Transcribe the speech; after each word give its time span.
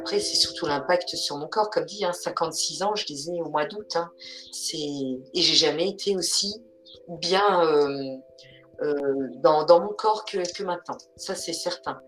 Après, 0.00 0.20
c'est 0.20 0.36
surtout 0.36 0.66
l'impact 0.66 1.16
sur 1.16 1.36
mon 1.36 1.48
corps. 1.48 1.68
Comme 1.70 1.84
dit, 1.84 2.04
hein, 2.04 2.12
56 2.12 2.82
ans, 2.82 2.94
je 2.94 3.06
les 3.08 3.30
ai 3.30 3.42
au 3.42 3.48
mois 3.48 3.64
d'août. 3.64 3.96
Hein. 3.96 4.10
Et 4.72 5.18
j'ai 5.34 5.54
jamais 5.54 5.88
été 5.88 6.16
aussi 6.16 6.62
bien 7.08 7.64
euh, 7.64 8.16
euh, 8.82 9.28
dans, 9.42 9.80
mon 9.80 9.88
corps 9.88 10.24
que, 10.24 10.62
maintenant. 10.62 10.98
Ça, 11.16 11.34
c'est 11.34 11.52
certain. 11.52 12.00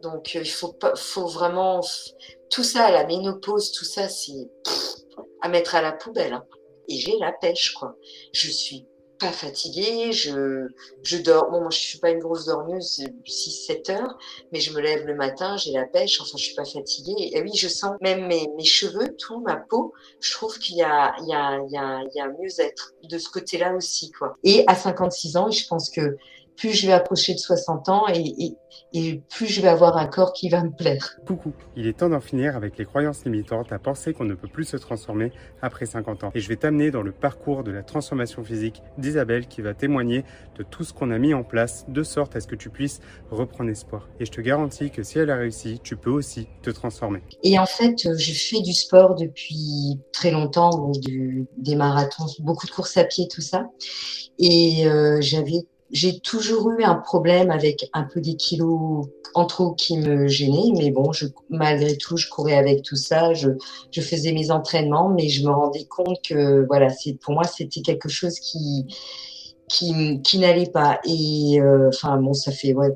Donc, 0.00 0.34
euh, 0.36 0.40
il 0.42 0.50
faut 0.50 1.26
vraiment. 1.26 1.80
Tout 2.50 2.64
ça, 2.64 2.90
la 2.90 3.04
ménopause, 3.04 3.72
tout 3.72 3.84
ça, 3.84 4.08
c'est 4.08 4.50
à 5.42 5.48
mettre 5.48 5.74
à 5.74 5.82
la 5.82 5.92
poubelle. 5.92 6.32
Hein. 6.32 6.46
Et 6.88 6.96
j'ai 6.96 7.18
la 7.18 7.32
pêche, 7.32 7.74
quoi. 7.74 7.96
Je 8.32 8.50
suis 8.50 8.86
pas 9.22 9.30
fatiguée, 9.32 10.12
je, 10.12 10.66
je 11.04 11.16
dors. 11.18 11.48
Bon, 11.50 11.60
moi, 11.60 11.70
je 11.70 11.78
suis 11.78 11.98
pas 11.98 12.10
une 12.10 12.18
grosse 12.18 12.46
dormeuse, 12.46 13.04
6-7 13.24 13.92
heures, 13.92 14.18
mais 14.50 14.58
je 14.58 14.74
me 14.74 14.80
lève 14.80 15.06
le 15.06 15.14
matin, 15.14 15.56
j'ai 15.56 15.70
la 15.70 15.84
pêche, 15.84 16.20
enfin, 16.20 16.36
je 16.36 16.42
suis 16.42 16.56
pas 16.56 16.64
fatiguée. 16.64 17.30
Et 17.32 17.40
oui, 17.40 17.52
je 17.54 17.68
sens 17.68 17.92
même 18.00 18.26
mes, 18.26 18.48
mes 18.56 18.64
cheveux, 18.64 19.14
tout, 19.16 19.40
ma 19.40 19.56
peau, 19.56 19.92
je 20.20 20.32
trouve 20.32 20.58
qu'il 20.58 20.76
y 20.76 20.82
a, 20.82 21.14
il 21.20 21.28
y 21.28 21.34
a, 21.34 21.60
il 21.64 21.72
y 21.72 21.78
a, 21.78 22.02
il 22.02 22.16
y 22.16 22.20
a 22.20 22.28
mieux-être 22.28 22.94
de 23.04 23.18
ce 23.18 23.30
côté-là 23.30 23.74
aussi, 23.76 24.10
quoi. 24.10 24.36
Et 24.42 24.64
à 24.66 24.74
56 24.74 25.36
ans, 25.36 25.50
je 25.50 25.66
pense 25.68 25.88
que 25.88 26.16
plus 26.56 26.72
je 26.72 26.86
vais 26.86 26.92
approcher 26.92 27.34
de 27.34 27.38
60 27.38 27.88
ans 27.88 28.04
et, 28.08 29.20
plus 29.28 29.46
je 29.46 29.60
vais 29.60 29.68
avoir 29.68 29.96
un 29.96 30.06
corps 30.06 30.32
qui 30.32 30.48
va 30.48 30.62
me 30.62 30.70
plaire. 30.70 31.16
Coucou, 31.26 31.52
il 31.76 31.86
est 31.86 31.98
temps 31.98 32.08
d'en 32.08 32.20
finir 32.20 32.56
avec 32.56 32.78
les 32.78 32.84
croyances 32.84 33.24
limitantes 33.24 33.72
à 33.72 33.78
penser 33.78 34.12
qu'on 34.12 34.24
ne 34.24 34.34
peut 34.34 34.48
plus 34.48 34.64
se 34.64 34.76
transformer 34.76 35.32
après 35.60 35.86
50 35.86 36.24
ans. 36.24 36.30
Et 36.34 36.40
je 36.40 36.48
vais 36.48 36.56
t'amener 36.56 36.90
dans 36.90 37.02
le 37.02 37.12
parcours 37.12 37.64
de 37.64 37.70
la 37.70 37.82
transformation 37.82 38.44
physique 38.44 38.82
d'Isabelle 38.98 39.46
qui 39.46 39.60
va 39.60 39.74
témoigner 39.74 40.24
de 40.56 40.62
tout 40.62 40.84
ce 40.84 40.92
qu'on 40.92 41.10
a 41.10 41.18
mis 41.18 41.34
en 41.34 41.42
place 41.42 41.84
de 41.88 42.02
sorte 42.02 42.36
à 42.36 42.40
ce 42.40 42.46
que 42.46 42.54
tu 42.54 42.70
puisses 42.70 43.00
reprendre 43.30 43.70
espoir. 43.70 44.08
Et 44.20 44.24
je 44.24 44.30
te 44.30 44.40
garantis 44.40 44.90
que 44.90 45.02
si 45.02 45.18
elle 45.18 45.30
a 45.30 45.36
réussi, 45.36 45.80
tu 45.82 45.96
peux 45.96 46.10
aussi 46.10 46.48
te 46.62 46.70
transformer. 46.70 47.22
Et 47.42 47.58
en 47.58 47.66
fait, 47.66 47.96
je 48.16 48.32
fais 48.32 48.60
du 48.60 48.72
sport 48.72 49.14
depuis 49.14 50.00
très 50.12 50.30
longtemps, 50.30 50.92
des 51.56 51.76
marathons, 51.76 52.26
beaucoup 52.40 52.66
de 52.66 52.72
courses 52.72 52.96
à 52.96 53.04
pied, 53.04 53.26
tout 53.28 53.40
ça. 53.40 53.66
Et 54.38 54.86
euh, 54.86 55.18
j'avais 55.20 55.66
j'ai 55.92 56.18
toujours 56.20 56.70
eu 56.70 56.82
un 56.82 56.94
problème 56.94 57.50
avec 57.50 57.88
un 57.92 58.04
peu 58.04 58.20
des 58.20 58.34
kilos 58.34 59.06
en 59.34 59.46
trop 59.46 59.72
qui 59.72 59.98
me 59.98 60.26
gênaient, 60.26 60.72
mais 60.76 60.90
bon, 60.90 61.12
je, 61.12 61.26
malgré 61.50 61.96
tout, 61.96 62.16
je 62.16 62.28
courais 62.28 62.56
avec 62.56 62.82
tout 62.82 62.96
ça, 62.96 63.34
je, 63.34 63.50
je 63.90 64.00
faisais 64.00 64.32
mes 64.32 64.50
entraînements, 64.50 65.10
mais 65.10 65.28
je 65.28 65.46
me 65.46 65.50
rendais 65.50 65.84
compte 65.84 66.18
que 66.26 66.66
voilà, 66.66 66.88
c'est 66.88 67.14
pour 67.14 67.34
moi 67.34 67.44
c'était 67.44 67.82
quelque 67.82 68.08
chose 68.08 68.38
qui 68.40 68.86
qui, 69.68 70.20
qui 70.22 70.38
n'allait 70.38 70.70
pas. 70.70 71.00
Et 71.06 71.60
euh, 71.60 71.88
enfin 71.88 72.16
bon, 72.18 72.34
ça 72.34 72.52
fait 72.52 72.74
ouais, 72.74 72.90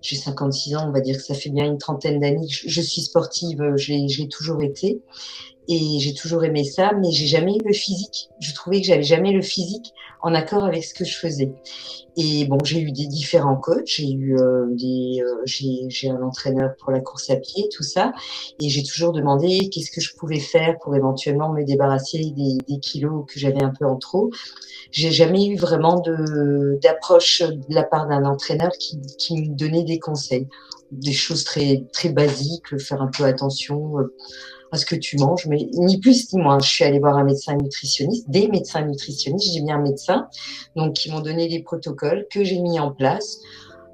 j'ai 0.00 0.16
56 0.16 0.76
ans, 0.76 0.88
on 0.88 0.92
va 0.92 1.00
dire 1.00 1.16
que 1.16 1.22
ça 1.22 1.34
fait 1.34 1.50
bien 1.50 1.66
une 1.66 1.78
trentaine 1.78 2.20
d'années. 2.20 2.48
Je, 2.48 2.68
je 2.68 2.80
suis 2.80 3.02
sportive, 3.02 3.60
j'ai 3.76 4.28
toujours 4.28 4.62
été 4.62 5.02
et 5.68 5.98
j'ai 5.98 6.14
toujours 6.14 6.44
aimé 6.44 6.64
ça, 6.64 6.92
mais 7.00 7.10
j'ai 7.10 7.26
jamais 7.26 7.56
eu 7.56 7.62
le 7.64 7.72
physique. 7.72 8.28
Je 8.40 8.54
trouvais 8.54 8.80
que 8.80 8.86
j'avais 8.86 9.02
jamais 9.02 9.32
le 9.32 9.42
physique 9.42 9.92
en 10.22 10.34
accord 10.34 10.64
avec 10.64 10.84
ce 10.84 10.94
que 10.94 11.04
je 11.04 11.16
faisais. 11.16 11.52
Et 12.16 12.46
bon, 12.46 12.58
j'ai 12.64 12.80
eu 12.80 12.92
des 12.92 13.06
différents 13.06 13.56
coachs, 13.56 13.86
j'ai 13.86 14.10
eu 14.10 14.38
euh, 14.38 14.66
des, 14.70 15.22
euh, 15.22 15.42
j'ai 15.44 16.08
un 16.08 16.22
entraîneur 16.22 16.70
pour 16.80 16.90
la 16.90 17.00
course 17.00 17.28
à 17.28 17.36
pied, 17.36 17.68
tout 17.70 17.82
ça, 17.82 18.12
et 18.60 18.70
j'ai 18.70 18.82
toujours 18.82 19.12
demandé 19.12 19.68
qu'est-ce 19.70 19.90
que 19.90 20.00
je 20.00 20.14
pouvais 20.16 20.40
faire 20.40 20.78
pour 20.78 20.96
éventuellement 20.96 21.52
me 21.52 21.62
débarrasser 21.62 22.32
des, 22.34 22.78
kilos 22.80 23.26
que 23.26 23.38
j'avais 23.38 23.62
un 23.62 23.72
peu 23.78 23.84
en 23.84 23.96
trop. 23.96 24.30
J'ai 24.92 25.10
jamais 25.10 25.46
eu 25.46 25.56
vraiment 25.56 26.00
de 26.00 26.78
d'approche 26.80 27.42
de 27.42 27.74
la 27.74 27.82
part 27.82 28.08
d'un 28.08 28.24
entraîneur 28.24 28.70
qui, 28.78 28.98
qui 29.18 29.42
me 29.42 29.54
donnait 29.54 29.84
des 29.84 29.98
conseils, 29.98 30.48
des 30.90 31.12
choses 31.12 31.44
très 31.44 31.84
très 31.92 32.08
basiques, 32.08 32.78
faire 32.78 33.02
un 33.02 33.08
peu 33.08 33.24
attention. 33.24 33.98
Euh, 33.98 34.14
à 34.72 34.76
ce 34.78 34.86
que 34.86 34.96
tu 34.96 35.16
manges, 35.18 35.46
mais 35.46 35.68
ni 35.74 35.98
plus 35.98 36.32
ni 36.32 36.40
moins. 36.40 36.58
Je 36.58 36.68
suis 36.68 36.84
allée 36.84 36.98
voir 36.98 37.16
un 37.16 37.24
médecin 37.24 37.56
nutritionniste, 37.56 38.28
des 38.28 38.48
médecins 38.48 38.82
nutritionnistes, 38.82 39.54
j'ai 39.54 39.60
bien 39.60 39.76
un 39.76 39.82
médecin, 39.82 40.28
donc 40.74 40.94
qui 40.94 41.10
m'ont 41.10 41.20
donné 41.20 41.48
des 41.48 41.62
protocoles 41.62 42.26
que 42.30 42.44
j'ai 42.44 42.58
mis 42.58 42.78
en 42.80 42.92
place. 42.92 43.38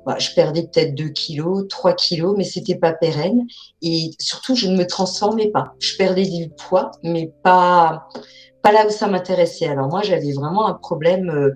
Bah, 0.04 0.18
je 0.18 0.34
perdais 0.34 0.62
peut-être 0.62 0.94
2 0.94 1.10
kilos, 1.10 1.68
3 1.68 1.94
kilos, 1.94 2.34
mais 2.36 2.44
c'était 2.44 2.74
pas 2.74 2.92
pérenne. 2.92 3.46
Et 3.82 4.10
surtout, 4.18 4.56
je 4.56 4.66
ne 4.66 4.76
me 4.76 4.86
transformais 4.86 5.50
pas. 5.50 5.74
Je 5.78 5.96
perdais 5.96 6.24
du 6.24 6.48
poids, 6.50 6.90
mais 7.04 7.32
pas, 7.44 8.08
pas 8.62 8.72
là 8.72 8.86
où 8.86 8.90
ça 8.90 9.06
m'intéressait. 9.06 9.68
Alors 9.68 9.88
moi, 9.88 10.02
j'avais 10.02 10.32
vraiment 10.32 10.66
un 10.66 10.74
problème 10.74 11.30
euh, 11.30 11.54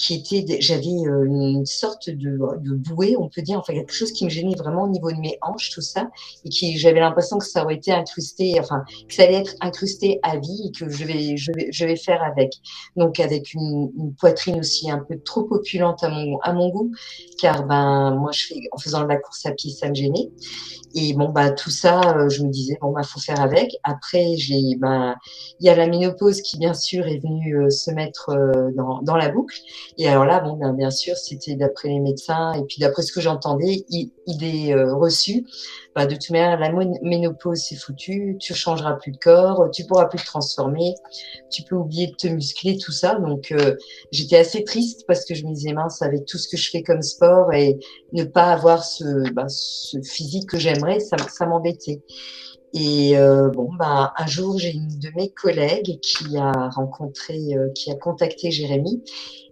qui 0.00 0.14
était, 0.14 0.60
j'avais 0.60 0.86
euh, 0.86 1.26
une 1.26 1.66
sorte 1.66 2.08
de, 2.08 2.38
de 2.58 2.74
bouée, 2.74 3.16
on 3.18 3.28
peut 3.28 3.42
dire, 3.42 3.58
enfin 3.58 3.74
quelque 3.74 3.92
chose 3.92 4.12
qui 4.12 4.24
me 4.24 4.30
gênait 4.30 4.54
vraiment 4.54 4.84
au 4.84 4.88
niveau 4.88 5.12
de 5.12 5.18
mes 5.18 5.36
hanches, 5.42 5.70
tout 5.70 5.82
ça, 5.82 6.08
et 6.42 6.48
qui, 6.48 6.78
j'avais 6.78 7.00
l'impression 7.00 7.36
que 7.36 7.44
ça 7.44 7.62
aurait 7.62 7.74
été 7.74 7.92
incrusté, 7.92 8.58
enfin 8.58 8.82
que 9.06 9.14
ça 9.14 9.24
allait 9.24 9.34
être 9.34 9.54
incrusté 9.60 10.18
à 10.22 10.38
vie 10.38 10.68
et 10.68 10.72
que 10.72 10.88
je 10.88 11.04
vais, 11.04 11.36
je 11.36 11.52
vais, 11.52 11.68
je 11.70 11.84
vais 11.84 11.96
faire 11.96 12.22
avec. 12.22 12.54
Donc 12.96 13.20
avec 13.20 13.52
une, 13.52 13.90
une 13.94 14.14
poitrine 14.14 14.58
aussi 14.60 14.90
un 14.90 15.00
peu 15.00 15.20
trop 15.20 15.46
opulente 15.50 16.02
à 16.02 16.08
mon, 16.08 16.38
à 16.40 16.54
mon 16.54 16.70
goût, 16.70 16.92
car 17.38 17.66
ben 17.66 18.14
moi 18.14 18.30
je 18.32 18.46
fais, 18.46 18.60
en 18.72 18.78
faisant 18.78 19.02
de 19.02 19.08
la 19.08 19.16
course 19.16 19.44
à 19.44 19.52
pied, 19.52 19.70
ça 19.70 19.90
me 19.90 19.94
gênait. 19.94 20.30
Et 20.94 21.12
bon 21.12 21.28
bah 21.28 21.50
tout 21.50 21.70
ça, 21.70 22.00
euh, 22.16 22.30
je 22.30 22.42
me 22.42 22.48
disais 22.48 22.78
bon 22.80 22.92
bah 22.92 23.02
faut 23.02 23.20
faire 23.20 23.40
avec. 23.40 23.76
Après 23.84 24.36
j'ai, 24.38 24.76
ben 24.78 25.14
il 25.60 25.66
y 25.66 25.68
a 25.68 25.76
la 25.76 25.86
ménopause 25.86 26.40
qui 26.40 26.56
bien 26.56 26.72
sûr 26.74 27.06
est 27.06 27.18
venue 27.18 27.58
euh, 27.58 27.68
se 27.70 27.90
mettre 27.90 28.34
dans, 28.74 29.02
dans 29.02 29.16
la 29.16 29.28
boucle. 29.28 29.56
Et 29.98 30.08
alors 30.08 30.24
là, 30.24 30.40
bon, 30.40 30.56
ben, 30.56 30.72
bien 30.72 30.90
sûr, 30.90 31.16
c'était 31.16 31.56
d'après 31.56 31.88
les 31.88 32.00
médecins 32.00 32.52
et 32.54 32.62
puis 32.62 32.76
d'après 32.80 33.02
ce 33.02 33.12
que 33.12 33.20
j'entendais, 33.20 33.84
idée 34.26 34.72
euh, 34.72 34.94
reçue. 34.94 35.46
Bah, 35.94 36.06
de 36.06 36.14
toute 36.14 36.30
manière, 36.30 36.58
la 36.58 36.72
ménopause, 37.02 37.58
c'est 37.68 37.76
foutu. 37.76 38.36
Tu 38.40 38.54
changeras 38.54 38.94
plus 38.94 39.12
de 39.12 39.18
corps, 39.18 39.68
tu 39.72 39.84
pourras 39.84 40.06
plus 40.06 40.18
te 40.18 40.26
transformer, 40.26 40.94
tu 41.50 41.62
peux 41.62 41.76
oublier 41.76 42.08
de 42.08 42.14
te 42.14 42.28
muscler, 42.28 42.78
tout 42.78 42.92
ça. 42.92 43.16
Donc, 43.16 43.52
euh, 43.52 43.76
j'étais 44.12 44.36
assez 44.36 44.64
triste 44.64 45.04
parce 45.06 45.24
que 45.24 45.34
je 45.34 45.44
me 45.44 45.52
disais 45.52 45.72
mince 45.72 46.02
avec 46.02 46.24
tout 46.26 46.38
ce 46.38 46.48
que 46.48 46.56
je 46.56 46.70
fais 46.70 46.82
comme 46.82 47.02
sport 47.02 47.52
et 47.52 47.78
ne 48.12 48.24
pas 48.24 48.52
avoir 48.52 48.84
ce, 48.84 49.30
bah, 49.32 49.46
ce 49.48 50.00
physique 50.02 50.48
que 50.48 50.58
j'aimerais, 50.58 51.00
ça, 51.00 51.16
ça 51.28 51.46
m'embêtait. 51.46 52.02
Et 52.72 53.18
euh, 53.18 53.48
bon, 53.48 53.68
bah, 53.78 54.12
un 54.16 54.26
jour, 54.26 54.58
j'ai 54.58 54.70
une 54.70 54.88
de 54.88 55.10
mes 55.16 55.30
collègues 55.30 55.98
qui 56.00 56.36
a 56.36 56.68
rencontré, 56.70 57.38
euh, 57.54 57.68
qui 57.74 57.90
a 57.90 57.96
contacté 57.96 58.50
Jérémy. 58.50 59.02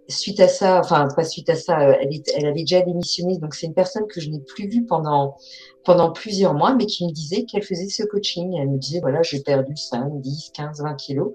Suite 0.09 0.39
à 0.39 0.47
ça, 0.47 0.79
enfin 0.79 1.07
pas 1.15 1.23
suite 1.23 1.49
à 1.49 1.55
ça, 1.55 1.79
euh, 1.81 1.93
elle, 2.01 2.45
avait 2.45 2.61
déjà 2.61 2.81
démissionné. 2.81 3.37
Donc 3.37 3.53
c'est 3.53 3.67
une 3.67 3.73
personne 3.73 4.07
que 4.07 4.19
je 4.19 4.29
n'ai 4.29 4.39
plus 4.39 4.67
vue 4.67 4.85
pendant 4.85 5.37
pendant 5.85 6.11
plusieurs 6.11 6.53
mois, 6.53 6.73
mais 6.73 6.85
qui 6.85 7.05
me 7.05 7.11
disait 7.11 7.43
qu'elle 7.45 7.63
faisait 7.63 7.89
ce 7.89 8.03
coaching. 8.03 8.57
Elle 8.59 8.69
me 8.69 8.77
disait 8.77 8.99
voilà, 9.01 9.21
j'ai 9.21 9.41
perdu 9.41 9.75
5, 9.77 10.19
10, 10.21 10.51
15, 10.53 10.81
20 10.81 10.95
kilos. 10.95 11.31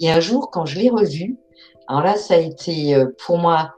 Et 0.00 0.10
un 0.10 0.20
jour, 0.20 0.50
quand 0.50 0.66
je 0.66 0.78
l'ai 0.78 0.90
revue, 0.90 1.38
alors 1.88 2.02
là, 2.02 2.16
ça 2.16 2.34
a 2.34 2.38
été 2.38 3.04
pour 3.18 3.38
moi 3.38 3.74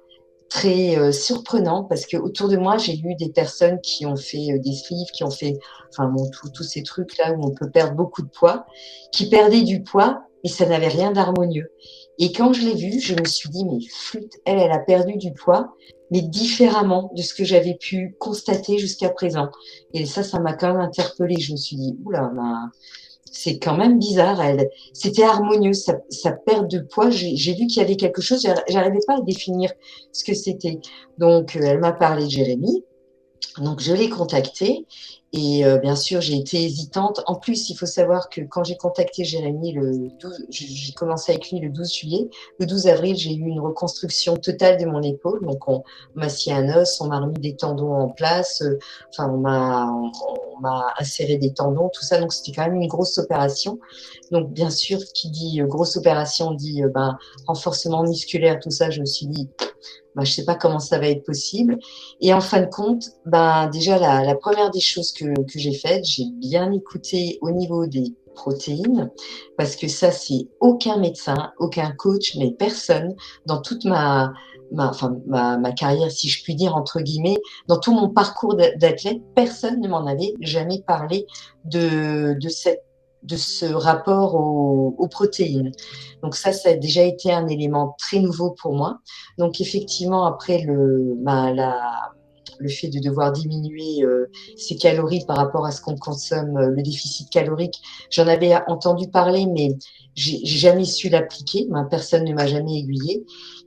très 0.53 0.99
euh, 0.99 1.13
surprenant 1.13 1.85
parce 1.85 2.05
que 2.05 2.19
autour 2.19 2.49
de 2.49 2.59
moi 2.59 2.77
j'ai 2.77 2.99
eu 2.99 3.15
des 3.15 3.31
personnes 3.31 3.81
qui 3.81 4.05
ont 4.05 4.17
fait 4.17 4.53
euh, 4.53 4.59
des 4.59 4.75
sleeves, 4.75 5.11
qui 5.15 5.25
ont 5.25 5.31
fait 5.31 5.59
enfin 5.89 6.09
bon 6.09 6.29
tous 6.53 6.63
ces 6.63 6.83
trucs 6.83 7.17
là 7.17 7.33
où 7.33 7.47
on 7.47 7.55
peut 7.55 7.71
perdre 7.71 7.95
beaucoup 7.95 8.21
de 8.21 8.29
poids, 8.29 8.67
qui 9.13 9.31
perdaient 9.31 9.63
du 9.63 9.83
poids 9.83 10.25
et 10.45 10.49
ça 10.49 10.67
n'avait 10.67 10.89
rien 10.89 11.11
d'harmonieux. 11.13 11.71
Et 12.25 12.31
quand 12.31 12.53
je 12.53 12.62
l'ai 12.62 12.75
vue, 12.75 13.00
je 13.00 13.15
me 13.15 13.25
suis 13.25 13.49
dit 13.49 13.65
mais 13.65 13.81
flûte, 13.91 14.34
elle 14.44 14.60
elle 14.60 14.71
a 14.71 14.78
perdu 14.78 15.16
du 15.16 15.33
poids 15.33 15.75
mais 16.12 16.22
différemment 16.22 17.10
de 17.16 17.22
ce 17.22 17.34
que 17.34 17.43
j'avais 17.43 17.75
pu 17.75 18.15
constater 18.21 18.78
jusqu'à 18.78 19.09
présent. 19.09 19.49
Et 19.93 20.06
ça 20.06 20.22
ça 20.22 20.38
m'a 20.38 20.53
quand 20.53 20.69
même 20.69 20.81
interpellée, 20.81 21.41
je 21.41 21.50
me 21.50 21.56
suis 21.56 21.75
dit 21.77 21.97
oula 22.05 22.31
c'est 23.32 23.59
quand 23.59 23.77
même 23.77 23.99
bizarre. 23.99 24.41
C'était 24.93 25.25
harmonieux, 25.25 25.72
sa, 25.72 25.99
sa, 26.11 26.32
perte 26.32 26.71
de 26.71 26.78
poids. 26.78 27.11
J'ai 27.11 27.55
vu 27.55 27.66
qu'il 27.66 27.78
y 27.78 27.81
avait 27.81 27.97
quelque 27.97 28.21
chose. 28.21 28.47
J'arrivais 28.69 29.00
pas 29.06 29.16
à 29.16 29.21
définir 29.22 29.72
ce 30.12 30.22
que 30.22 30.34
c'était. 30.34 30.78
Donc, 31.19 31.56
euh, 31.56 31.62
elle 31.65 31.81
m'a 31.81 31.93
parlé 31.93 32.27
de 32.27 32.31
Jérémy. 32.31 32.84
Donc, 33.59 33.81
je 33.81 33.94
l'ai 33.94 34.11
contacté 34.11 34.87
et 35.34 35.64
euh, 35.64 35.79
bien 35.79 35.96
sûr, 35.96 36.20
j'ai 36.20 36.37
été 36.37 36.62
hésitante. 36.62 37.23
En 37.26 37.37
plus, 37.37 37.70
il 37.70 37.75
faut 37.75 37.87
savoir 37.87 38.29
que 38.29 38.43
quand 38.43 38.64
j'ai 38.64 38.76
contacté 38.76 39.25
Jérémy, 39.25 39.73
le 39.73 40.08
12, 40.20 40.46
j'ai 40.50 40.93
commencé 40.93 41.32
avec 41.32 41.50
lui 41.50 41.58
le 41.58 41.70
12 41.70 41.90
juillet. 41.90 42.29
Le 42.58 42.67
12 42.67 42.87
avril, 42.88 43.17
j'ai 43.17 43.32
eu 43.32 43.46
une 43.46 43.61
reconstruction 43.61 44.37
totale 44.37 44.76
de 44.76 44.84
mon 44.84 45.00
épaule. 45.00 45.40
Donc, 45.43 45.67
on, 45.69 45.84
m'a 46.14 46.29
scié 46.29 46.52
un 46.52 46.69
os, 46.76 47.00
on 47.00 47.06
m'a 47.06 47.19
remis 47.19 47.40
des 47.40 47.56
tendons 47.56 47.94
en 47.94 48.08
place. 48.11 48.61
Euh, 48.61 48.79
enfin, 49.08 49.31
on 49.32 49.38
m'a, 49.38 49.90
on, 49.90 50.61
m'a 50.61 50.93
inséré 50.99 51.38
des 51.38 51.55
tendons, 51.55 51.88
tout 51.88 52.05
ça. 52.05 52.20
Donc, 52.20 52.35
c'était 52.35 52.52
quand 52.52 52.67
même 52.67 52.76
une 52.76 52.88
grosse 52.88 53.17
opération. 53.17 53.78
Donc, 54.32 54.52
bien 54.52 54.69
sûr, 54.69 54.99
qui 55.14 55.31
dit 55.31 55.62
euh, 55.62 55.67
grosse 55.67 55.96
opération 55.96 56.50
dit 56.52 56.82
ben, 56.94 57.17
renforcement 57.46 58.02
musculaire, 58.02 58.61
tout 58.61 58.70
ça. 58.70 58.90
Je 58.90 59.00
me 59.00 59.06
suis 59.06 59.26
dit, 59.28 59.49
bah, 60.14 60.25
je 60.25 60.32
sais 60.32 60.44
pas 60.44 60.55
comment 60.55 60.79
ça 60.79 60.99
va 60.99 61.08
être 61.08 61.25
possible. 61.25 61.79
Et 62.20 62.32
en 62.34 62.40
fin 62.40 62.61
de 62.61 62.67
compte, 62.67 63.05
ben 63.26 63.69
déjà 63.69 63.99
la, 63.99 64.34
première 64.34 64.70
des 64.70 64.81
choses 64.81 65.12
que, 65.12 65.26
j'ai 65.55 65.75
faites, 65.75 66.05
j'ai 66.05 66.25
bien 66.37 66.73
écouté 66.73 67.38
au 67.40 67.50
niveau 67.50 67.87
des 67.87 68.14
protéines, 68.34 69.11
parce 69.58 69.76
que 69.76 69.88
ça 69.88 70.11
c'est 70.11 70.49
aucun 70.61 70.96
médecin, 70.99 71.52
aucun 71.58 71.93
coach, 71.93 72.37
mais 72.38 72.50
personne 72.50 73.14
dans 73.46 73.61
toute 73.61 73.84
ma, 73.84 74.32
carrière, 75.76 76.11
si 76.11 76.28
je 76.28 76.43
puis 76.43 76.55
dire, 76.55 76.75
entre 76.75 77.00
guillemets, 77.00 77.38
dans 77.69 77.78
tout 77.78 77.93
mon 77.93 78.08
parcours 78.08 78.55
d'athlète, 78.55 79.20
personne 79.35 79.81
ne 79.81 79.88
m'en 79.88 80.06
avait 80.06 80.35
jamais 80.40 80.82
parlé 80.87 81.26
de, 81.64 82.37
de, 82.40 82.49
cette, 82.49 82.85
de 83.23 83.37
ce 83.37 83.67
rapport 83.67 84.35
aux, 84.35 84.95
aux, 84.99 85.09
protéines. 85.09 85.73
Donc 86.23 86.35
ça, 86.35 86.53
ça 86.53 86.71
a 86.71 86.75
déjà 86.75 87.03
été 87.03 87.33
un 87.33 87.47
élément 87.47 87.95
très 87.99 88.19
nouveau 88.19 88.51
pour 88.51 88.75
moi. 88.75 88.99
Donc 89.39 89.61
effectivement, 89.61 90.27
après 90.27 90.63
le, 90.63 91.15
bah, 91.19 91.53
la, 91.53 92.13
le 92.63 92.69
fait 92.69 92.89
de 92.89 92.99
devoir 93.01 93.33
diminuer 93.33 94.03
euh, 94.03 94.31
ses 94.57 94.77
calories 94.77 95.25
par 95.27 95.37
rapport 95.37 95.67
à 95.67 95.71
ce 95.71 95.81
qu'on 95.81 95.97
consomme, 95.97 96.57
euh, 96.57 96.69
le 96.69 96.83
déficit 96.83 97.29
calorique, 97.31 97.81
j'en 98.11 98.27
avais 98.27 98.55
entendu 98.67 99.09
parler, 99.09 99.47
mais 99.47 99.77
j'ai 100.15 100.45
jamais 100.45 100.85
su 100.85 101.09
l'appliquer. 101.09 101.67
Personne 101.91 102.25
ne 102.25 102.35
m'a 102.35 102.47
jamais 102.47 102.79
aiguillé. 102.79 103.25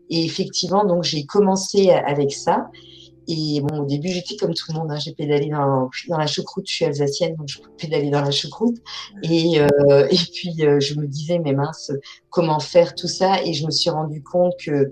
Et 0.09 0.23
effectivement, 0.23 0.85
donc 0.85 1.03
j'ai 1.03 1.25
commencé 1.25 1.89
avec 1.89 2.31
ça. 2.31 2.67
Et 3.27 3.61
bon, 3.61 3.81
au 3.81 3.85
début, 3.85 4.09
j'étais 4.09 4.35
comme 4.35 4.53
tout 4.53 4.71
le 4.71 4.79
monde. 4.79 4.91
Hein. 4.91 4.97
J'ai 4.97 5.13
pédalé 5.13 5.49
dans, 5.49 5.89
la 6.09 6.27
choucroute. 6.27 6.69
Je 6.69 6.75
suis 6.75 6.85
alsacienne, 6.85 7.35
donc 7.35 7.47
je 7.47 7.59
pédalais 7.77 8.09
dans 8.09 8.21
la 8.21 8.31
choucroute. 8.31 8.77
Et, 9.23 9.59
euh, 9.59 10.07
et 10.09 10.17
puis, 10.33 10.55
euh, 10.61 10.79
je 10.79 10.95
me 10.99 11.07
disais, 11.07 11.39
mais 11.39 11.53
mince, 11.53 11.91
comment 12.29 12.59
faire 12.59 12.95
tout 12.95 13.07
ça? 13.07 13.41
Et 13.43 13.53
je 13.53 13.65
me 13.65 13.71
suis 13.71 13.89
rendu 13.89 14.23
compte 14.23 14.53
que, 14.63 14.91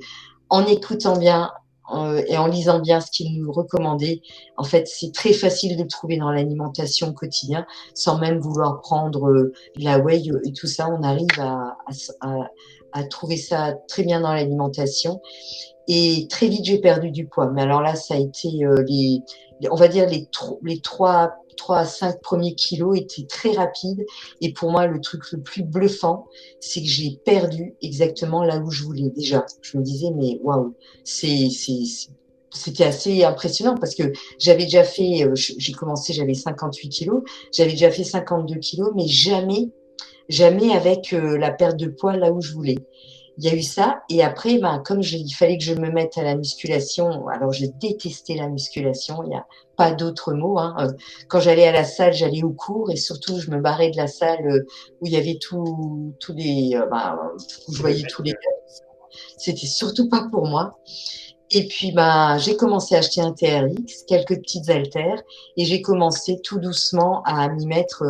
en 0.50 0.66
écoutant 0.66 1.18
bien 1.18 1.52
euh, 1.94 2.24
et 2.28 2.38
en 2.38 2.48
lisant 2.48 2.80
bien 2.80 3.02
ce 3.02 3.12
qu'il 3.12 3.40
nous 3.40 3.52
recommandait, 3.52 4.22
en 4.58 4.64
fait, 4.64 4.88
c'est 4.88 5.12
très 5.14 5.34
facile 5.34 5.78
de 5.78 5.84
trouver 5.84 6.18
dans 6.18 6.32
l'alimentation 6.32 7.10
au 7.10 7.14
quotidien, 7.14 7.66
sans 7.94 8.20
même 8.20 8.40
vouloir 8.40 8.80
prendre 8.82 9.30
euh, 9.30 9.54
la 9.76 10.00
whey 10.00 10.24
et 10.46 10.54
tout 10.54 10.68
ça. 10.68 10.88
On 10.90 11.04
arrive 11.04 11.28
à, 11.40 11.78
à, 12.22 12.38
à 12.94 13.04
trouver 13.04 13.38
ça 13.38 13.74
très 13.88 14.04
bien 14.04 14.22
dans 14.22 14.34
l'alimentation. 14.34 15.22
Et 15.88 16.28
très 16.30 16.48
vite, 16.48 16.66
j'ai 16.66 16.80
perdu 16.80 17.12
du 17.12 17.28
poids. 17.28 17.50
Mais 17.52 17.62
alors 17.62 17.82
là, 17.82 17.96
ça 17.96 18.16
a 18.16 18.18
été 18.18 18.64
euh, 18.64 18.84
les, 18.88 19.22
on 19.70 19.76
va 19.76 19.88
dire 19.88 20.08
les, 20.10 20.28
les 20.64 20.80
trois, 20.80 21.34
trois 21.58 21.80
à 21.80 21.86
cinq 21.86 22.22
premiers 22.22 22.56
kilos 22.56 22.98
étaient 22.98 23.28
très 23.28 23.52
rapides. 23.52 24.06
Et 24.42 24.54
pour 24.54 24.72
moi, 24.72 24.88
le 24.88 25.00
truc 25.02 25.32
le 25.32 25.42
plus 25.42 25.64
bluffant, 25.64 26.26
c'est 26.60 26.82
que 26.82 26.88
j'ai 26.88 27.20
perdu 27.26 27.76
exactement 27.82 28.44
là 28.44 28.60
où 28.60 28.72
je 28.72 28.84
voulais. 28.84 29.10
Déjà, 29.16 29.46
je 29.62 29.78
me 29.78 29.84
disais, 29.84 30.12
mais 30.16 30.40
waouh, 30.42 30.76
c'est, 31.04 31.50
c'est, 31.50 32.10
c'était 32.52 32.86
assez 32.86 33.24
impressionnant 33.24 33.76
parce 33.78 33.96
que 33.96 34.12
j'avais 34.40 34.64
déjà 34.64 34.84
fait, 34.84 35.26
euh, 35.26 35.36
j'ai 35.36 35.74
commencé, 35.74 36.14
j'avais 36.14 36.34
58 36.34 36.90
kilos, 36.90 37.24
j'avais 37.52 37.72
déjà 37.72 37.92
fait 37.92 38.04
52 38.04 38.56
kilos, 38.60 38.92
mais 38.96 39.08
jamais 39.08 39.70
jamais 40.30 40.74
avec 40.74 41.14
euh, 41.14 41.38
la 41.38 41.52
perte 41.52 41.78
de 41.78 41.88
poids 41.88 42.16
là 42.18 42.32
où 42.32 42.42
je 42.42 42.54
voulais. 42.54 42.78
Il 43.38 43.46
y 43.46 43.50
a 43.50 43.56
eu 43.56 43.64
ça. 43.64 44.04
Et 44.10 44.24
après, 44.24 44.60
ben, 44.60 44.80
comme 44.86 45.02
il 45.02 45.34
fallait 45.34 45.58
que 45.58 45.64
je 45.64 45.74
me 45.74 45.90
mette 45.90 46.18
à 46.18 46.24
la 46.24 46.36
musculation, 46.36 47.28
alors 47.28 47.52
je 47.52 47.66
détestais 47.66 48.36
la 48.36 48.48
musculation, 48.48 49.24
il 49.24 49.30
n'y 49.30 49.36
a 49.36 49.48
pas 49.76 49.92
d'autre 49.92 50.34
mot. 50.34 50.60
Hein. 50.60 50.76
Euh, 50.80 50.92
quand 51.28 51.40
j'allais 51.40 51.68
à 51.68 51.72
la 51.72 51.84
salle, 51.84 52.14
j'allais 52.14 52.44
au 52.44 52.52
cours 52.52 52.92
et 52.92 52.96
surtout, 52.96 53.40
je 53.40 53.50
me 53.50 53.60
barrais 53.60 53.90
de 53.90 53.98
la 53.98 54.08
salle 54.08 54.46
euh, 54.46 54.68
où 55.02 55.08
il 55.08 55.14
y 55.14 55.18
avait 55.18 55.40
tous 55.42 56.14
tous 56.20 56.34
les, 56.34 56.80
ben, 56.92 57.18
où 57.68 57.74
je 57.74 57.82
voyais 57.82 58.04
tous 58.08 58.22
les. 58.22 58.34
C'était 59.38 59.68
surtout 59.68 60.10
pas 60.10 60.28
pour 60.32 60.48
moi. 60.48 60.78
Et 61.52 61.68
puis, 61.68 61.92
ben, 61.92 62.38
j'ai 62.40 62.56
commencé 62.56 62.96
à 62.96 63.00
acheter 63.00 63.22
un 63.22 63.32
TRX, 63.32 64.06
quelques 64.08 64.38
petites 64.38 64.70
haltères, 64.70 65.22
et 65.56 65.66
j'ai 65.66 65.82
commencé 65.82 66.40
tout 66.44 66.60
doucement 66.60 67.22
à 67.26 67.48
m'y 67.50 67.68
mettre 67.68 68.04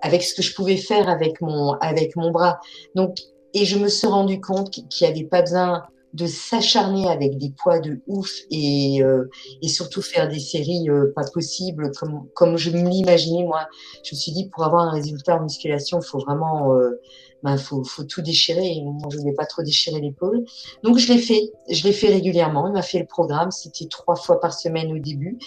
avec 0.00 0.22
ce 0.22 0.34
que 0.34 0.42
je 0.42 0.54
pouvais 0.54 0.76
faire 0.76 1.08
avec 1.08 1.40
mon, 1.42 1.72
avec 1.80 2.16
mon 2.16 2.30
bras. 2.30 2.58
Donc, 2.94 3.18
et 3.54 3.64
je 3.64 3.78
me 3.78 3.88
suis 3.88 4.06
rendu 4.06 4.40
compte 4.40 4.70
qu'il 4.70 4.86
n'y 5.02 5.06
avait 5.06 5.24
pas 5.24 5.42
besoin 5.42 5.84
de 6.12 6.26
s'acharner 6.26 7.08
avec 7.08 7.38
des 7.38 7.50
poids 7.50 7.78
de 7.78 8.00
ouf 8.08 8.30
et, 8.50 9.02
euh, 9.02 9.30
et 9.62 9.68
surtout 9.68 10.02
faire 10.02 10.28
des 10.28 10.40
séries 10.40 10.90
euh, 10.90 11.12
pas 11.14 11.22
possibles 11.32 11.92
comme, 11.92 12.26
comme 12.34 12.56
je 12.56 12.70
me 12.70 12.88
l'imaginais 12.88 13.44
moi. 13.44 13.68
Je 14.02 14.14
me 14.14 14.18
suis 14.18 14.32
dit 14.32 14.48
pour 14.48 14.64
avoir 14.64 14.88
un 14.88 14.90
résultat 14.90 15.36
en 15.36 15.42
musculation, 15.42 16.00
il 16.00 16.06
faut 16.06 16.18
vraiment 16.18 16.74
euh, 16.74 17.00
ben, 17.42 17.56
faut, 17.56 17.84
faut 17.84 18.04
tout 18.04 18.22
déchirer. 18.22 18.66
Et 18.66 18.82
moi, 18.82 19.08
je 19.10 19.18
voulais 19.18 19.32
pas 19.32 19.46
trop 19.46 19.62
déchirer 19.62 20.00
l'épaule. 20.00 20.44
Donc, 20.82 20.98
je 20.98 21.12
l'ai 21.12 21.18
fait. 21.18 21.52
Je 21.68 21.84
l'ai 21.84 21.92
fait 21.92 22.08
régulièrement. 22.08 22.66
Il 22.66 22.72
m'a 22.72 22.82
fait 22.82 22.98
le 22.98 23.06
programme. 23.06 23.50
C'était 23.50 23.86
trois 23.86 24.16
fois 24.16 24.40
par 24.40 24.52
semaine 24.52 24.92
au 24.92 24.98
début. 24.98 25.38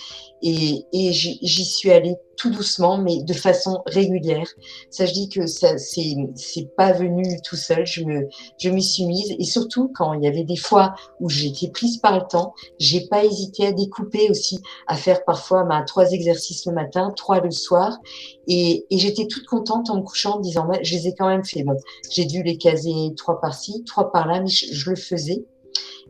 Et, 0.41 0.85
et 0.91 1.13
j'y 1.13 1.65
suis 1.65 1.91
allée 1.91 2.15
tout 2.37 2.49
doucement, 2.49 2.97
mais 2.97 3.23
de 3.23 3.33
façon 3.33 3.81
régulière. 3.85 4.47
Ça, 4.89 5.05
je 5.05 5.13
dis 5.13 5.29
que 5.29 5.47
ça, 5.47 5.77
c'est, 5.77 6.15
c'est 6.35 6.75
pas 6.75 6.91
venu 6.91 7.23
tout 7.43 7.55
seul. 7.55 7.85
Je 7.85 8.03
me, 8.03 8.27
je 8.57 8.69
m'y 8.69 8.83
suis 8.83 9.05
mise. 9.05 9.35
Et 9.37 9.43
surtout, 9.43 9.91
quand 9.95 10.13
il 10.13 10.23
y 10.23 10.27
avait 10.27 10.43
des 10.43 10.57
fois 10.57 10.95
où 11.19 11.29
j'étais 11.29 11.69
prise 11.69 11.97
par 11.97 12.19
le 12.19 12.25
temps, 12.27 12.53
j'ai 12.79 13.07
pas 13.07 13.23
hésité 13.23 13.67
à 13.67 13.71
découper 13.71 14.29
aussi, 14.29 14.59
à 14.87 14.95
faire 14.95 15.23
parfois 15.25 15.63
ma 15.63 15.81
trois 15.83 16.11
exercices 16.11 16.65
le 16.65 16.73
matin, 16.73 17.11
trois 17.15 17.39
le 17.39 17.51
soir. 17.51 17.97
Et, 18.47 18.85
et 18.89 18.97
j'étais 18.97 19.27
toute 19.27 19.45
contente 19.45 19.89
en 19.89 19.97
me 19.97 20.01
couchant 20.01 20.37
en 20.37 20.39
disant, 20.39 20.67
je 20.81 20.95
les 20.95 21.07
ai 21.07 21.15
quand 21.15 21.27
même 21.27 21.45
fait. 21.45 21.63
Bon, 21.63 21.77
j'ai 22.09 22.25
dû 22.25 22.43
les 22.43 22.57
caser 22.57 22.93
trois 23.17 23.39
par-ci, 23.39 23.83
trois 23.85 24.11
par-là, 24.11 24.41
mais 24.41 24.49
je, 24.49 24.89
le 24.89 24.95
faisais. 24.95 25.45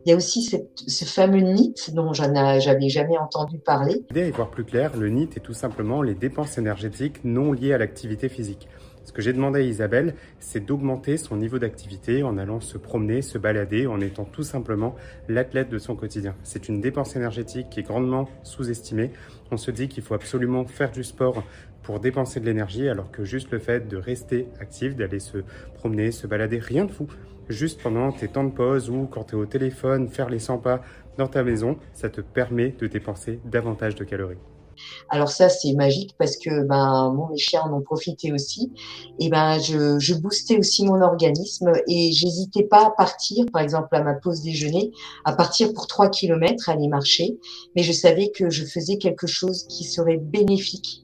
Il 0.04 0.10
y 0.10 0.12
a 0.12 0.16
aussi 0.16 0.42
ce 0.42 1.04
fameux 1.06 1.40
NIT 1.40 1.94
dont 1.94 2.12
j'avais 2.12 2.88
jamais 2.88 3.16
entendu 3.16 3.58
parler. 3.58 4.04
L'idée 4.10 4.28
est 4.28 4.30
voir 4.32 4.50
plus 4.50 4.64
clair, 4.64 4.94
le 4.96 5.08
NIT 5.08 5.36
est 5.36 5.40
tout 5.40 5.54
simplement 5.54 6.02
les 6.02 6.14
dépenses 6.14 6.58
énergétiques 6.58 7.24
non 7.24 7.52
liées 7.52 7.72
à 7.72 7.78
l'activité 7.78 8.28
physique. 8.28 8.68
Ce 9.04 9.12
que 9.12 9.22
j'ai 9.22 9.32
demandé 9.32 9.60
à 9.60 9.62
Isabelle, 9.62 10.14
c'est 10.40 10.64
d'augmenter 10.64 11.16
son 11.18 11.36
niveau 11.36 11.58
d'activité 11.58 12.22
en 12.22 12.38
allant 12.38 12.60
se 12.60 12.78
promener, 12.78 13.22
se 13.22 13.38
balader, 13.38 13.86
en 13.86 14.00
étant 14.00 14.24
tout 14.24 14.42
simplement 14.42 14.94
l'athlète 15.28 15.68
de 15.68 15.78
son 15.78 15.94
quotidien. 15.94 16.34
C'est 16.42 16.68
une 16.68 16.80
dépense 16.80 17.14
énergétique 17.14 17.68
qui 17.70 17.80
est 17.80 17.84
grandement 17.84 18.28
sous-estimée. 18.42 19.10
On 19.50 19.58
se 19.58 19.70
dit 19.70 19.88
qu'il 19.88 20.02
faut 20.02 20.14
absolument 20.14 20.64
faire 20.64 20.90
du 20.90 21.04
sport 21.04 21.44
pour 21.84 22.00
dépenser 22.00 22.40
de 22.40 22.46
l'énergie, 22.46 22.88
alors 22.88 23.10
que 23.10 23.24
juste 23.24 23.50
le 23.50 23.58
fait 23.58 23.86
de 23.86 23.96
rester 23.96 24.48
actif, 24.58 24.96
d'aller 24.96 25.20
se 25.20 25.38
promener, 25.74 26.10
se 26.10 26.26
balader, 26.26 26.58
rien 26.58 26.86
de 26.86 26.90
fou. 26.90 27.06
Juste 27.48 27.82
pendant 27.82 28.10
tes 28.10 28.26
temps 28.26 28.44
de 28.44 28.50
pause 28.50 28.88
ou 28.88 29.06
quand 29.06 29.24
tu 29.24 29.36
es 29.36 29.38
au 29.38 29.46
téléphone, 29.46 30.08
faire 30.08 30.30
les 30.30 30.38
100 30.38 30.58
pas 30.58 30.80
dans 31.18 31.28
ta 31.28 31.44
maison, 31.44 31.76
ça 31.92 32.08
te 32.08 32.22
permet 32.22 32.70
de 32.70 32.86
dépenser 32.86 33.38
davantage 33.44 33.94
de 33.94 34.04
calories. 34.04 34.38
Alors 35.08 35.28
ça, 35.28 35.48
c'est 35.48 35.72
magique 35.74 36.14
parce 36.18 36.36
que 36.36 36.64
ben 36.64 37.12
moi, 37.14 37.28
mes 37.30 37.38
chiens 37.38 37.62
en 37.62 37.72
ont 37.76 37.82
profité 37.82 38.32
aussi. 38.32 38.72
Et 39.20 39.28
ben 39.28 39.58
je, 39.60 39.98
je 39.98 40.14
boostais 40.14 40.58
aussi 40.58 40.84
mon 40.84 41.00
organisme 41.00 41.70
et 41.86 42.12
j'hésitais 42.12 42.64
pas 42.64 42.86
à 42.86 42.90
partir, 42.90 43.44
par 43.52 43.62
exemple 43.62 43.94
à 43.94 44.02
ma 44.02 44.14
pause 44.14 44.40
déjeuner, 44.42 44.90
à 45.24 45.32
partir 45.32 45.72
pour 45.74 45.86
3 45.86 46.10
km, 46.10 46.70
aller 46.70 46.88
marcher. 46.88 47.38
Mais 47.76 47.82
je 47.82 47.92
savais 47.92 48.30
que 48.34 48.50
je 48.50 48.64
faisais 48.64 48.96
quelque 48.98 49.26
chose 49.26 49.66
qui 49.68 49.84
serait 49.84 50.18
bénéfique 50.18 51.03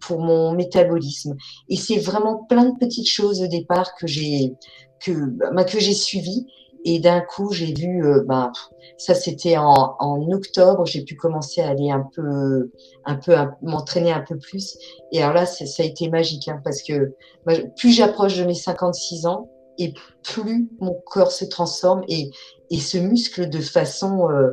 pour 0.00 0.20
mon 0.20 0.52
métabolisme. 0.52 1.36
Et 1.68 1.76
c'est 1.76 1.98
vraiment 1.98 2.44
plein 2.48 2.66
de 2.70 2.78
petites 2.78 3.08
choses 3.08 3.42
au 3.42 3.46
départ 3.46 3.94
que 3.94 4.06
j'ai 4.06 4.54
que 5.00 5.12
bah, 5.54 5.64
que 5.64 5.80
j'ai 5.80 5.94
suivi 5.94 6.46
et 6.84 6.98
d'un 6.98 7.20
coup 7.20 7.52
j'ai 7.52 7.72
vu 7.72 8.04
euh, 8.04 8.24
bah, 8.26 8.50
ça 8.96 9.14
c'était 9.14 9.56
en, 9.56 9.96
en, 9.98 10.30
octobre. 10.32 10.86
J'ai 10.86 11.04
pu 11.04 11.16
commencer 11.16 11.60
à 11.60 11.70
aller 11.70 11.90
un 11.90 12.06
peu 12.14 12.70
un 13.04 13.16
peu 13.16 13.34
m'entraîner 13.62 14.12
un 14.12 14.24
peu 14.26 14.38
plus. 14.38 14.76
Et 15.12 15.22
alors 15.22 15.34
là 15.34 15.46
ça 15.46 15.64
a 15.82 15.86
été 15.86 16.08
magique 16.08 16.48
hein, 16.48 16.60
parce 16.64 16.82
que 16.82 17.14
bah, 17.46 17.54
plus 17.76 17.90
j'approche 17.90 18.38
de 18.38 18.44
mes 18.44 18.54
56 18.54 19.26
ans 19.26 19.48
et 19.78 19.94
plus 20.22 20.68
mon 20.80 20.94
corps 21.06 21.32
se 21.32 21.44
transforme 21.44 22.04
et 22.08 22.30
et 22.70 22.78
se 22.78 22.98
muscle 22.98 23.48
de 23.48 23.60
façon 23.60 24.30
euh, 24.30 24.52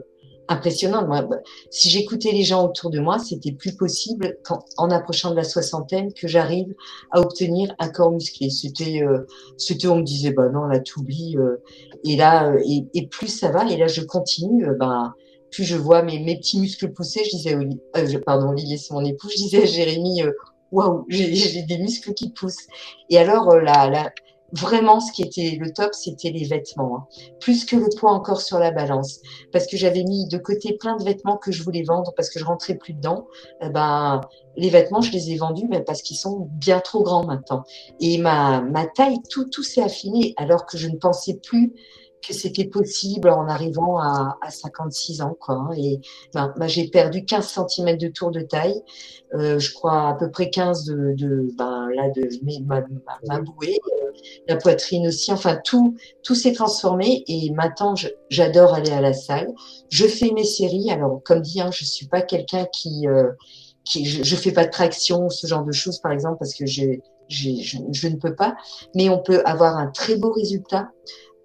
impressionnante. 0.49 1.07
Moi, 1.07 1.21
bah, 1.21 1.37
si 1.69 1.89
j'écoutais 1.89 2.31
les 2.31 2.43
gens 2.43 2.65
autour 2.65 2.89
de 2.89 2.99
moi, 2.99 3.19
c'était 3.19 3.51
plus 3.51 3.75
possible 3.77 4.37
quand, 4.43 4.65
en 4.77 4.89
approchant 4.89 5.31
de 5.31 5.35
la 5.35 5.43
soixantaine 5.43 6.11
que 6.13 6.27
j'arrive 6.27 6.73
à 7.11 7.21
obtenir 7.21 7.73
un 7.79 7.89
corps 7.89 8.11
musclé. 8.11 8.49
C'était, 8.49 9.01
euh, 9.03 9.25
c'était, 9.57 9.87
on 9.87 9.97
me 9.97 10.03
disait, 10.03 10.31
bah 10.31 10.49
non, 10.49 10.65
là, 10.65 10.79
t'oublies. 10.79 11.37
Euh, 11.37 11.63
et 12.03 12.15
là, 12.17 12.51
euh, 12.51 12.61
et, 12.65 12.85
et, 12.93 13.07
plus 13.07 13.27
ça 13.27 13.51
va, 13.51 13.69
et 13.71 13.77
là, 13.77 13.87
je 13.87 14.01
continue, 14.01 14.67
euh, 14.67 14.73
ben, 14.77 15.13
plus 15.51 15.63
je 15.63 15.77
vois 15.77 16.01
mes, 16.01 16.19
mes 16.19 16.37
petits 16.37 16.59
muscles 16.59 16.91
pousser, 16.91 17.23
je 17.23 17.37
disais, 17.37 17.55
euh, 17.55 18.19
pardon, 18.25 18.49
Olivier, 18.49 18.77
c'est 18.77 18.93
mon 18.93 19.05
époux, 19.05 19.29
je 19.29 19.35
disais 19.35 19.63
à 19.63 19.65
Jérémy, 19.65 20.23
waouh, 20.71 21.05
j'ai 21.09 21.63
des 21.63 21.77
muscles 21.77 22.13
qui 22.13 22.31
poussent. 22.31 22.67
Et 23.09 23.17
alors, 23.17 23.55
la, 23.55 23.89
la, 23.89 24.11
vraiment, 24.51 24.99
ce 24.99 25.11
qui 25.11 25.23
était 25.23 25.57
le 25.59 25.71
top, 25.71 25.93
c'était 25.93 26.31
les 26.31 26.45
vêtements, 26.45 26.97
hein. 26.97 27.07
plus 27.39 27.65
que 27.65 27.75
le 27.75 27.87
poids 27.97 28.11
encore 28.11 28.41
sur 28.41 28.59
la 28.59 28.71
balance, 28.71 29.19
parce 29.51 29.67
que 29.67 29.77
j'avais 29.77 30.03
mis 30.03 30.27
de 30.27 30.37
côté 30.37 30.77
plein 30.77 30.95
de 30.97 31.03
vêtements 31.03 31.37
que 31.37 31.51
je 31.51 31.63
voulais 31.63 31.83
vendre 31.83 32.13
parce 32.15 32.29
que 32.29 32.39
je 32.39 32.45
rentrais 32.45 32.75
plus 32.75 32.93
dedans. 32.93 33.27
Eh 33.61 33.69
ben, 33.69 34.21
les 34.55 34.69
vêtements, 34.69 35.01
je 35.01 35.11
les 35.11 35.31
ai 35.31 35.37
vendus, 35.37 35.67
mais 35.69 35.81
parce 35.81 36.01
qu'ils 36.01 36.17
sont 36.17 36.47
bien 36.51 36.79
trop 36.79 37.03
grands 37.03 37.25
maintenant. 37.25 37.63
Et 37.99 38.17
ma, 38.17 38.61
ma 38.61 38.85
taille, 38.85 39.19
tout, 39.29 39.45
tout 39.45 39.63
s'est 39.63 39.83
affiné, 39.83 40.33
alors 40.37 40.65
que 40.65 40.77
je 40.77 40.87
ne 40.87 40.97
pensais 40.97 41.35
plus 41.35 41.73
que 42.25 42.33
c'était 42.33 42.65
possible 42.65 43.29
en 43.29 43.47
arrivant 43.47 43.97
à, 43.97 44.37
à 44.41 44.49
56 44.49 45.21
ans. 45.21 45.35
Quoi, 45.39 45.55
hein. 45.55 45.69
Et 45.77 45.99
ben, 46.33 46.53
ben, 46.57 46.67
j'ai 46.67 46.87
perdu 46.87 47.25
15 47.25 47.59
cm 47.67 47.97
de 47.97 48.07
tour 48.07 48.31
de 48.31 48.41
taille, 48.41 48.81
euh, 49.33 49.59
je 49.59 49.73
crois 49.73 50.09
à 50.09 50.13
peu 50.15 50.29
près 50.29 50.49
15 50.49 50.85
de, 50.85 51.13
de 51.15 51.47
ben, 51.57 51.85
voilà, 51.85 52.09
de 52.09 52.29
ma, 52.65 52.81
ma, 53.27 53.39
bouée, 53.39 53.79
la 54.47 54.55
poitrine 54.55 55.07
aussi. 55.07 55.31
Enfin, 55.31 55.59
tout, 55.63 55.95
tout 56.23 56.35
s'est 56.35 56.53
transformé. 56.53 57.23
Et 57.27 57.51
maintenant, 57.51 57.95
j'adore 58.29 58.73
aller 58.73 58.91
à 58.91 59.01
la 59.01 59.13
salle. 59.13 59.53
Je 59.89 60.05
fais 60.05 60.31
mes 60.31 60.43
séries. 60.43 60.91
Alors, 60.91 61.21
comme 61.23 61.41
dit, 61.41 61.61
hein, 61.61 61.71
je 61.71 61.85
suis 61.85 62.07
pas 62.07 62.21
quelqu'un 62.21 62.65
qui, 62.65 63.05
qui, 63.83 64.05
je, 64.05 64.23
je 64.23 64.35
fais 64.35 64.51
pas 64.51 64.65
de 64.65 64.71
traction, 64.71 65.29
ce 65.29 65.47
genre 65.47 65.63
de 65.63 65.71
choses, 65.71 65.99
par 65.99 66.11
exemple, 66.11 66.37
parce 66.39 66.53
que 66.53 66.65
j'ai 66.65 67.01
je, 67.29 67.77
je, 67.91 68.07
ne 68.07 68.15
peux 68.15 68.35
pas, 68.35 68.57
mais 68.95 69.09
on 69.09 69.19
peut 69.19 69.41
avoir 69.45 69.77
un 69.77 69.87
très 69.87 70.17
beau 70.17 70.31
résultat 70.31 70.89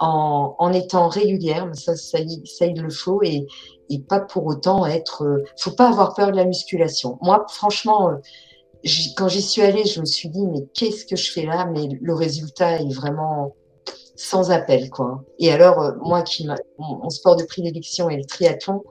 en, 0.05 0.73
étant 0.73 1.09
régulière, 1.09 1.67
mais 1.67 1.75
ça, 1.75 1.97
ça, 1.97 2.19
il 2.19 2.81
le 2.81 2.91
faut, 2.91 3.23
et, 3.23 3.47
et 3.91 3.99
pas 4.01 4.21
pour 4.21 4.47
autant 4.47 4.87
être. 4.87 5.23
Euh, 5.23 5.45
faut 5.59 5.73
pas 5.73 5.89
avoir 5.89 6.15
peur 6.15 6.31
de 6.31 6.37
la 6.37 6.45
musculation. 6.45 7.19
Moi, 7.23 7.45
franchement, 7.49 8.11
euh, 8.11 8.17
quand 9.17 9.29
j'y 9.29 9.43
suis 9.43 9.63
allée, 9.63 9.85
je 9.85 10.01
me 10.01 10.05
suis 10.05 10.29
dit, 10.29 10.47
mais 10.47 10.67
qu'est-ce 10.75 11.07
que 11.07 11.17
je 11.17 11.33
fais 11.33 11.47
là? 11.47 11.67
Mais 11.67 11.89
le 12.01 12.15
résultat 12.15 12.81
est 12.81 12.93
vraiment 12.93 13.55
sans 14.17 14.51
appel, 14.51 14.91
quoi. 14.91 15.25
Et 15.39 15.51
alors, 15.51 15.81
euh, 15.81 15.93
moi, 16.03 16.23
qui 16.23 16.47
mon 16.79 17.11
sport 17.11 17.37
de 17.37 17.45
prédilection 17.45 18.11
est 18.11 18.17
le 18.17 18.25
triathlon, 18.25 18.83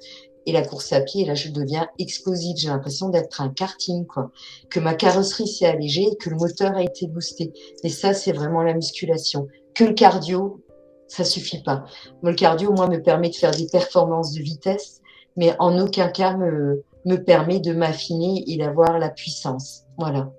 et 0.45 0.51
la 0.51 0.65
course 0.65 0.91
à 0.91 0.99
pied, 0.99 1.25
là, 1.25 1.35
je 1.35 1.49
deviens 1.49 1.87
explosive. 1.99 2.57
J'ai 2.57 2.67
l'impression 2.67 3.09
d'être 3.09 3.39
un 3.39 3.49
karting, 3.49 4.05
quoi. 4.05 4.31
Que 4.69 4.79
ma 4.79 4.93
carrosserie 4.93 5.47
s'est 5.47 5.65
allégée 5.65 6.03
et 6.11 6.15
que 6.17 6.29
le 6.29 6.35
moteur 6.35 6.75
a 6.75 6.83
été 6.83 7.07
boosté. 7.07 7.53
Et 7.83 7.89
ça, 7.89 8.13
c'est 8.13 8.33
vraiment 8.33 8.61
la 8.61 8.73
musculation. 8.73 9.47
Que 9.73 9.85
le 9.85 9.93
cardio, 9.93 10.62
ça 11.07 11.23
suffit 11.23 11.61
pas. 11.61 11.85
Le 12.21 12.33
cardio, 12.33 12.71
moi, 12.71 12.87
me 12.87 13.01
permet 13.01 13.29
de 13.29 13.35
faire 13.35 13.51
des 13.51 13.67
performances 13.67 14.33
de 14.33 14.41
vitesse, 14.41 15.01
mais 15.35 15.55
en 15.59 15.79
aucun 15.79 16.09
cas 16.09 16.35
me, 16.37 16.83
me 17.05 17.17
permet 17.17 17.59
de 17.59 17.73
m'affiner 17.73 18.43
et 18.47 18.57
d'avoir 18.57 18.99
la 18.99 19.09
puissance. 19.09 19.83
Voilà. 19.97 20.31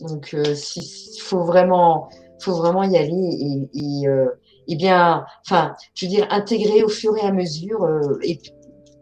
Donc, 0.00 0.34
euh, 0.34 0.54
il 0.76 1.20
faut 1.20 1.44
vraiment, 1.44 2.08
faut 2.40 2.54
vraiment 2.54 2.82
y 2.82 2.96
aller 2.96 3.12
et, 3.12 3.68
et, 3.74 4.08
euh, 4.08 4.28
et 4.68 4.76
bien, 4.76 5.24
enfin, 5.46 5.74
je 5.94 6.06
veux 6.06 6.10
dire, 6.10 6.26
intégrer 6.30 6.82
au 6.82 6.88
fur 6.88 7.16
et 7.16 7.22
à 7.22 7.32
mesure 7.32 7.84
euh, 7.84 8.18
et 8.22 8.38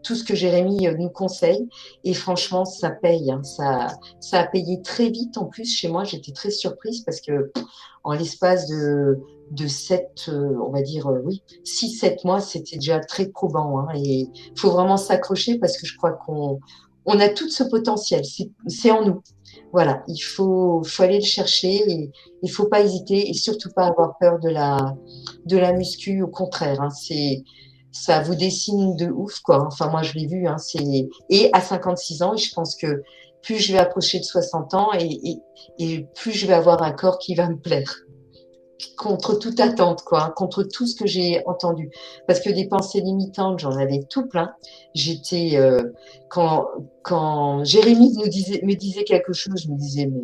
tout 0.05 0.15
ce 0.15 0.23
que 0.23 0.35
Jérémy 0.35 0.87
euh, 0.87 0.95
nous 0.97 1.09
conseille. 1.09 1.67
Et 2.03 2.13
franchement, 2.13 2.63
ça 2.63 2.91
paye. 2.91 3.31
Hein. 3.31 3.43
Ça, 3.43 3.87
ça 4.21 4.39
a 4.39 4.47
payé 4.47 4.81
très 4.81 5.09
vite. 5.09 5.37
En 5.37 5.45
plus, 5.45 5.75
chez 5.75 5.89
moi, 5.89 6.03
j'étais 6.03 6.31
très 6.31 6.51
surprise 6.51 7.01
parce 7.01 7.19
que 7.19 7.51
en 8.03 8.13
l'espace 8.13 8.67
de, 8.67 9.19
de 9.51 9.67
7, 9.67 10.27
euh, 10.29 10.53
on 10.63 10.71
va 10.71 10.83
dire, 10.83 11.07
euh, 11.07 11.19
oui, 11.25 11.41
6, 11.63 11.97
7 11.97 12.23
mois, 12.23 12.39
c'était 12.39 12.77
déjà 12.77 12.99
très 12.99 13.25
probant. 13.25 13.79
Hein. 13.79 13.87
Et 13.95 14.29
il 14.29 14.59
faut 14.59 14.71
vraiment 14.71 14.97
s'accrocher 14.97 15.57
parce 15.57 15.77
que 15.77 15.87
je 15.87 15.97
crois 15.97 16.11
qu'on 16.11 16.59
on 17.07 17.19
a 17.19 17.29
tout 17.29 17.49
ce 17.49 17.63
potentiel. 17.63 18.23
C'est 18.67 18.91
en 18.91 19.05
nous. 19.05 19.21
Voilà, 19.71 20.03
il 20.07 20.19
faut, 20.19 20.81
faut 20.83 21.03
aller 21.03 21.19
le 21.19 21.25
chercher 21.25 21.89
et 21.89 22.11
il 22.41 22.51
faut 22.51 22.67
pas 22.67 22.81
hésiter 22.81 23.29
et 23.29 23.33
surtout 23.33 23.69
pas 23.75 23.87
avoir 23.87 24.17
peur 24.19 24.39
de 24.39 24.49
la, 24.49 24.95
de 25.45 25.57
la 25.57 25.73
muscu. 25.73 26.21
Au 26.21 26.27
contraire, 26.27 26.81
hein, 26.81 26.89
c'est 26.89 27.43
ça 27.95 28.19
vous 28.19 28.35
dessine 28.35 28.95
de 28.97 29.07
ouf, 29.09 29.39
quoi. 29.39 29.65
Enfin, 29.65 29.89
moi, 29.89 30.03
je 30.03 30.13
l'ai 30.13 30.27
vu, 30.27 30.47
hein, 30.47 30.57
c'est... 30.57 31.07
Et 31.29 31.49
à 31.53 31.61
56 31.61 32.21
ans, 32.23 32.35
je 32.35 32.53
pense 32.53 32.75
que 32.75 33.03
plus 33.41 33.57
je 33.59 33.71
vais 33.71 33.79
approcher 33.79 34.19
de 34.19 34.25
60 34.25 34.73
ans 34.73 34.89
et, 34.99 36.05
plus 36.15 36.31
je 36.33 36.45
vais 36.45 36.53
avoir 36.53 36.83
un 36.83 36.91
corps 36.91 37.19
qui 37.19 37.35
va 37.35 37.47
me 37.47 37.57
plaire. 37.57 38.01
Contre 38.97 39.35
toute 39.35 39.61
attente, 39.61 40.01
quoi, 40.03 40.25
hein, 40.25 40.33
contre 40.35 40.63
tout 40.63 40.85
ce 40.85 40.95
que 40.95 41.07
j'ai 41.07 41.41
entendu. 41.47 41.89
Parce 42.27 42.41
que 42.41 42.49
des 42.49 42.67
pensées 42.67 42.99
limitantes, 42.99 43.59
j'en 43.59 43.77
avais 43.77 44.01
tout 44.09 44.27
plein. 44.27 44.51
J'étais, 44.93 45.51
euh, 45.55 45.93
quand, 46.29 46.65
quand 47.01 47.63
Jérémy 47.63 48.13
me 48.17 48.73
disait 48.75 49.05
quelque 49.05 49.31
chose, 49.31 49.63
je 49.63 49.71
me 49.71 49.77
disais, 49.77 50.07
mais 50.07 50.21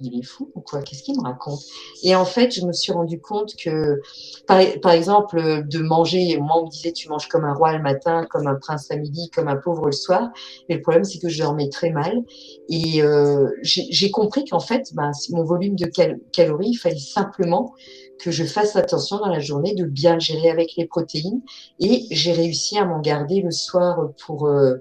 il 0.00 0.18
est 0.18 0.22
fou 0.22 0.50
ou 0.54 0.60
quoi? 0.60 0.82
Qu'est-ce 0.82 1.02
qu'il 1.02 1.16
me 1.16 1.22
raconte? 1.22 1.60
Et 2.02 2.14
en 2.14 2.24
fait, 2.24 2.52
je 2.52 2.64
me 2.64 2.72
suis 2.72 2.92
rendu 2.92 3.20
compte 3.20 3.54
que, 3.56 4.00
par, 4.46 4.92
exemple, 4.92 5.64
de 5.66 5.78
manger, 5.80 6.38
moi 6.38 6.58
on 6.60 6.66
me 6.66 6.70
disait 6.70 6.92
tu 6.92 7.08
manges 7.08 7.28
comme 7.28 7.44
un 7.44 7.54
roi 7.54 7.76
le 7.76 7.82
matin, 7.82 8.26
comme 8.30 8.46
un 8.46 8.54
prince 8.54 8.90
à 8.90 8.96
midi, 8.96 9.30
comme 9.30 9.48
un 9.48 9.56
pauvre 9.56 9.86
le 9.86 9.92
soir. 9.92 10.30
Mais 10.68 10.76
le 10.76 10.82
problème, 10.82 11.04
c'est 11.04 11.18
que 11.18 11.28
je 11.28 11.42
dormais 11.42 11.68
très 11.68 11.90
mal. 11.90 12.22
Et 12.68 13.02
euh, 13.02 13.48
j'ai 13.62 14.10
compris 14.10 14.44
qu'en 14.44 14.60
fait, 14.60 14.94
ben, 14.94 15.10
mon 15.30 15.44
volume 15.44 15.76
de 15.76 15.86
calories, 16.32 16.70
il 16.70 16.76
fallait 16.76 16.98
simplement 16.98 17.74
que 18.18 18.30
je 18.30 18.44
fasse 18.44 18.76
attention 18.76 19.18
dans 19.18 19.28
la 19.28 19.40
journée 19.40 19.74
de 19.74 19.84
bien 19.84 20.18
gérer 20.18 20.50
avec 20.50 20.76
les 20.76 20.86
protéines. 20.86 21.42
Et 21.78 22.06
j'ai 22.10 22.32
réussi 22.32 22.78
à 22.78 22.84
m'en 22.84 23.00
garder 23.00 23.40
le 23.40 23.50
soir 23.50 24.10
pour 24.26 24.46
euh, 24.46 24.76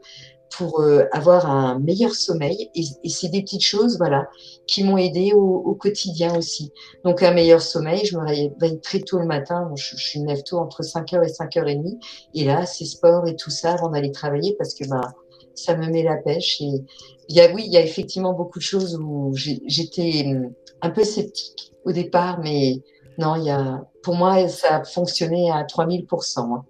pour 0.57 0.81
euh, 0.81 1.05
avoir 1.11 1.49
un 1.49 1.79
meilleur 1.79 2.13
sommeil. 2.13 2.69
Et, 2.75 3.09
c'est 3.09 3.29
des 3.29 3.41
petites 3.41 3.63
choses, 3.63 3.97
voilà, 3.97 4.27
qui 4.67 4.83
m'ont 4.83 4.97
aidé 4.97 5.33
au, 5.33 5.75
quotidien 5.75 6.35
aussi. 6.37 6.71
Donc 7.03 7.23
un 7.23 7.31
meilleur 7.31 7.61
sommeil, 7.61 8.05
je 8.05 8.17
me 8.17 8.25
réveille 8.25 8.81
très 8.81 8.99
tôt 8.99 9.19
le 9.19 9.25
matin. 9.25 9.71
je, 9.75 9.95
je 9.95 10.03
suis 10.03 10.19
lève 10.19 10.43
tôt 10.43 10.57
entre 10.57 10.81
5h 10.81 11.23
et 11.23 11.31
5h30. 11.31 11.99
Et 12.33 12.45
là, 12.45 12.65
c'est 12.65 12.85
sport 12.85 13.27
et 13.27 13.35
tout 13.35 13.49
ça 13.49 13.73
avant 13.73 13.89
d'aller 13.89 14.11
travailler 14.11 14.55
parce 14.57 14.73
que 14.73 14.87
bah, 14.87 15.13
ça 15.55 15.75
me 15.75 15.87
met 15.87 16.03
la 16.03 16.17
pêche. 16.17 16.61
Et 16.61 16.83
il 17.29 17.35
y 17.35 17.41
a, 17.41 17.51
oui, 17.53 17.63
il 17.65 17.71
y 17.71 17.77
a 17.77 17.81
effectivement 17.81 18.33
beaucoup 18.33 18.59
de 18.59 18.63
choses 18.63 18.97
où 19.01 19.33
j'étais 19.35 20.23
hum, 20.25 20.53
un 20.81 20.89
peu 20.89 21.03
sceptique 21.03 21.73
au 21.85 21.91
départ, 21.91 22.39
mais 22.39 22.81
non, 23.17 23.35
y 23.35 23.49
a, 23.49 23.85
pour 24.03 24.15
moi, 24.15 24.47
ça 24.47 24.77
a 24.77 24.83
fonctionné 24.83 25.51
à 25.51 25.63
3000%. 25.63 26.39
Hein. 26.39 26.65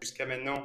Jusqu'à 0.00 0.26
maintenant, 0.26 0.62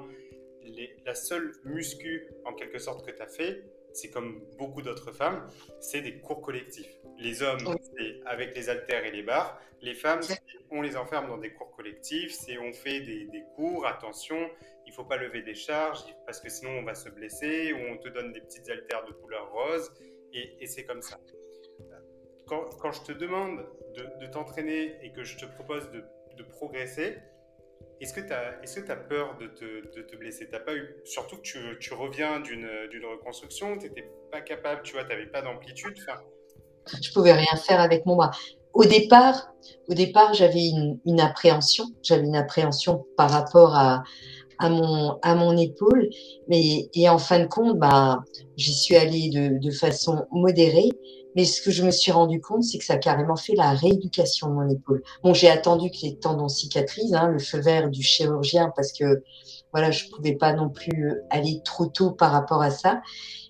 la 1.07 1.15
seule 1.15 1.53
muscu 1.63 2.27
en 2.45 2.53
quelque 2.53 2.79
sorte 2.79 3.07
que 3.07 3.11
tu 3.11 3.21
as 3.21 3.27
fait, 3.27 3.63
c'est 3.93 4.09
comme 4.09 4.43
beaucoup 4.57 4.81
d'autres 4.81 5.13
femmes, 5.13 5.47
c'est 5.79 6.01
des 6.01 6.19
cours 6.19 6.41
collectifs. 6.41 6.91
Les 7.17 7.41
hommes, 7.41 7.77
c'est 7.97 8.19
avec 8.25 8.53
les 8.55 8.69
haltères 8.69 9.05
et 9.05 9.11
les 9.11 9.23
barres. 9.23 9.59
Les 9.81 9.95
femmes, 9.95 10.19
on 10.69 10.81
les 10.81 10.97
enferme 10.97 11.27
dans 11.29 11.37
des 11.37 11.53
cours 11.53 11.71
collectifs, 11.71 12.33
c'est 12.33 12.57
on 12.59 12.73
fait 12.73 12.99
des, 12.99 13.43
cours, 13.55 13.87
attention, 13.87 14.37
il 14.85 14.93
faut 14.93 15.05
pas 15.05 15.15
lever 15.17 15.41
des 15.41 15.55
charges 15.55 16.03
parce 16.25 16.41
que 16.41 16.49
sinon 16.49 16.71
on 16.71 16.83
va 16.83 16.93
se 16.93 17.09
blesser, 17.09 17.71
ou 17.71 17.77
on 17.89 17.97
te 17.97 18.09
donne 18.09 18.33
des 18.33 18.41
petites 18.41 18.69
haltères 18.69 19.05
de 19.05 19.13
couleur 19.13 19.49
rose, 19.51 19.89
et, 20.33 20.67
c'est 20.67 20.83
comme 20.83 21.01
ça. 21.01 21.17
Quand, 22.45 22.91
je 22.91 23.01
te 23.01 23.11
demande 23.13 23.65
de, 23.95 24.27
t'entraîner 24.27 24.97
et 25.01 25.11
que 25.13 25.23
je 25.23 25.37
te 25.37 25.45
propose 25.45 25.89
de, 25.91 26.03
de 26.35 26.43
progresser, 26.43 27.17
est-ce 27.99 28.13
que 28.13 28.21
tu 28.21 28.33
as, 28.33 28.61
est 28.63 28.89
as, 28.89 28.95
peur 28.95 29.37
de 29.39 29.47
te, 29.47 29.95
de 29.95 30.01
te 30.03 30.15
blesser? 30.15 30.47
T'as 30.49 30.59
pas 30.59 30.75
eu, 30.75 30.95
surtout 31.03 31.37
que 31.37 31.41
tu, 31.41 31.59
tu 31.79 31.93
reviens 31.93 32.39
d'une 32.39 32.65
reconstruction, 33.11 33.77
tu 33.77 33.87
n'étais 33.87 34.09
pas 34.31 34.41
capable, 34.41 34.81
tu 34.83 34.93
vois, 34.93 35.03
tu 35.03 35.09
n'avais 35.09 35.27
pas 35.27 35.41
d'amplitude. 35.41 35.95
Je 37.01 37.11
pouvais 37.11 37.33
rien 37.33 37.55
faire 37.57 37.79
avec 37.79 38.05
mon 38.05 38.15
bras. 38.15 38.31
Au 38.73 38.85
départ, 38.85 39.53
au 39.87 39.93
départ, 39.93 40.33
j'avais 40.33 40.67
une, 40.67 40.99
une, 41.05 41.19
appréhension. 41.19 41.85
J'avais 42.03 42.25
une 42.25 42.35
appréhension 42.35 43.05
par 43.17 43.31
rapport 43.31 43.75
à, 43.75 44.03
à 44.59 44.69
mon 44.69 45.17
à 45.23 45.35
mon 45.35 45.57
épaule, 45.57 46.09
mais 46.47 46.89
et 46.93 47.09
en 47.09 47.17
fin 47.17 47.39
de 47.39 47.47
compte, 47.47 47.77
bah, 47.79 48.19
j'y 48.55 48.73
suis 48.73 48.95
allée 48.95 49.29
de, 49.29 49.59
de 49.59 49.71
façon 49.71 50.25
modérée. 50.31 50.89
Mais 51.37 51.45
ce 51.45 51.61
que 51.61 51.69
je 51.69 51.83
me 51.83 51.91
suis 51.91 52.11
rendu 52.11 52.41
compte, 52.41 52.63
c'est 52.63 52.79
que 52.79 52.83
ça 52.83 52.93
a 52.95 52.97
carrément 52.97 53.35
fait 53.35 53.53
la 53.53 53.69
rééducation 53.69 54.47
de 54.47 54.53
mon 54.53 54.67
épaule. 54.67 55.03
Bon, 55.23 55.35
j'ai 55.35 55.49
attendu 55.49 55.91
que 55.91 55.97
les 56.01 56.17
tendons 56.17 56.49
cicatrisent, 56.49 57.13
hein, 57.13 57.27
le 57.27 57.37
feu 57.37 57.59
vert 57.59 57.91
du 57.91 58.01
chirurgien, 58.01 58.73
parce 58.75 58.91
que 58.91 59.23
voilà, 59.71 59.91
je 59.91 60.05
pouvais 60.09 60.33
pas 60.33 60.53
non 60.53 60.69
plus 60.69 61.13
aller 61.29 61.61
trop 61.63 61.85
tôt 61.85 62.09
par 62.09 62.31
rapport 62.31 62.63
à 62.63 62.71
ça. 62.71 63.03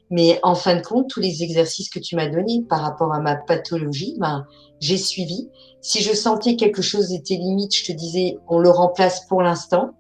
Mais 0.10 0.38
en 0.44 0.54
fin 0.54 0.76
de 0.76 0.82
compte, 0.82 1.10
tous 1.10 1.22
les 1.22 1.44
exercices 1.44 1.90
que 1.90 2.00
tu 2.00 2.18
m'as 2.18 2.28
donnés 2.28 2.62
par 2.68 2.82
rapport 2.82 3.14
à 3.14 3.22
ma 3.22 3.38
pathologie, 3.38 4.16
ben, 4.20 4.46
j'ai 4.82 4.98
suivi. 4.98 5.50
Si 5.80 6.02
je 6.02 6.14
sentais 6.14 6.58
quelque 6.58 6.82
chose 6.82 7.14
était 7.14 7.36
limite, 7.36 7.74
je 7.74 7.86
te 7.86 7.94
disais, 7.94 8.38
on 8.50 8.60
le 8.60 8.70
remplace 8.70 9.26
pour 9.28 9.42
l'instant 9.42 9.94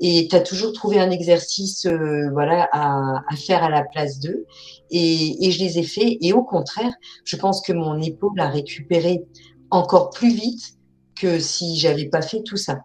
et 0.00 0.28
tu 0.28 0.36
as 0.36 0.40
toujours 0.40 0.72
trouvé 0.72 1.00
un 1.00 1.10
exercice 1.10 1.86
euh, 1.86 2.28
voilà 2.32 2.68
à, 2.72 3.22
faire 3.36 3.64
à 3.64 3.70
la 3.70 3.82
place 3.82 4.20
d'eux 4.20 4.46
et, 4.90 5.50
je 5.50 5.58
les 5.58 5.78
ai 5.78 5.82
faits. 5.82 6.16
Et 6.20 6.32
au 6.32 6.42
contraire 6.42 6.92
je 7.24 7.36
pense 7.36 7.60
que 7.62 7.72
mon 7.72 8.00
épaule 8.00 8.38
a 8.40 8.48
récupéré 8.48 9.22
encore 9.70 10.10
plus 10.10 10.32
vite 10.32 10.76
que 11.20 11.38
si 11.38 11.76
j'avais 11.78 12.06
pas 12.06 12.22
fait 12.22 12.42
tout 12.42 12.56
ça. 12.56 12.80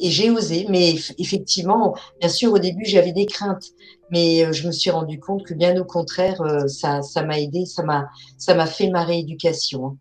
Et 0.00 0.10
j'ai 0.10 0.30
osé 0.30 0.66
mais 0.68 0.94
effectivement 1.18 1.94
bien 2.20 2.28
sûr 2.28 2.52
au 2.52 2.58
début 2.58 2.84
j'avais 2.84 3.12
des 3.12 3.26
craintes. 3.26 3.66
Mais 4.10 4.44
euh, 4.44 4.52
je 4.52 4.66
me 4.66 4.72
suis 4.72 4.90
rendu 4.90 5.18
compte 5.18 5.44
que 5.44 5.54
bien 5.54 5.80
au 5.80 5.84
contraire 5.84 6.40
euh, 6.42 6.66
ça 6.66 7.02
ça 7.02 7.24
m'a 7.24 7.40
aidé 7.40 7.64
ça 7.64 7.82
m'a 7.82 8.08
ça 8.38 8.54
m'a 8.54 8.66
fait 8.66 8.90
ma 8.90 9.04
rééducation 9.04 9.86
hein. 9.86 9.96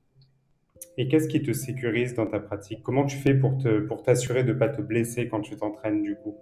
Et 0.98 1.08
qu'est-ce 1.08 1.27
qui 1.27 1.42
te 1.42 1.51
sécurise 1.53 2.13
dans 2.13 2.27
ta 2.27 2.39
pratique? 2.39 2.84
Comment 2.84 3.06
tu 3.06 3.18
fais 3.18 3.34
pour 3.34 3.58
te 3.58 3.80
pour 3.80 4.03
t'assurer 4.03 4.44
de 4.44 4.53
ne 4.53 4.60
pas 4.60 4.70
te 4.70 4.82
blesser 4.82 5.27
quand 5.27 5.42
tu 5.42 5.56
t'entraînes 5.56 6.03
du 6.03 6.15
coup? 6.15 6.38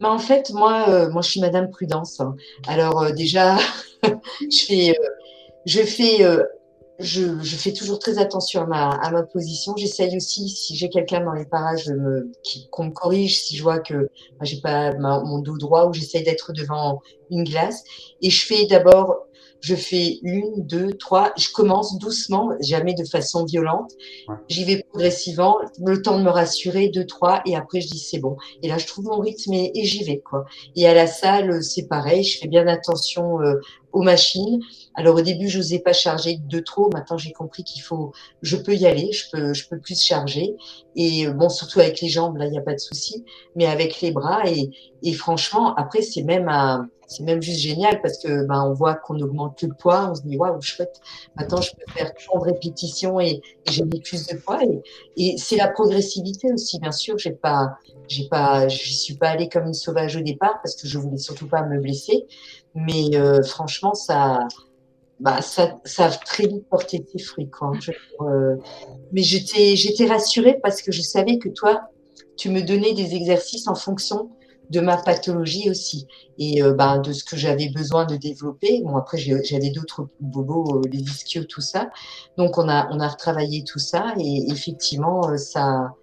Bah 0.00 0.10
en 0.10 0.18
fait, 0.18 0.50
moi, 0.50 0.88
euh, 0.88 1.10
moi, 1.10 1.22
je 1.22 1.30
suis 1.30 1.40
Madame 1.40 1.70
Prudence. 1.70 2.20
Hein. 2.20 2.36
Alors 2.66 3.02
euh, 3.02 3.10
déjà, 3.10 3.56
je 4.02 4.66
fais, 4.66 4.90
euh, 4.90 5.02
je 5.66 5.82
fais, 5.82 6.18
je, 7.00 7.56
fais 7.56 7.72
toujours 7.72 7.98
très 7.98 8.18
attention 8.18 8.62
à 8.62 9.10
ma, 9.10 9.22
position. 9.24 9.74
J'essaye 9.76 10.16
aussi, 10.16 10.48
si 10.48 10.76
j'ai 10.76 10.88
quelqu'un 10.88 11.20
dans 11.20 11.32
les 11.32 11.44
parages, 11.44 11.92
qu'on 12.70 12.84
me 12.84 12.90
corrige 12.90 13.42
si 13.42 13.56
je 13.56 13.62
vois 13.62 13.80
que 13.80 14.08
j'ai 14.42 14.60
pas 14.60 14.94
mon 14.94 15.38
dos 15.38 15.58
droit 15.58 15.86
ou 15.86 15.92
j'essaye 15.92 16.22
d'être 16.22 16.52
devant 16.52 17.00
une 17.30 17.44
glace. 17.44 17.82
Et 18.22 18.30
je 18.30 18.46
fais 18.46 18.66
d'abord 18.66 19.27
je 19.60 19.74
fais 19.74 20.18
une, 20.22 20.66
deux, 20.66 20.92
trois, 20.92 21.32
je 21.36 21.48
commence 21.52 21.98
doucement, 21.98 22.50
jamais 22.60 22.94
de 22.94 23.04
façon 23.04 23.44
violente. 23.44 23.92
J'y 24.48 24.64
vais 24.64 24.84
progressivement, 24.90 25.58
le 25.84 26.00
temps 26.02 26.18
de 26.18 26.24
me 26.24 26.30
rassurer, 26.30 26.88
deux, 26.88 27.06
trois, 27.06 27.42
et 27.46 27.56
après 27.56 27.80
je 27.80 27.88
dis 27.88 27.98
c'est 27.98 28.18
bon. 28.18 28.36
Et 28.62 28.68
là, 28.68 28.78
je 28.78 28.86
trouve 28.86 29.06
mon 29.06 29.18
rythme 29.18 29.52
et, 29.52 29.84
j'y 29.84 30.04
vais, 30.04 30.18
quoi. 30.18 30.44
Et 30.76 30.86
à 30.86 30.94
la 30.94 31.06
salle, 31.06 31.62
c'est 31.62 31.88
pareil, 31.88 32.22
je 32.22 32.38
fais 32.38 32.48
bien 32.48 32.66
attention 32.66 33.40
euh, 33.40 33.60
aux 33.98 34.02
machines. 34.02 34.60
Alors 34.94 35.16
au 35.16 35.20
début, 35.20 35.48
je 35.48 35.58
n'osais 35.58 35.80
pas 35.80 35.92
charger 35.92 36.38
de 36.38 36.60
trop. 36.60 36.88
Maintenant, 36.92 37.18
j'ai 37.18 37.32
compris 37.32 37.64
qu'il 37.64 37.82
faut, 37.82 38.12
je 38.42 38.56
peux 38.56 38.74
y 38.74 38.86
aller, 38.86 39.10
je 39.12 39.30
peux, 39.30 39.52
je 39.52 39.68
peux 39.68 39.78
plus 39.78 40.00
charger. 40.00 40.54
Et 40.94 41.26
euh, 41.26 41.32
bon, 41.32 41.48
surtout 41.48 41.80
avec 41.80 42.00
les 42.00 42.08
jambes, 42.08 42.36
là, 42.36 42.46
il 42.46 42.52
n'y 42.52 42.58
a 42.58 42.62
pas 42.62 42.74
de 42.74 42.80
souci. 42.80 43.24
Mais 43.56 43.66
avec 43.66 44.00
les 44.00 44.12
bras 44.12 44.48
et, 44.48 44.70
et 45.02 45.12
franchement, 45.12 45.74
après, 45.74 46.02
c'est 46.02 46.22
même 46.22 46.48
c'est 47.08 47.24
même 47.24 47.40
juste 47.40 47.60
génial 47.60 48.02
parce 48.02 48.18
que 48.18 48.44
ben 48.46 48.62
on 48.64 48.74
voit 48.74 48.94
qu'on 48.94 49.18
augmente 49.20 49.62
le 49.62 49.70
poids, 49.72 50.10
on 50.10 50.14
se 50.14 50.22
dit 50.22 50.36
waouh 50.36 50.60
chouette, 50.60 51.00
maintenant 51.36 51.62
je 51.62 51.72
peux 51.72 51.90
faire 51.92 52.12
tant 52.14 52.38
de 52.38 52.44
répétitions 52.44 53.18
et, 53.18 53.40
j'ai 53.66 53.82
plus 53.84 54.26
de 54.26 54.36
poids 54.36 54.60
et, 54.62 54.82
et 55.16 55.38
c'est 55.38 55.56
la 55.56 55.68
progressivité 55.68 56.52
aussi 56.52 56.78
bien 56.78 56.92
sûr. 56.92 57.16
J'ai 57.18 57.32
pas, 57.32 57.78
j'ai 58.08 58.28
pas, 58.28 58.68
je 58.68 58.92
suis 58.92 59.14
pas 59.14 59.30
allée 59.30 59.48
comme 59.48 59.66
une 59.66 59.74
sauvage 59.74 60.16
au 60.16 60.20
départ 60.20 60.60
parce 60.62 60.76
que 60.76 60.86
je 60.86 60.98
voulais 60.98 61.16
surtout 61.16 61.48
pas 61.48 61.62
me 61.62 61.80
blesser, 61.80 62.26
mais 62.86 63.16
euh, 63.16 63.42
franchement 63.42 63.94
ça, 63.94 64.46
bah 65.20 65.42
ça, 65.42 65.76
ça 65.84 66.06
a 66.06 66.10
très 66.10 66.46
vite 66.46 66.68
porté 66.68 67.04
ses 67.12 67.22
fruits 67.22 67.50
euh, 68.20 68.56
mais 69.12 69.22
j'étais, 69.22 69.76
j'étais 69.76 70.06
rassurée 70.06 70.58
parce 70.62 70.82
que 70.82 70.92
je 70.92 71.02
savais 71.02 71.38
que 71.38 71.48
toi 71.48 71.90
tu 72.36 72.50
me 72.50 72.62
donnais 72.62 72.94
des 72.94 73.14
exercices 73.14 73.66
en 73.68 73.74
fonction 73.74 74.30
de 74.70 74.80
ma 74.80 74.96
pathologie 74.96 75.70
aussi 75.70 76.06
et 76.38 76.62
euh, 76.62 76.74
ben, 76.74 76.98
de 76.98 77.12
ce 77.12 77.24
que 77.24 77.36
j'avais 77.36 77.70
besoin 77.70 78.04
de 78.04 78.16
développer. 78.16 78.82
Bon, 78.82 78.96
après, 78.96 79.18
j'avais 79.18 79.70
d'autres 79.70 80.08
bobos, 80.20 80.82
les 80.90 81.00
ischios, 81.00 81.44
tout 81.44 81.62
ça. 81.62 81.90
Donc, 82.36 82.58
on 82.58 82.68
a, 82.68 82.88
on 82.92 83.00
a 83.00 83.08
retravaillé 83.08 83.64
tout 83.64 83.78
ça 83.78 84.14
et 84.18 84.50
effectivement, 84.50 85.36
ça. 85.38 85.94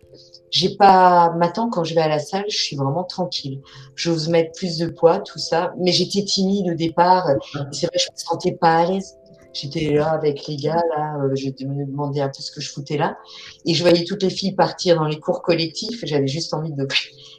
J'ai 0.52 0.76
pas. 0.76 1.34
Maintenant, 1.38 1.70
quand 1.70 1.84
je 1.84 1.96
vais 1.96 2.02
à 2.02 2.08
la 2.08 2.20
salle, 2.20 2.46
je 2.50 2.58
suis 2.58 2.76
vraiment 2.76 3.04
tranquille. 3.04 3.62
J'ose 3.96 4.30
mettre 4.30 4.52
plus 4.54 4.78
de 4.78 4.88
poids, 4.88 5.20
tout 5.20 5.40
ça. 5.40 5.74
Mais 5.78 5.92
j'étais 5.92 6.24
timide 6.24 6.72
au 6.72 6.76
départ. 6.76 7.28
C'est 7.72 7.88
vrai, 7.88 7.98
je 7.98 8.12
me 8.12 8.18
sentais 8.18 8.54
pas 8.54 8.78
à 8.78 8.86
l'aise. 8.86 9.16
J'étais 9.56 9.94
là 9.94 10.12
avec 10.12 10.48
les 10.48 10.58
gars, 10.58 10.84
là, 10.98 11.16
euh, 11.24 11.34
je 11.34 11.48
me 11.66 11.86
demandais 11.86 12.20
un 12.20 12.28
peu 12.28 12.42
ce 12.42 12.52
que 12.52 12.60
je 12.60 12.70
foutais 12.70 12.98
là. 12.98 13.18
Et 13.66 13.74
je 13.74 13.82
voyais 13.84 14.04
toutes 14.04 14.22
les 14.24 14.30
filles 14.30 14.54
partir 14.54 14.98
dans 14.98 15.06
les 15.06 15.18
cours 15.18 15.42
collectifs 15.42 16.04
j'avais 16.04 16.28
juste 16.28 16.54
envie 16.54 16.74
de... 16.74 16.88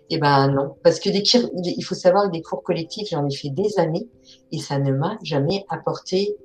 Eh 0.09 0.19
ben 0.19 0.53
non, 0.53 0.77
parce 0.85 1.01
que 1.01 1.11
des 1.11 1.25
il 1.65 1.83
faut 1.83 1.97
savoir 1.97 2.27
que 2.27 2.31
des 2.31 2.41
cours 2.41 2.63
collectifs, 2.63 3.09
j'en 3.11 3.27
ai 3.27 3.35
fait 3.35 3.49
des 3.49 3.77
années 3.77 4.07
et 4.53 4.59
ça 4.59 4.79
ne 4.79 4.93
m'a 4.93 5.19
jamais 5.25 5.65
apporté 5.69 6.37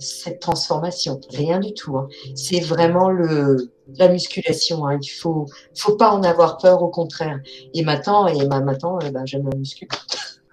cette 0.00 0.40
transformation. 0.40 1.20
Rien 1.30 1.60
du 1.60 1.74
tout. 1.74 1.96
Hein. 1.96 2.08
C'est 2.34 2.60
vraiment 2.60 3.10
le 3.10 3.72
la 3.96 4.08
musculation. 4.08 4.86
Hein. 4.86 4.98
Il 5.02 5.08
faut 5.08 5.46
faut 5.76 5.96
pas 5.96 6.10
en 6.10 6.22
avoir 6.22 6.58
peur, 6.58 6.82
au 6.82 6.88
contraire. 6.88 7.40
Et 7.74 7.82
maintenant, 7.82 8.26
et 8.26 8.46
ben, 8.46 8.60
maintenant, 8.60 8.98
eh 9.00 9.10
ben, 9.10 9.26
j'aime 9.26 9.48
la 9.48 9.56
muscu. 9.56 9.88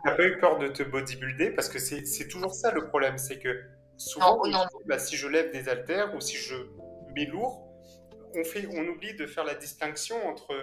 T'as 0.03 0.11
pas 0.11 0.23
eu 0.23 0.37
peur 0.37 0.59
de 0.59 0.67
te 0.67 0.83
bodybuilder? 0.83 1.51
Parce 1.51 1.69
que 1.69 1.79
c'est 1.79 2.27
toujours 2.27 2.53
ça 2.53 2.71
le 2.71 2.87
problème, 2.87 3.17
c'est 3.17 3.39
que 3.39 3.63
souvent, 3.97 4.41
bah, 4.85 4.99
si 4.99 5.15
je 5.15 5.27
lève 5.27 5.51
des 5.51 5.67
haltères 5.67 6.13
ou 6.15 6.21
si 6.21 6.37
je 6.37 6.55
mets 7.15 7.25
lourd, 7.25 7.67
on, 8.35 8.43
fait, 8.43 8.67
on 8.71 8.87
oublie 8.87 9.15
de 9.15 9.25
faire 9.25 9.45
la 9.45 9.55
distinction 9.55 10.15
entre 10.27 10.53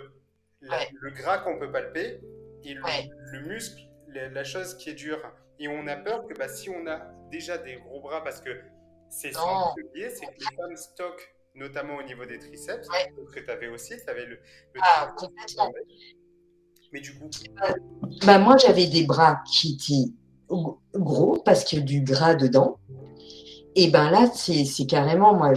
le 0.61 1.11
gras 1.11 1.38
qu'on 1.38 1.59
peut 1.59 1.73
palper 1.73 2.21
et 2.64 2.75
le, 2.75 3.49
muscle, 3.49 3.83
la, 4.09 4.45
chose 4.45 4.76
qui 4.76 4.90
est 4.90 4.95
dure. 4.95 5.21
Et 5.59 5.69
on 5.69 5.87
a 5.87 5.97
peur 5.97 6.26
que 6.26 6.35
bah, 6.35 6.49
si 6.49 6.71
on 6.71 6.87
a 6.87 7.00
déjà 7.33 7.59
des 7.59 7.77
gros 7.77 8.01
bras, 8.01 8.23
parce 8.23 8.41
que 8.41 8.51
c'est 9.09 9.33
son 9.33 9.75
biais, 9.95 10.11
c'est 10.11 10.27
que 10.27 10.39
les 10.39 10.57
femmes 10.57 10.77
stockent, 10.77 11.35
notamment 11.55 11.97
au 11.97 12.03
niveau 12.03 12.25
des 12.25 12.39
triceps, 12.39 12.87
que 13.35 13.41
tu 13.41 13.51
avais 13.51 13.69
aussi, 13.69 13.95
tu 13.97 14.09
avais 14.09 14.27
le, 14.27 14.39
ah, 14.81 15.12
complètement. 15.17 15.73
Mais 16.93 17.01
du 17.01 17.19
coup. 17.19 17.29
Bah, 18.27 18.39
moi, 18.39 18.57
j'avais 18.59 18.87
des 18.87 19.05
bras 19.05 19.43
qui 19.51 19.75
étaient 19.75 20.12
gros 20.95 21.43
parce 21.45 21.65
qu'il 21.65 21.79
y 21.79 21.83
a 21.83 21.85
du 21.85 22.03
gras 22.03 22.35
dedans. 22.35 22.79
Et 23.75 23.89
ben 23.89 24.11
là, 24.11 24.31
c'est 24.35 24.87
carrément, 24.87 25.35
moi, 25.35 25.55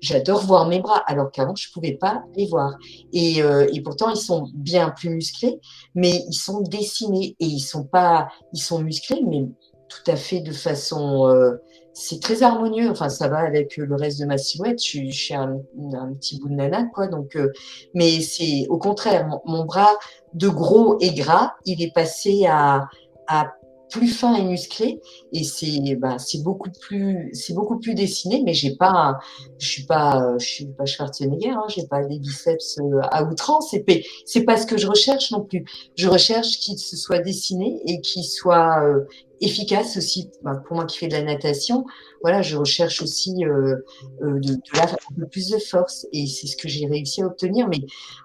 j'adore 0.00 0.44
voir 0.44 0.68
mes 0.68 0.80
bras, 0.80 1.02
alors 1.06 1.30
qu'avant, 1.30 1.56
je 1.56 1.72
pouvais 1.72 1.94
pas 1.94 2.22
les 2.36 2.46
voir. 2.46 2.76
Et, 3.14 3.42
euh, 3.42 3.66
et, 3.72 3.80
pourtant, 3.80 4.10
ils 4.10 4.20
sont 4.20 4.50
bien 4.52 4.90
plus 4.90 5.08
musclés, 5.08 5.58
mais 5.94 6.22
ils 6.28 6.36
sont 6.36 6.60
dessinés 6.60 7.36
et 7.40 7.46
ils 7.46 7.60
sont 7.60 7.84
pas, 7.84 8.28
ils 8.52 8.60
sont 8.60 8.80
musclés, 8.80 9.22
mais 9.26 9.46
tout 9.88 10.10
à 10.10 10.16
fait 10.16 10.40
de 10.40 10.52
façon, 10.52 11.26
euh, 11.28 11.56
c'est 11.92 12.20
très 12.20 12.42
harmonieux. 12.42 12.90
Enfin, 12.90 13.08
ça 13.08 13.28
va 13.28 13.38
avec 13.38 13.76
le 13.76 13.94
reste 13.94 14.20
de 14.20 14.26
ma 14.26 14.38
silhouette. 14.38 14.82
Je, 14.84 15.10
suis 15.10 15.34
un, 15.34 15.60
un, 15.94 16.12
petit 16.14 16.38
bout 16.38 16.48
de 16.48 16.54
nana, 16.54 16.84
quoi. 16.92 17.06
Donc, 17.08 17.36
euh, 17.36 17.52
mais 17.94 18.20
c'est 18.20 18.66
au 18.68 18.78
contraire, 18.78 19.26
mon, 19.26 19.40
mon, 19.46 19.64
bras 19.64 19.94
de 20.34 20.48
gros 20.48 20.98
et 21.00 21.12
gras, 21.12 21.54
il 21.64 21.82
est 21.82 21.92
passé 21.92 22.46
à, 22.46 22.88
à 23.26 23.52
plus 23.90 24.08
fin 24.08 24.34
et 24.34 24.42
musclé. 24.42 25.00
Et 25.32 25.44
c'est 25.44 25.96
bah, 25.96 26.18
c'est 26.18 26.42
beaucoup 26.42 26.70
plus 26.70 27.30
c'est 27.32 27.54
beaucoup 27.54 27.78
plus 27.78 27.94
dessiné 27.94 28.42
mais 28.44 28.54
j'ai 28.54 28.76
pas 28.76 29.18
je 29.58 29.68
suis 29.68 29.84
pas 29.84 30.36
je 30.38 30.46
suis 30.46 30.66
pas 30.66 30.86
Schwarzenegger 30.86 31.50
hein, 31.50 31.64
j'ai 31.68 31.86
pas 31.86 32.04
des 32.04 32.18
biceps 32.18 32.78
euh, 32.78 33.00
à 33.10 33.24
outrance. 33.24 33.68
C'est 33.70 33.84
c'est 34.24 34.44
pas 34.44 34.56
ce 34.56 34.66
que 34.66 34.76
je 34.76 34.86
recherche 34.86 35.30
non 35.30 35.42
plus. 35.42 35.64
Je 35.96 36.08
recherche 36.08 36.58
qu'il 36.58 36.78
se 36.78 36.96
soit 36.96 37.20
dessiné 37.20 37.80
et 37.86 38.00
qu'il 38.00 38.24
soit 38.24 38.82
euh, 38.84 39.04
efficace 39.40 39.96
aussi 39.96 40.30
bah, 40.42 40.60
pour 40.66 40.76
moi 40.76 40.86
qui 40.86 40.98
fais 40.98 41.08
de 41.08 41.12
la 41.12 41.22
natation. 41.22 41.84
Voilà 42.22 42.42
je 42.42 42.56
recherche 42.56 43.02
aussi 43.02 43.44
euh, 43.44 43.76
euh 44.22 44.38
de, 44.40 44.54
de 44.54 44.60
la, 44.74 44.84
un 44.84 45.14
peu 45.16 45.26
plus 45.26 45.50
de 45.50 45.58
force. 45.58 46.06
Et 46.12 46.26
c'est 46.26 46.46
ce 46.46 46.56
que 46.56 46.68
j'ai 46.68 46.86
réussi 46.86 47.22
à 47.22 47.26
obtenir. 47.26 47.68
Mais 47.68 47.80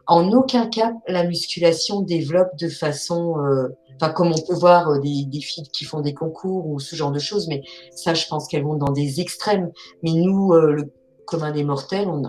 en 0.08 0.32
aucun 0.32 0.68
cas 0.68 0.94
la 1.08 1.24
musculation 1.24 2.02
développe 2.02 2.56
de 2.60 2.70
façon 2.70 3.40
euh, 3.40 3.70
Comme 4.10 4.32
on 4.32 4.42
peut 4.48 4.56
voir 4.56 4.90
euh, 4.90 5.00
des, 5.00 5.42
filles 5.42 5.68
qui 5.72 5.86
font 5.86 6.02
des 6.02 6.14
concours 6.14 6.68
ou 6.68 6.80
ce 6.80 6.96
genre 6.96 7.12
de 7.12 7.20
choses, 7.20 7.48
mais 7.48 7.64
ça, 7.96 8.14
je 8.14 8.26
pense 8.28 8.48
qu'elles 8.48 8.64
vont 8.64 8.76
dans 8.76 8.92
des 8.92 9.22
extrêmes. 9.22 9.72
Mais 10.02 10.12
nous, 10.12 10.54
euh, 10.54 10.72
le 10.72 10.92
commun 11.26 11.52
des 11.52 11.64
mortels, 11.64 12.08
on, 12.08 12.22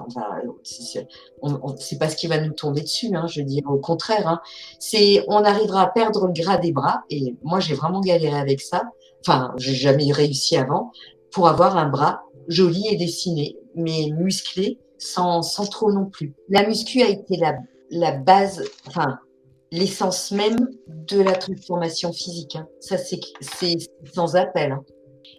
on 1.42 1.76
c'est 1.76 1.98
pas 1.98 2.08
ce 2.08 2.16
qui 2.16 2.26
va 2.26 2.38
nous 2.38 2.52
tomber 2.52 2.82
dessus. 2.82 3.14
Hein, 3.14 3.26
je 3.26 3.40
veux 3.40 3.46
dire, 3.46 3.62
au 3.66 3.78
contraire, 3.78 4.28
hein, 4.28 4.40
on 5.28 5.44
arrivera 5.44 5.82
à 5.82 5.86
perdre 5.88 6.26
le 6.26 6.32
gras 6.32 6.58
des 6.58 6.72
bras. 6.72 7.02
Et 7.10 7.36
moi, 7.42 7.60
j'ai 7.60 7.74
vraiment 7.74 8.00
galéré 8.00 8.38
avec 8.38 8.60
ça. 8.60 8.84
Enfin, 9.26 9.52
j'ai 9.56 9.74
jamais 9.74 10.12
réussi 10.12 10.56
avant 10.56 10.92
pour 11.32 11.48
avoir 11.48 11.76
un 11.76 11.88
bras 11.88 12.22
joli 12.48 12.86
et 12.88 12.96
dessiné, 12.96 13.56
mais 13.74 14.10
musclé, 14.12 14.78
sans, 14.98 15.42
sans 15.42 15.66
trop 15.66 15.92
non 15.92 16.06
plus. 16.06 16.34
La 16.48 16.66
muscu 16.66 17.02
a 17.02 17.08
été 17.08 17.36
la, 17.36 17.56
la 17.90 18.12
base, 18.12 18.64
enfin, 18.86 19.18
l'essence 19.74 20.30
même 20.30 20.68
de 20.86 21.20
la 21.20 21.32
transformation 21.32 22.12
physique. 22.12 22.54
Hein. 22.54 22.68
Ça, 22.78 22.96
c'est 22.96 23.18
sans 24.12 24.36
appel. 24.36 24.72
Hein. 24.72 24.84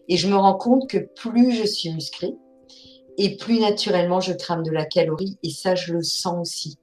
Et 0.10 0.17
je 0.17 0.28
me 0.28 0.36
rends 0.36 0.58
compte 0.58 0.89
que 0.89 0.98
plus 0.98 1.54
je 1.54 1.65
suis 1.65 1.89
musclée, 1.91 2.36
et 3.17 3.38
plus 3.38 3.60
naturellement 3.60 4.19
je 4.19 4.34
crame 4.34 4.62
de 4.63 4.71
la 4.71 4.84
calorie, 4.84 5.38
et 5.41 5.50
ça, 5.50 5.76
je 5.76 5.93
le 5.93 6.04
sens 6.04 6.36
aussi. 6.41 6.78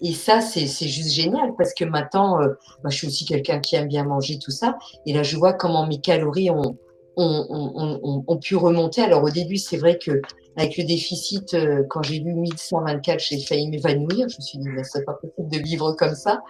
Et 0.00 0.14
ça, 0.14 0.40
c'est 0.40 0.66
juste 0.66 1.10
génial 1.10 1.54
parce 1.58 1.74
que 1.74 1.84
maintenant, 1.84 2.40
euh, 2.40 2.48
bah, 2.82 2.88
je 2.88 2.96
suis 2.96 3.06
aussi 3.06 3.26
quelqu'un 3.26 3.58
qui 3.60 3.76
aime 3.76 3.88
bien 3.88 4.04
manger 4.04 4.38
tout 4.38 4.50
ça. 4.50 4.78
Et 5.04 5.12
là, 5.12 5.22
je 5.22 5.36
vois 5.36 5.52
comment 5.52 5.86
mes 5.86 6.00
calories 6.00 6.50
ont, 6.50 6.78
ont, 7.16 8.22
ont 8.26 8.36
pu 8.38 8.56
remonter. 8.56 9.02
Alors 9.02 9.24
au 9.24 9.30
début, 9.30 9.56
c'est 9.56 9.76
vrai 9.76 9.98
que 9.98 10.22
avec 10.56 10.76
le 10.76 10.84
déficit, 10.84 11.54
euh, 11.54 11.84
quand 11.88 12.02
j'ai 12.02 12.20
vu 12.20 12.34
1124, 12.34 13.20
j'ai 13.20 13.40
failli 13.40 13.68
m'évanouir. 13.68 14.28
Je 14.28 14.36
me 14.36 14.42
suis 14.42 14.58
dit, 14.58 14.68
ce 14.78 14.90
c'est 14.92 15.04
pas 15.04 15.14
possible 15.14 15.50
de 15.50 15.58
vivre 15.58 15.92
comme 15.92 16.14
ça. 16.14 16.42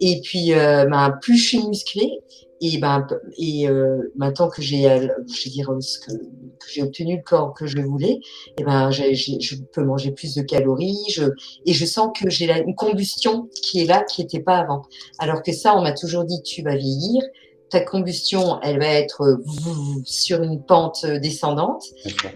Et 0.00 0.20
puis, 0.22 0.52
euh, 0.54 0.86
ben, 0.86 1.16
plus 1.20 1.36
je 1.36 1.48
suis 1.48 1.66
musclée, 1.66 2.18
et 2.60 2.78
ben, 2.78 3.06
et 3.36 3.68
euh, 3.68 4.12
maintenant 4.16 4.48
que 4.48 4.62
j'ai, 4.62 4.82
je 4.82 5.48
dire, 5.50 5.66
que, 5.68 6.12
que 6.12 6.66
j'ai 6.72 6.82
obtenu 6.82 7.16
le 7.16 7.22
corps 7.22 7.52
que 7.52 7.66
je 7.66 7.78
voulais, 7.78 8.20
et 8.58 8.64
ben, 8.64 8.90
je 8.90 9.56
peux 9.72 9.84
manger 9.84 10.10
plus 10.10 10.34
de 10.34 10.42
calories, 10.42 10.96
je, 11.10 11.24
et 11.66 11.72
je 11.72 11.84
sens 11.84 12.10
que 12.18 12.30
j'ai 12.30 12.50
une 12.50 12.74
combustion 12.74 13.48
qui 13.62 13.80
est 13.80 13.86
là, 13.86 14.02
qui 14.02 14.22
n'était 14.22 14.40
pas 14.40 14.56
avant. 14.56 14.82
Alors 15.18 15.42
que 15.42 15.52
ça, 15.52 15.76
on 15.76 15.82
m'a 15.82 15.92
toujours 15.92 16.24
dit, 16.24 16.42
tu 16.42 16.62
vas 16.62 16.76
vieillir, 16.76 17.22
ta 17.74 17.80
combustion, 17.80 18.60
elle 18.62 18.78
va 18.78 18.86
être 18.86 19.22
euh, 19.22 20.02
sur 20.04 20.40
une 20.44 20.62
pente 20.62 21.04
euh, 21.04 21.18
descendante. 21.18 21.82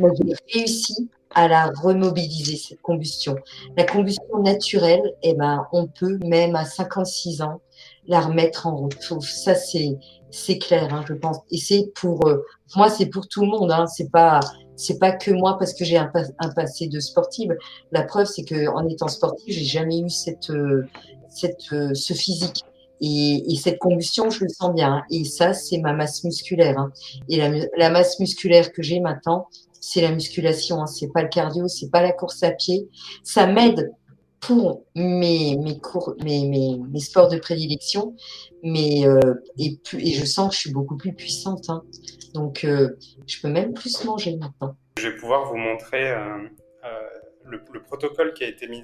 Moi, 0.00 0.10
j'ai 0.18 0.34
réussi 0.52 1.08
à 1.32 1.46
la 1.46 1.70
remobiliser, 1.80 2.56
cette 2.56 2.82
combustion. 2.82 3.36
La 3.76 3.84
combustion 3.84 4.42
naturelle, 4.42 5.14
eh 5.22 5.34
ben, 5.34 5.64
on 5.70 5.86
peut 5.86 6.18
même 6.24 6.56
à 6.56 6.64
56 6.64 7.42
ans 7.42 7.60
la 8.08 8.20
remettre 8.20 8.66
en 8.66 8.74
route. 8.74 9.00
Ça, 9.22 9.54
c'est, 9.54 9.96
c'est 10.32 10.58
clair, 10.58 10.92
hein, 10.92 11.04
je 11.06 11.14
pense. 11.14 11.36
Et 11.52 11.58
c'est 11.58 11.92
pour, 11.94 12.26
euh, 12.26 12.44
moi, 12.74 12.90
c'est 12.90 13.06
pour 13.06 13.28
tout 13.28 13.42
le 13.42 13.46
monde. 13.46 13.70
Hein. 13.70 13.86
C'est 13.86 14.10
pas, 14.10 14.40
c'est 14.74 14.98
pas 14.98 15.12
que 15.12 15.30
moi 15.30 15.56
parce 15.56 15.72
que 15.72 15.84
j'ai 15.84 15.98
un, 15.98 16.10
un, 16.40 16.50
passé 16.50 16.88
de 16.88 16.98
sportive. 16.98 17.56
La 17.92 18.02
preuve, 18.02 18.26
c'est 18.26 18.42
que 18.42 18.66
en 18.70 18.88
étant 18.88 19.06
sportive, 19.06 19.54
j'ai 19.54 19.64
jamais 19.64 20.00
eu 20.00 20.10
cette, 20.10 20.50
cette, 21.28 21.94
ce 21.94 22.12
physique. 22.12 22.64
Et, 23.00 23.56
cette 23.56 23.78
combustion, 23.78 24.30
je 24.30 24.44
le 24.44 24.48
sens 24.48 24.74
bien. 24.74 24.94
Hein. 24.94 25.02
Et 25.10 25.24
ça, 25.24 25.52
c'est 25.52 25.78
ma 25.78 25.92
masse 25.92 26.24
musculaire. 26.24 26.78
Hein. 26.78 26.92
Et 27.28 27.36
la, 27.76 27.90
masse 27.90 28.18
musculaire 28.20 28.72
que 28.72 28.82
j'ai 28.82 29.00
maintenant, 29.00 29.48
c'est 29.80 30.00
la 30.00 30.10
musculation. 30.10 30.80
Hein. 30.80 30.86
C'est 30.86 31.12
pas 31.12 31.22
le 31.22 31.28
cardio, 31.28 31.68
c'est 31.68 31.90
pas 31.90 32.02
la 32.02 32.12
course 32.12 32.42
à 32.42 32.50
pied. 32.50 32.88
Ça 33.22 33.46
m'aide 33.46 33.92
pour 34.40 34.84
mes, 34.94 35.56
cours, 35.82 36.14
mes, 36.22 37.00
sports 37.00 37.28
de 37.28 37.38
prédilection, 37.38 38.14
mais 38.62 39.06
euh, 39.06 39.34
et, 39.58 39.78
je 39.92 40.24
sens 40.24 40.50
que 40.50 40.54
je 40.54 40.60
suis 40.60 40.72
beaucoup 40.72 40.96
plus 40.96 41.12
puissante. 41.12 41.68
Donc, 42.34 42.64
euh, 42.64 42.90
je 43.26 43.40
peux 43.40 43.48
même 43.48 43.74
plus 43.74 44.04
manger 44.04 44.36
maintenant. 44.36 44.76
Je 44.98 45.08
vais 45.08 45.16
pouvoir 45.16 45.46
vous 45.46 45.56
montrer 45.56 46.10
euh, 46.10 46.38
le, 47.44 47.60
le, 47.72 47.82
protocole 47.82 48.32
qui 48.32 48.44
a 48.44 48.48
été 48.48 48.68
mis 48.68 48.82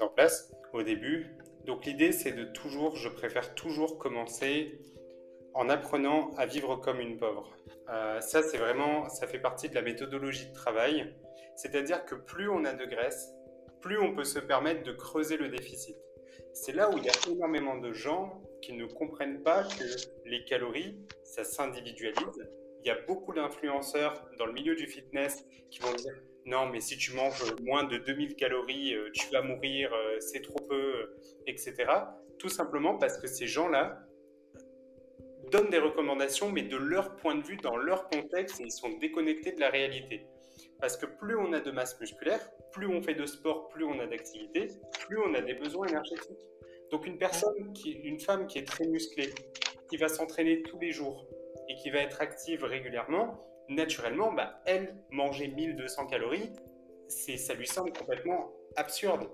en 0.00 0.08
place 0.08 0.50
au 0.72 0.82
début. 0.82 1.36
Donc, 1.64 1.86
l'idée, 1.86 2.12
c'est 2.12 2.32
de 2.32 2.44
toujours, 2.44 2.96
je 2.96 3.08
préfère 3.08 3.54
toujours 3.54 3.98
commencer 3.98 4.78
en 5.54 5.68
apprenant 5.68 6.30
à 6.36 6.46
vivre 6.46 6.76
comme 6.76 7.00
une 7.00 7.16
pauvre. 7.16 7.56
ça, 8.20 8.42
c'est 8.42 8.58
vraiment, 8.58 9.08
ça 9.08 9.26
fait 9.26 9.38
partie 9.38 9.68
de 9.68 9.74
la 9.74 9.82
méthodologie 9.82 10.48
de 10.48 10.52
travail. 10.52 11.14
C'est-à-dire 11.56 12.04
que 12.04 12.16
plus 12.16 12.48
on 12.48 12.64
a 12.64 12.72
de 12.72 12.84
graisse, 12.84 13.32
plus 13.80 13.98
on 13.98 14.14
peut 14.14 14.24
se 14.24 14.38
permettre 14.38 14.82
de 14.82 14.92
creuser 14.92 15.36
le 15.36 15.48
déficit. 15.48 15.96
C'est 16.52 16.72
là 16.72 16.90
où 16.90 16.98
il 16.98 17.04
y 17.04 17.08
a 17.08 17.12
énormément 17.30 17.76
de 17.78 17.92
gens 17.92 18.42
qui 18.62 18.72
ne 18.72 18.86
comprennent 18.86 19.42
pas 19.42 19.62
que 19.62 19.84
les 20.28 20.44
calories, 20.44 20.96
ça 21.22 21.44
s'individualise. 21.44 22.48
Il 22.82 22.88
y 22.88 22.90
a 22.90 23.00
beaucoup 23.06 23.32
d'influenceurs 23.32 24.28
dans 24.38 24.46
le 24.46 24.52
milieu 24.52 24.74
du 24.74 24.86
fitness 24.86 25.44
qui 25.70 25.80
vont 25.80 25.92
dire 25.94 26.14
non, 26.46 26.66
mais 26.66 26.80
si 26.80 26.98
tu 26.98 27.14
manges 27.14 27.42
moins 27.62 27.84
de 27.84 27.96
2000 27.96 28.36
calories, 28.36 28.94
euh, 28.94 29.10
tu 29.14 29.30
vas 29.30 29.40
mourir, 29.40 29.92
euh, 29.94 30.20
c'est 30.20 30.42
trop 30.42 30.60
peu, 30.60 30.74
euh, 30.74 31.16
etc. 31.46 31.74
Tout 32.38 32.50
simplement 32.50 32.98
parce 32.98 33.16
que 33.16 33.26
ces 33.26 33.46
gens-là 33.46 33.98
donnent 35.50 35.70
des 35.70 35.78
recommandations, 35.78 36.52
mais 36.52 36.62
de 36.62 36.76
leur 36.76 37.16
point 37.16 37.34
de 37.34 37.42
vue, 37.42 37.56
dans 37.56 37.76
leur 37.76 38.08
contexte, 38.10 38.60
ils 38.60 38.70
sont 38.70 38.90
déconnectés 38.98 39.52
de 39.52 39.60
la 39.60 39.70
réalité. 39.70 40.26
Parce 40.80 40.98
que 40.98 41.06
plus 41.06 41.36
on 41.36 41.52
a 41.54 41.60
de 41.60 41.70
masse 41.70 41.98
musculaire, 41.98 42.40
plus 42.72 42.88
on 42.88 43.00
fait 43.00 43.14
de 43.14 43.24
sport, 43.24 43.68
plus 43.68 43.84
on 43.84 43.98
a 44.00 44.06
d'activité, 44.06 44.68
plus 45.06 45.18
on 45.18 45.32
a 45.32 45.40
des 45.40 45.54
besoins 45.54 45.86
énergétiques. 45.86 46.38
Donc 46.90 47.06
une 47.06 47.16
personne, 47.16 47.72
une 47.86 48.20
femme 48.20 48.46
qui 48.46 48.58
est 48.58 48.66
très 48.66 48.86
musclée, 48.86 49.30
qui 49.88 49.96
va 49.96 50.08
s'entraîner 50.08 50.62
tous 50.62 50.78
les 50.78 50.92
jours 50.92 51.26
et 51.68 51.74
qui 51.76 51.90
va 51.90 52.00
être 52.00 52.20
active 52.20 52.64
régulièrement, 52.64 53.53
naturellement, 53.68 54.32
bah, 54.32 54.60
elle, 54.66 54.96
manger 55.10 55.48
1200 55.48 56.06
calories, 56.06 56.50
ça 57.08 57.54
lui 57.54 57.66
semble 57.66 57.92
complètement 57.92 58.52
absurde. 58.76 59.28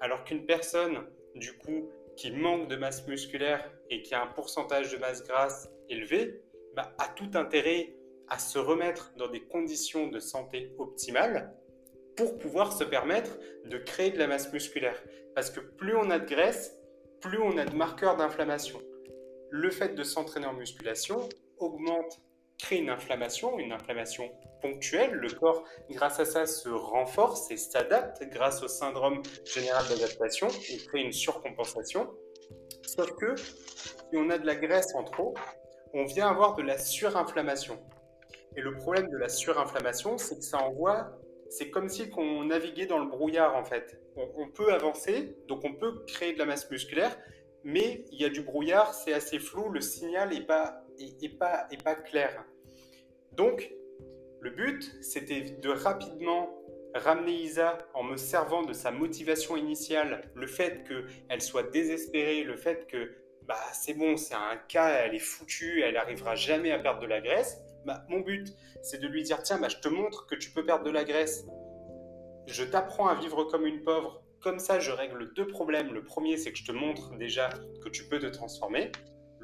Alors 0.00 0.24
qu'une 0.24 0.46
personne, 0.46 1.06
du 1.34 1.56
coup, 1.58 1.90
qui 2.16 2.30
manque 2.30 2.68
de 2.68 2.76
masse 2.76 3.06
musculaire 3.06 3.70
et 3.90 4.02
qui 4.02 4.14
a 4.14 4.22
un 4.22 4.26
pourcentage 4.26 4.92
de 4.92 4.96
masse 4.98 5.22
grasse 5.22 5.68
élevé, 5.88 6.42
bah, 6.74 6.94
a 6.98 7.08
tout 7.08 7.30
intérêt 7.34 7.94
à 8.28 8.38
se 8.38 8.58
remettre 8.58 9.12
dans 9.16 9.28
des 9.28 9.42
conditions 9.42 10.08
de 10.08 10.18
santé 10.18 10.74
optimales 10.78 11.54
pour 12.16 12.38
pouvoir 12.38 12.72
se 12.72 12.84
permettre 12.84 13.38
de 13.66 13.78
créer 13.78 14.10
de 14.10 14.18
la 14.18 14.26
masse 14.26 14.52
musculaire. 14.52 15.00
Parce 15.34 15.50
que 15.50 15.60
plus 15.60 15.94
on 15.94 16.10
a 16.10 16.18
de 16.18 16.26
graisse, 16.26 16.78
plus 17.20 17.38
on 17.38 17.56
a 17.58 17.64
de 17.64 17.74
marqueurs 17.76 18.16
d'inflammation. 18.16 18.80
Le 19.50 19.70
fait 19.70 19.94
de 19.94 20.02
s'entraîner 20.02 20.46
en 20.46 20.54
musculation 20.54 21.28
augmente, 21.58 22.20
crée 22.58 22.76
une 22.76 22.90
inflammation, 22.90 23.58
une 23.58 23.72
inflammation 23.72 24.30
ponctuelle. 24.60 25.12
Le 25.12 25.28
corps, 25.30 25.64
grâce 25.90 26.20
à 26.20 26.24
ça, 26.24 26.46
se 26.46 26.68
renforce 26.68 27.50
et 27.50 27.56
s'adapte 27.56 28.22
grâce 28.30 28.62
au 28.62 28.68
syndrome 28.68 29.22
général 29.44 29.84
d'adaptation 29.88 30.48
et 30.70 30.78
crée 30.78 31.02
une 31.02 31.12
surcompensation. 31.12 32.10
Sauf 32.86 33.12
que 33.16 33.36
si 33.36 34.16
on 34.16 34.30
a 34.30 34.38
de 34.38 34.46
la 34.46 34.56
graisse 34.56 34.94
en 34.94 35.04
trop, 35.04 35.34
on 35.92 36.04
vient 36.04 36.28
avoir 36.28 36.54
de 36.54 36.62
la 36.62 36.78
surinflammation. 36.78 37.78
Et 38.56 38.60
le 38.60 38.74
problème 38.76 39.08
de 39.10 39.16
la 39.18 39.28
surinflammation, 39.28 40.18
c'est 40.18 40.36
que 40.36 40.44
ça 40.44 40.58
envoie 40.58 41.10
c'est 41.48 41.70
comme 41.70 41.88
si 41.88 42.10
on 42.16 42.44
naviguait 42.44 42.86
dans 42.86 42.98
le 42.98 43.06
brouillard 43.06 43.56
en 43.56 43.64
fait. 43.64 44.00
On, 44.16 44.48
peut 44.48 44.72
avancer, 44.72 45.36
donc 45.46 45.64
on 45.64 45.74
peut 45.74 46.04
créer 46.06 46.32
de 46.32 46.38
la 46.38 46.46
masse 46.46 46.70
musculaire, 46.70 47.16
mais 47.64 48.04
il 48.12 48.20
y 48.20 48.24
a 48.24 48.30
du 48.30 48.42
brouillard, 48.42 48.94
c'est 48.94 49.12
assez 49.12 49.38
flou, 49.38 49.68
le 49.68 49.80
signal 49.80 50.30
n'est 50.30 50.46
pas, 50.46 50.85
est, 50.98 51.38
pas, 51.38 51.66
est 51.70 51.82
pas 51.82 51.94
clair. 51.94 52.44
Donc, 53.32 53.72
le 54.40 54.50
but, 54.50 54.96
c'était 55.02 55.42
de 55.42 55.70
rapidement 55.70 56.50
ramener 56.94 57.32
Isa 57.32 57.78
en 57.94 58.02
me 58.02 58.16
servant 58.16 58.62
de 58.62 58.72
sa 58.72 58.90
motivation 58.90 59.56
initiale, 59.56 60.30
le 60.34 60.46
fait 60.46 60.84
qu'elle 60.86 61.42
soit 61.42 61.70
désespérée, 61.70 62.42
le 62.42 62.56
fait 62.56 62.86
que 62.86 63.12
bah, 63.46 63.60
c'est 63.72 63.94
bon, 63.94 64.16
c'est 64.16 64.34
un 64.34 64.56
cas, 64.68 64.88
elle 64.88 65.14
est 65.14 65.20
foutue, 65.20 65.82
elle 65.82 65.94
n'arrivera 65.94 66.34
jamais 66.34 66.72
à 66.72 66.78
perdre 66.78 67.00
de 67.00 67.06
la 67.06 67.20
graisse. 67.20 67.60
Bah, 67.84 68.04
mon 68.08 68.20
but, 68.20 68.48
c'est 68.82 69.00
de 69.00 69.06
lui 69.06 69.22
dire 69.22 69.42
tiens, 69.42 69.58
bah, 69.58 69.68
je 69.68 69.76
te 69.76 69.88
montre 69.88 70.26
que 70.26 70.34
tu 70.34 70.50
peux 70.50 70.64
perdre 70.64 70.84
de 70.84 70.90
la 70.90 71.04
graisse. 71.04 71.46
Je 72.46 72.64
t'apprends 72.64 73.08
à 73.08 73.14
vivre 73.14 73.44
comme 73.44 73.66
une 73.66 73.82
pauvre. 73.82 74.22
Comme 74.40 74.58
ça, 74.58 74.78
je 74.80 74.90
règle 74.90 75.32
deux 75.34 75.46
problèmes. 75.46 75.92
Le 75.92 76.04
premier, 76.04 76.36
c'est 76.36 76.52
que 76.52 76.58
je 76.58 76.64
te 76.64 76.72
montre 76.72 77.16
déjà 77.16 77.50
que 77.82 77.88
tu 77.88 78.04
peux 78.08 78.18
te 78.18 78.26
transformer. 78.26 78.92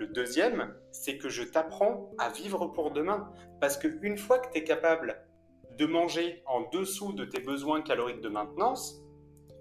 Le 0.02 0.08
deuxième, 0.08 0.74
c'est 0.90 1.16
que 1.16 1.28
je 1.28 1.44
t'apprends 1.44 2.10
à 2.18 2.28
vivre 2.28 2.66
pour 2.66 2.90
demain. 2.90 3.30
Parce 3.60 3.76
qu'une 3.76 4.18
fois 4.18 4.40
que 4.40 4.50
tu 4.50 4.58
es 4.58 4.64
capable 4.64 5.24
de 5.78 5.86
manger 5.86 6.42
en 6.44 6.62
dessous 6.70 7.12
de 7.12 7.24
tes 7.24 7.38
besoins 7.38 7.82
caloriques 7.82 8.20
de 8.20 8.28
maintenance, 8.28 9.00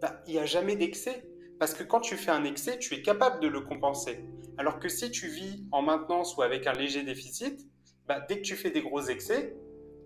bah, 0.01 0.19
il 0.25 0.33
n'y 0.33 0.39
a 0.39 0.47
jamais 0.47 0.75
d'excès. 0.75 1.29
Parce 1.59 1.75
que 1.75 1.83
quand 1.83 1.99
tu 1.99 2.15
fais 2.15 2.31
un 2.31 2.43
excès, 2.43 2.79
tu 2.79 2.95
es 2.95 3.03
capable 3.03 3.39
de 3.39 3.47
le 3.47 3.61
compenser. 3.61 4.25
Alors 4.57 4.79
que 4.79 4.89
si 4.89 5.11
tu 5.11 5.27
vis 5.27 5.63
en 5.71 5.83
maintenance 5.83 6.35
ou 6.35 6.41
avec 6.41 6.65
un 6.65 6.73
léger 6.73 7.03
déficit, 7.03 7.61
bah, 8.07 8.19
dès 8.27 8.37
que 8.37 8.41
tu 8.41 8.55
fais 8.55 8.71
des 8.71 8.81
gros 8.81 9.01
excès, 9.01 9.55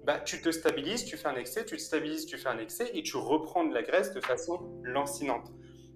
bah, 0.03 0.19
tu 0.19 0.41
te 0.41 0.51
stabilises, 0.51 1.05
tu 1.05 1.15
fais 1.15 1.29
un 1.29 1.37
excès, 1.37 1.63
tu 1.63 1.77
te 1.77 1.81
stabilises, 1.81 2.25
tu 2.25 2.37
fais 2.37 2.49
un 2.49 2.59
excès 2.59 2.91
et 2.93 3.03
tu 3.03 3.15
reprends 3.15 3.63
de 3.63 3.73
la 3.73 3.83
graisse 3.83 4.13
de 4.13 4.19
façon 4.19 4.81
lancinante. 4.83 5.53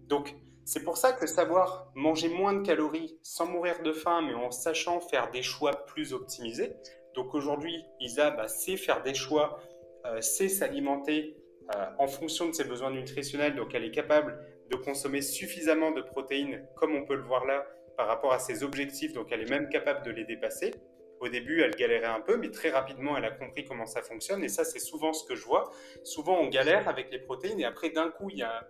Donc, 0.08 0.34
c'est 0.70 0.84
pour 0.84 0.98
ça 0.98 1.14
que 1.14 1.26
savoir 1.26 1.92
manger 1.96 2.30
moins 2.30 2.54
de 2.54 2.62
calories 2.62 3.18
sans 3.24 3.48
mourir 3.48 3.82
de 3.82 3.92
faim, 3.92 4.22
mais 4.22 4.36
en 4.36 4.52
sachant 4.52 5.00
faire 5.00 5.32
des 5.32 5.42
choix 5.42 5.72
plus 5.88 6.14
optimisés. 6.14 6.74
Donc 7.16 7.34
aujourd'hui, 7.34 7.84
Isa 8.00 8.30
bah, 8.30 8.48
sait 8.48 8.78
faire 8.78 9.02
des 9.02 9.16
choix, 9.16 9.60
euh, 10.06 10.22
sait 10.22 10.48
s'alimenter 10.48 11.36
euh, 11.76 11.86
en 11.98 12.06
fonction 12.06 12.48
de 12.48 12.52
ses 12.52 12.66
besoins 12.66 12.92
nutritionnels. 12.92 13.56
Donc 13.56 13.74
elle 13.74 13.84
est 13.84 13.90
capable 13.90 14.40
de 14.70 14.76
consommer 14.76 15.24
suffisamment 15.24 15.90
de 15.90 16.04
protéines, 16.04 16.64
comme 16.76 16.94
on 16.94 17.04
peut 17.04 17.16
le 17.16 17.24
voir 17.24 17.48
là, 17.48 17.66
par 17.98 18.06
rapport 18.06 18.32
à 18.32 18.38
ses 18.38 18.64
objectifs. 18.64 19.14
Donc 19.14 19.32
elle 19.32 19.42
est 19.42 19.50
même 19.50 19.70
capable 19.70 20.06
de 20.06 20.12
les 20.12 20.24
dépasser. 20.24 20.76
Au 21.20 21.30
début, 21.30 21.64
elle 21.64 21.76
galérait 21.76 22.06
un 22.06 22.22
peu, 22.22 22.38
mais 22.38 22.52
très 22.52 22.70
rapidement, 22.70 23.18
elle 23.18 23.26
a 23.26 23.32
compris 23.32 23.66
comment 23.66 23.88
ça 23.88 24.04
fonctionne. 24.04 24.44
Et 24.44 24.50
ça, 24.50 24.64
c'est 24.64 24.80
souvent 24.80 25.14
ce 25.14 25.26
que 25.26 25.36
je 25.36 25.46
vois. 25.46 25.72
Souvent, 26.04 26.38
on 26.40 26.48
galère 26.48 26.88
avec 26.88 27.12
les 27.12 27.20
protéines 27.20 27.60
et 27.60 27.66
après, 27.66 27.90
d'un 27.90 28.12
coup, 28.12 28.30
il 28.30 28.38
y 28.38 28.44
a 28.44 28.70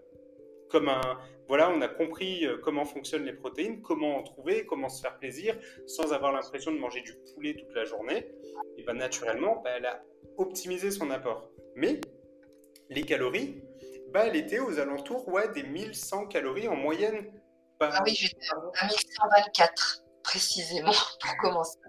comme 0.69 0.89
un... 0.89 1.19
Voilà, 1.47 1.69
on 1.71 1.81
a 1.81 1.87
compris 1.87 2.45
euh, 2.45 2.57
comment 2.63 2.85
fonctionnent 2.85 3.25
les 3.25 3.33
protéines, 3.33 3.81
comment 3.81 4.17
en 4.17 4.23
trouver, 4.23 4.65
comment 4.65 4.87
se 4.87 5.01
faire 5.01 5.17
plaisir, 5.17 5.57
sans 5.87 6.13
avoir 6.13 6.31
l'impression 6.31 6.71
de 6.71 6.77
manger 6.77 7.01
du 7.01 7.15
poulet 7.33 7.55
toute 7.55 7.73
la 7.73 7.85
journée. 7.85 8.27
Et 8.77 8.83
bien, 8.83 8.93
naturellement, 8.93 9.61
bah, 9.63 9.71
elle 9.77 9.87
a 9.87 10.03
optimisé 10.37 10.91
son 10.91 11.09
apport. 11.09 11.49
Mais 11.75 11.99
les 12.89 13.03
calories, 13.03 13.63
bah, 14.11 14.27
elle 14.27 14.35
était 14.35 14.59
aux 14.59 14.79
alentours 14.79 15.27
ouais, 15.29 15.51
des 15.53 15.63
1100 15.63 16.27
calories 16.27 16.67
en 16.67 16.75
moyenne. 16.75 17.31
ah 17.79 18.03
oui, 18.05 18.13
j'étais 18.15 18.45
à 18.51 18.85
1124 18.85 20.03
précisément 20.23 20.91
pour 21.21 21.37
commencer. 21.37 21.79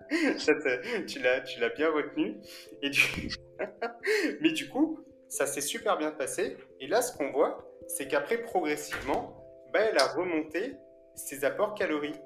tu 1.07 1.19
l'as, 1.21 1.41
tu 1.43 1.61
l'as 1.61 1.69
bien 1.71 1.91
retenu. 1.91 2.41
Et 2.83 2.89
du... 2.89 3.29
Mais 4.41 4.53
du 4.53 4.69
coup, 4.71 5.05
ça 5.31 5.47
s'est 5.47 5.61
super 5.61 5.97
bien 5.97 6.11
passé. 6.11 6.57
Et 6.81 6.89
là, 6.89 7.01
ce 7.01 7.17
qu'on 7.17 7.31
voit, 7.31 7.65
c'est 7.87 8.09
qu'après, 8.09 8.39
progressivement, 8.39 9.43
bah, 9.73 9.81
elle 9.81 9.99
a 9.99 10.09
remonté 10.09 10.75
ses 11.15 11.45
apports 11.45 11.75
caloriques. 11.75 12.21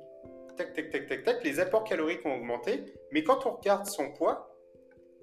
Tac, 0.57 0.73
tac, 0.73 0.91
tac, 0.91 1.07
tac, 1.07 1.23
tac. 1.23 1.45
Les 1.45 1.61
apports 1.61 1.85
caloriques 1.85 2.25
ont 2.25 2.35
augmenté. 2.35 2.85
Mais 3.13 3.23
quand 3.23 3.47
on 3.47 3.57
regarde 3.57 3.87
son 3.87 4.11
poids, 4.13 4.57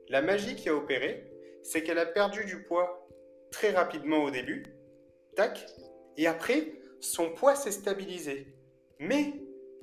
la 0.09 0.21
magie 0.21 0.55
qui 0.55 0.69
a 0.69 0.75
opéré, 0.75 1.31
c'est 1.63 1.83
qu'elle 1.83 1.97
a 1.97 2.05
perdu 2.05 2.45
du 2.45 2.63
poids 2.63 3.07
très 3.51 3.71
rapidement 3.71 4.23
au 4.23 4.31
début. 4.31 4.63
Tac. 5.35 5.65
Et 6.17 6.27
après, 6.27 6.73
son 6.99 7.31
poids 7.31 7.55
s'est 7.55 7.71
stabilisé. 7.71 8.47
Mais 8.99 9.33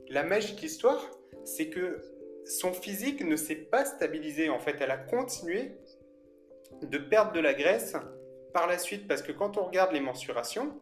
la 0.09 0.23
magie 0.23 0.55
de 0.55 0.61
l'histoire, 0.61 1.05
c'est 1.45 1.69
que 1.69 2.01
son 2.45 2.73
physique 2.73 3.25
ne 3.25 3.37
s'est 3.37 3.57
pas 3.57 3.85
stabilisé. 3.85 4.51
En 4.51 4.61
fait, 4.61 4.77
elle 4.81 4.93
a 4.93 4.99
continué 4.99 5.73
de 6.83 6.99
perdre 6.99 7.33
de 7.33 7.41
la 7.41 7.55
graisse 7.55 7.95
par 8.53 8.67
la 8.67 8.79
suite. 8.79 9.07
Parce 9.09 9.23
que 9.23 9.33
quand 9.33 9.57
on 9.57 9.65
regarde 9.65 9.93
les 9.93 10.01
mensurations, 10.01 10.81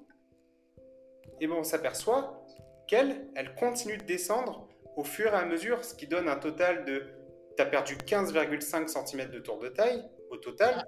eh 1.40 1.46
ben, 1.46 1.54
on 1.54 1.64
s'aperçoit 1.64 2.44
qu'elle, 2.86 3.28
elle 3.34 3.54
continue 3.54 3.98
de 3.98 4.04
descendre 4.04 4.68
au 4.96 5.04
fur 5.04 5.34
et 5.34 5.36
à 5.36 5.44
mesure, 5.44 5.84
ce 5.84 5.94
qui 5.94 6.06
donne 6.06 6.28
un 6.28 6.36
total 6.36 6.84
de... 6.84 7.04
Tu 7.56 7.62
as 7.62 7.66
perdu 7.66 7.96
15,5 7.96 8.88
cm 8.88 9.30
de 9.30 9.38
tour 9.38 9.58
de 9.58 9.68
taille 9.68 10.02
au 10.30 10.36
total. 10.36 10.86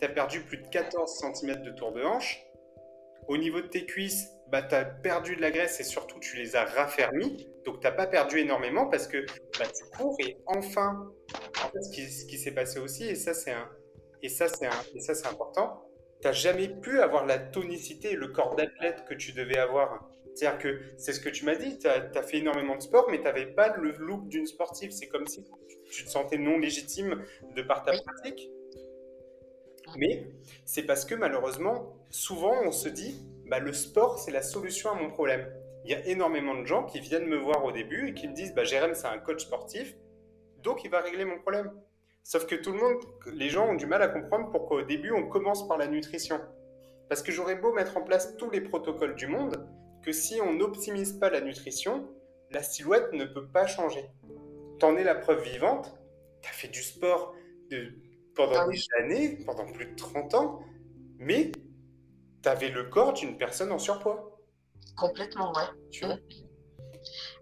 Tu 0.00 0.06
as 0.06 0.08
perdu 0.08 0.40
plus 0.42 0.58
de 0.58 0.66
14 0.68 1.24
cm 1.34 1.62
de 1.62 1.70
tour 1.70 1.92
de 1.92 2.02
hanche. 2.02 2.44
Au 3.28 3.36
niveau 3.36 3.60
de 3.60 3.66
tes 3.68 3.86
cuisses, 3.86 4.28
bah, 4.50 4.62
tu 4.62 4.74
as 4.74 4.84
perdu 4.84 5.36
de 5.36 5.40
la 5.40 5.50
graisse 5.50 5.78
et 5.78 5.84
surtout 5.84 6.18
tu 6.18 6.36
les 6.36 6.56
as 6.56 6.64
raffermis. 6.64 7.48
Donc 7.64 7.80
tu 7.80 7.86
n'as 7.86 7.92
pas 7.92 8.06
perdu 8.06 8.38
énormément 8.38 8.88
parce 8.88 9.06
que 9.06 9.24
bah, 9.58 9.66
tu 9.66 9.84
cours 9.96 10.16
et 10.20 10.36
enfin, 10.46 11.12
ce 11.80 11.90
qui, 11.90 12.26
qui 12.26 12.38
s'est 12.38 12.54
passé 12.54 12.80
aussi, 12.80 13.04
et 13.04 13.14
ça 13.14 13.34
c'est 13.34 13.52
un, 13.52 13.68
et 14.22 14.28
ça 14.28 14.48
c'est 14.48 14.66
important, 15.26 15.82
tu 16.20 16.26
n'as 16.26 16.32
jamais 16.32 16.68
pu 16.68 17.00
avoir 17.00 17.26
la 17.26 17.38
tonicité 17.38 18.14
le 18.14 18.28
corps 18.28 18.54
d'athlète 18.54 19.04
que 19.08 19.14
tu 19.14 19.32
devais 19.32 19.58
avoir. 19.58 20.08
C'est-à-dire 20.34 20.58
que 20.58 20.80
c'est 20.96 21.12
ce 21.12 21.20
que 21.20 21.28
tu 21.28 21.44
m'as 21.44 21.56
dit, 21.56 21.78
tu 21.78 21.88
as, 21.88 22.22
fait 22.22 22.38
énormément 22.38 22.76
de 22.76 22.82
sport, 22.82 23.06
mais 23.10 23.18
tu 23.18 23.24
n'avais 23.24 23.46
pas 23.46 23.76
le 23.76 23.92
look 23.98 24.28
d'une 24.28 24.46
sportive. 24.46 24.90
C'est 24.90 25.08
comme 25.08 25.26
si 25.26 25.44
tu 25.90 26.04
te 26.04 26.08
sentais 26.08 26.38
non 26.38 26.58
légitime 26.58 27.24
de 27.56 27.62
par 27.62 27.84
ta 27.84 27.92
pratique. 27.92 28.50
Mais 29.96 30.30
c'est 30.64 30.84
parce 30.84 31.04
que 31.04 31.14
malheureusement, 31.14 31.96
souvent 32.10 32.54
on 32.64 32.70
se 32.70 32.88
dit, 32.88 33.26
bah, 33.46 33.58
le 33.58 33.72
sport 33.72 34.18
c'est 34.18 34.30
la 34.30 34.42
solution 34.42 34.90
à 34.90 34.94
mon 34.94 35.10
problème. 35.10 35.50
Il 35.84 35.90
y 35.90 35.94
a 35.94 36.06
énormément 36.06 36.54
de 36.54 36.66
gens 36.66 36.84
qui 36.84 37.00
viennent 37.00 37.26
me 37.26 37.38
voir 37.38 37.64
au 37.64 37.72
début 37.72 38.08
et 38.08 38.14
qui 38.14 38.28
me 38.28 38.34
disent, 38.34 38.54
bah, 38.54 38.64
Jérém 38.64 38.94
c'est 38.94 39.08
un 39.08 39.18
coach 39.18 39.42
sportif, 39.42 39.96
donc 40.62 40.84
il 40.84 40.90
va 40.90 41.00
régler 41.00 41.24
mon 41.24 41.38
problème. 41.38 41.72
Sauf 42.22 42.46
que 42.46 42.54
tout 42.54 42.72
le 42.72 42.78
monde, 42.78 43.02
les 43.32 43.48
gens 43.48 43.68
ont 43.68 43.74
du 43.74 43.86
mal 43.86 44.02
à 44.02 44.08
comprendre 44.08 44.50
pourquoi 44.50 44.82
au 44.82 44.84
début 44.84 45.10
on 45.12 45.28
commence 45.28 45.66
par 45.66 45.78
la 45.78 45.86
nutrition. 45.86 46.40
Parce 47.08 47.22
que 47.22 47.32
j'aurais 47.32 47.56
beau 47.56 47.72
mettre 47.72 47.96
en 47.96 48.02
place 48.02 48.36
tous 48.36 48.50
les 48.50 48.60
protocoles 48.60 49.16
du 49.16 49.26
monde, 49.26 49.66
que 50.02 50.12
si 50.12 50.40
on 50.40 50.54
n'optimise 50.54 51.14
pas 51.14 51.28
la 51.28 51.40
nutrition, 51.40 52.08
la 52.50 52.62
silhouette 52.62 53.12
ne 53.12 53.24
peut 53.24 53.48
pas 53.48 53.66
changer. 53.66 54.04
T'en 54.78 54.96
es 54.96 55.04
la 55.04 55.14
preuve 55.14 55.42
vivante, 55.42 55.98
t'as 56.42 56.50
fait 56.50 56.68
du 56.68 56.82
sport 56.82 57.34
pendant 58.34 58.68
des 58.68 58.80
années, 58.98 59.38
pendant 59.44 59.70
plus 59.72 59.86
de 59.86 59.96
30 59.96 60.34
ans, 60.34 60.60
mais 61.18 61.52
t'avais 62.42 62.70
le 62.70 62.84
corps 62.84 63.12
d'une 63.12 63.36
personne 63.36 63.72
en 63.72 63.78
surpoids. 63.78 64.38
Complètement, 64.96 65.52
ouais. 65.52 66.08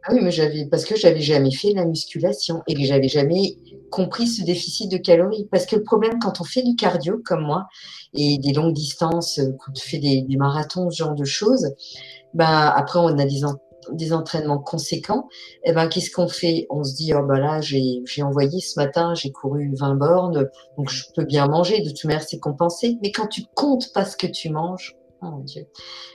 Ah 0.04 0.12
oui, 0.14 0.20
mais 0.22 0.66
parce 0.70 0.84
que 0.84 0.96
j'avais 0.96 1.20
jamais 1.20 1.50
fait 1.50 1.72
la 1.74 1.84
musculation 1.84 2.62
et 2.66 2.74
que 2.74 2.82
j'avais 2.82 3.08
jamais 3.08 3.56
compris 3.90 4.26
ce 4.26 4.42
déficit 4.42 4.90
de 4.90 4.96
calories. 4.96 5.48
Parce 5.50 5.66
que 5.66 5.76
le 5.76 5.82
problème, 5.82 6.18
quand 6.20 6.40
on 6.40 6.44
fait 6.44 6.62
du 6.62 6.76
cardio 6.76 7.20
comme 7.24 7.42
moi 7.42 7.66
et 8.14 8.38
des 8.38 8.52
longues 8.52 8.74
distances, 8.74 9.38
euh, 9.38 9.50
quand 9.58 9.72
on 9.76 9.80
fait 9.80 9.98
des, 9.98 10.24
marathons, 10.36 10.90
ce 10.90 10.98
genre 10.98 11.14
de 11.14 11.24
choses, 11.24 11.68
ben 12.34 12.72
après 12.74 12.98
on 13.00 13.18
a 13.18 13.24
des, 13.24 14.12
entraînements 14.12 14.58
conséquents. 14.58 15.28
Et 15.64 15.70
eh 15.70 15.72
ben 15.72 15.88
qu'est-ce 15.88 16.10
qu'on 16.10 16.28
fait? 16.28 16.66
On 16.70 16.84
se 16.84 16.94
dit 16.94 17.12
oh 17.14 17.22
ben 17.22 17.38
là 17.38 17.60
j'ai 17.60 18.22
envoyé 18.22 18.60
ce 18.60 18.78
matin, 18.78 19.14
j'ai 19.14 19.32
couru 19.32 19.74
20 19.78 19.94
bornes, 19.96 20.48
donc 20.76 20.90
je 20.90 21.04
peux 21.14 21.24
bien 21.24 21.46
manger. 21.48 21.80
De 21.80 21.90
toute 21.90 22.04
manière 22.04 22.22
c'est 22.22 22.38
compensé. 22.38 22.98
Mais 23.02 23.12
quand 23.12 23.26
tu 23.26 23.42
comptes 23.54 23.92
pas 23.92 24.04
ce 24.04 24.16
que 24.16 24.26
tu 24.26 24.50
manges, 24.50 24.96
oh 25.22 25.26
mon 25.26 25.38
Dieu. 25.40 25.66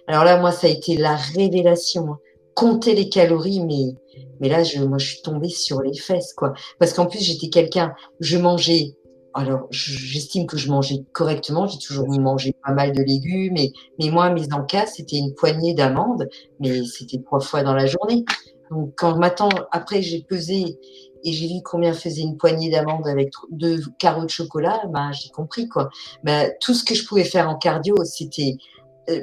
Alors 0.08 0.24
là 0.24 0.40
moi 0.40 0.52
ça 0.52 0.68
a 0.68 0.70
été 0.70 0.98
la 0.98 1.16
révélation. 1.16 2.18
Compter 2.56 2.96
les 2.96 3.10
calories, 3.10 3.62
mais, 3.62 3.96
mais 4.40 4.50
là, 4.50 4.64
je, 4.64 4.84
moi, 4.84 4.98
je 4.98 5.14
suis 5.14 5.22
tombée 5.22 5.50
sur 5.50 5.82
les 5.82 5.94
fesses, 5.94 6.34
quoi. 6.34 6.54
Parce 6.80 6.94
qu'en 6.94 7.06
plus, 7.06 7.22
j'étais 7.22 7.50
quelqu'un, 7.50 7.94
je 8.20 8.38
mangeais, 8.38 8.96
alors, 9.34 9.68
j'estime 9.72 10.46
que 10.46 10.58
je 10.58 10.70
mangeais 10.70 11.04
correctement, 11.12 11.66
j'ai 11.66 11.80
toujours 11.80 12.08
mangé 12.08 12.54
pas 12.64 12.72
mal 12.72 12.92
de 12.92 13.02
légumes, 13.02 13.54
mais, 13.54 13.72
mais 14.00 14.12
moi, 14.12 14.30
mes 14.30 14.54
encas, 14.54 14.86
c'était 14.86 15.18
une 15.18 15.34
poignée 15.34 15.74
d'amandes, 15.74 16.30
mais 16.60 16.86
c'était 16.86 17.18
trois 17.18 17.40
fois 17.40 17.64
dans 17.64 17.74
la 17.74 17.88
journée. 17.88 18.26
Donc, 18.70 18.94
quand 18.96 19.18
maintenant, 19.18 19.50
après, 19.72 20.02
j'ai 20.02 20.22
pesé 20.22 20.78
et 21.24 21.32
j'ai 21.32 21.48
vu 21.48 21.62
combien 21.64 21.94
faisait 21.94 22.22
une 22.22 22.38
poignée 22.38 22.70
d'amandes 22.70 23.08
avec 23.08 23.32
deux 23.50 23.80
carreaux 23.98 24.26
de 24.26 24.30
chocolat, 24.30 24.82
bah, 24.90 25.12
j'ai 25.14 25.30
compris, 25.30 25.68
quoi. 25.68 25.90
Bah, 26.24 26.50
tout 26.60 26.74
ce 26.74 26.84
que 26.84 26.94
je 26.94 27.06
pouvais 27.06 27.24
faire 27.24 27.50
en 27.50 27.56
cardio, 27.56 27.96
c'était 28.04 28.58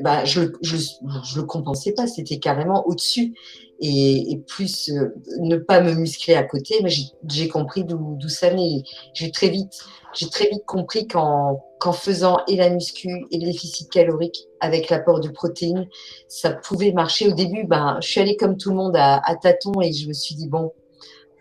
bah, 0.02 0.24
je, 0.24 0.42
je, 0.62 0.76
je 0.76 1.40
le 1.40 1.42
compensais 1.44 1.92
pas, 1.92 2.06
c'était 2.06 2.38
carrément 2.38 2.86
au-dessus. 2.86 3.34
Et, 3.82 4.32
et, 4.32 4.36
plus 4.36 4.90
euh, 4.90 5.14
ne 5.38 5.56
pas 5.56 5.80
me 5.80 5.94
muscler 5.94 6.34
à 6.34 6.42
côté, 6.42 6.80
mais 6.82 6.90
j'ai 7.26 7.48
compris 7.48 7.84
d'où 7.84 8.28
ça 8.28 8.50
venait. 8.50 8.82
J'ai 9.14 9.30
très 9.30 9.48
vite, 9.48 9.72
j'ai 10.12 10.28
très 10.28 10.48
vite 10.50 10.66
compris 10.66 11.06
qu'en 11.06 11.64
qu'en 11.78 11.92
faisant 11.94 12.40
et 12.46 12.56
la 12.56 12.68
muscu 12.68 13.08
et 13.30 13.38
le 13.38 13.46
déficit 13.46 13.90
calorique 13.90 14.48
avec 14.60 14.90
l'apport 14.90 15.20
de 15.20 15.30
protéines, 15.30 15.88
ça 16.28 16.50
pouvait 16.50 16.92
marcher. 16.92 17.28
Au 17.28 17.32
début, 17.32 17.64
ben, 17.64 17.96
je 18.02 18.08
suis 18.08 18.20
allée 18.20 18.36
comme 18.36 18.58
tout 18.58 18.68
le 18.68 18.76
monde 18.76 18.96
à, 18.96 19.22
à 19.24 19.34
et 19.82 19.92
je 19.92 20.08
me 20.08 20.12
suis 20.12 20.34
dit 20.34 20.46
bon, 20.46 20.72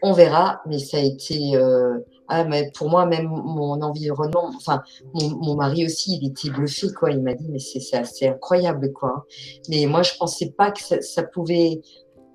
on 0.01 0.13
verra, 0.13 0.61
mais 0.65 0.79
ça 0.79 0.95
a 0.95 1.01
été 1.01 1.57
euh, 1.57 1.97
ah, 2.29 2.43
mais 2.43 2.71
pour 2.75 2.89
moi, 2.89 3.05
même 3.07 3.27
mon 3.27 3.81
environnement, 3.81 4.51
enfin, 4.55 4.83
mon, 5.13 5.55
mari 5.55 5.85
aussi, 5.85 6.19
il 6.21 6.27
était 6.29 6.51
bluffé, 6.51 6.87
quoi. 6.93 7.11
Il 7.11 7.21
m'a 7.21 7.33
dit, 7.33 7.47
mais 7.49 7.59
c'est 7.59 7.97
assez 7.97 8.27
incroyable, 8.27 8.93
quoi. 8.93 9.25
Mais 9.67 9.87
moi, 9.87 10.03
je 10.03 10.11
pensais 10.17 10.53
pas 10.55 10.71
que 10.71 10.81
ça, 10.81 11.01
ça 11.01 11.23
pouvait 11.23 11.81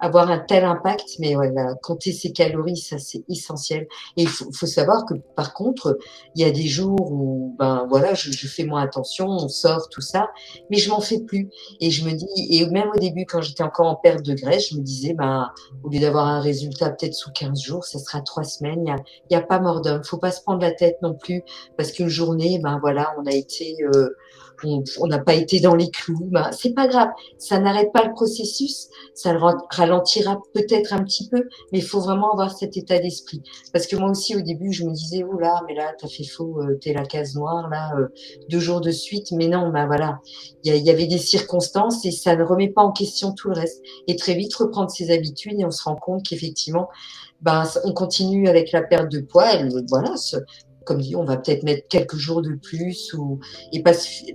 avoir 0.05 0.31
un 0.31 0.39
tel 0.39 0.65
impact, 0.65 1.17
mais 1.19 1.35
voilà, 1.35 1.75
compter 1.83 2.13
ses 2.13 2.31
calories, 2.31 2.77
ça 2.77 2.99
c'est 2.99 3.25
essentiel. 3.31 3.87
Et 4.19 4.23
il 4.23 4.29
faut, 4.29 4.53
faut, 4.53 4.67
savoir 4.67 5.07
que 5.07 5.15
par 5.35 5.55
contre, 5.55 5.99
il 6.35 6.43
y 6.43 6.45
a 6.45 6.51
des 6.51 6.67
jours 6.67 7.11
où, 7.11 7.57
ben 7.59 7.87
voilà, 7.89 8.13
je, 8.13 8.31
je, 8.31 8.47
fais 8.47 8.65
moins 8.65 8.83
attention, 8.83 9.27
on 9.29 9.49
sort, 9.49 9.89
tout 9.89 10.03
ça, 10.03 10.29
mais 10.71 10.77
je 10.77 10.91
m'en 10.91 11.01
fais 11.01 11.21
plus. 11.21 11.49
Et 11.81 11.91
je 11.91 12.05
me 12.05 12.13
dis, 12.13 12.27
et 12.51 12.67
même 12.67 12.91
au 12.95 12.99
début, 12.99 13.25
quand 13.25 13.41
j'étais 13.41 13.63
encore 13.63 13.87
en 13.87 13.97
perte 13.97 14.23
de 14.23 14.35
graisse, 14.35 14.69
je 14.71 14.77
me 14.77 14.83
disais, 14.83 15.15
ben, 15.15 15.51
au 15.83 15.89
lieu 15.89 16.01
d'avoir 16.01 16.27
un 16.27 16.41
résultat 16.41 16.91
peut-être 16.91 17.15
sous 17.15 17.31
15 17.33 17.63
jours, 17.63 17.85
ça 17.85 17.99
sera 17.99 18.21
trois 18.21 18.45
semaines. 18.45 18.83
Il 18.85 18.91
y 18.91 18.93
a, 18.93 18.97
y 19.31 19.35
a, 19.37 19.43
pas 19.43 19.59
mort 19.59 19.81
d'homme. 19.81 20.05
Faut 20.05 20.19
pas 20.19 20.33
se 20.33 20.43
prendre 20.43 20.61
la 20.61 20.73
tête 20.73 20.99
non 21.01 21.15
plus, 21.15 21.43
parce 21.79 21.93
qu'une 21.93 22.09
journée, 22.09 22.61
ben 22.63 22.79
voilà, 22.79 23.15
on 23.19 23.25
a 23.25 23.33
été 23.33 23.77
euh, 23.95 24.11
on 25.01 25.07
n'a 25.07 25.19
pas 25.19 25.35
été 25.35 25.61
dans 25.61 25.75
les 25.75 25.91
clous, 25.91 26.29
ben, 26.31 26.51
c'est 26.53 26.75
pas 26.75 26.87
grave. 26.87 27.09
Ça 27.39 27.59
n'arrête 27.59 27.93
pas 27.93 28.05
le 28.05 28.13
processus, 28.13 28.89
ça 29.15 29.33
le 29.33 29.41
ralentira 29.71 30.41
peut-être 30.53 30.93
un 30.93 31.03
petit 31.03 31.29
peu, 31.29 31.49
mais 31.73 31.79
il 31.79 31.85
faut 31.85 32.01
vraiment 32.01 32.33
avoir 32.33 32.57
cet 32.57 32.77
état 32.77 32.99
d'esprit. 32.99 33.43
Parce 33.73 33.87
que 33.87 33.97
moi 33.97 34.11
aussi, 34.11 34.37
au 34.37 34.41
début, 34.41 34.73
je 34.73 34.85
me 34.85 34.93
disais, 34.93 35.25
oh 35.25 35.39
là, 35.39 35.63
mais 35.67 35.75
là, 35.75 35.93
t'as 35.99 36.09
fait 36.09 36.25
faux, 36.25 36.61
euh, 36.61 36.79
t'es 36.81 36.93
la 36.93 37.05
case 37.05 37.35
noire, 37.35 37.69
là, 37.69 37.93
euh, 37.99 38.09
deux 38.49 38.61
jours 38.61 38.81
de 38.81 38.91
suite. 38.91 39.33
Mais 39.33 39.49
non, 39.49 39.71
ben 39.71 39.87
voilà, 39.87 40.21
il 40.65 40.75
y, 40.75 40.91
avait 40.91 41.07
des 41.07 41.19
circonstances 41.19 42.05
et 42.05 42.11
ça 42.11 42.37
ne 42.37 42.45
remet 42.45 42.69
pas 42.69 42.83
en 42.83 42.93
question 42.93 43.33
tout 43.33 43.49
le 43.49 43.55
reste. 43.55 43.83
Et 44.07 44.17
très 44.17 44.35
vite, 44.35 44.55
reprendre 44.55 44.91
ses 44.91 45.11
habitudes 45.11 45.59
et 45.59 45.65
on 45.65 45.71
se 45.71 45.83
rend 45.83 45.97
compte 45.97 46.25
qu'effectivement, 46.25 46.89
ben, 47.41 47.65
on 47.85 47.93
continue 47.93 48.49
avec 48.49 48.73
la 48.73 48.83
perte 48.83 49.11
de 49.11 49.21
poids. 49.21 49.53
Elle, 49.53 49.71
voilà, 49.89 50.15
comme 50.85 51.01
dit, 51.01 51.17
on 51.17 51.25
va 51.25 51.37
peut-être 51.37 51.63
mettre 51.63 51.89
quelques 51.89 52.17
jours 52.17 52.43
de 52.43 52.55
plus 52.55 53.13
ou 53.15 53.41
et 53.73 53.83
pas 53.83 53.93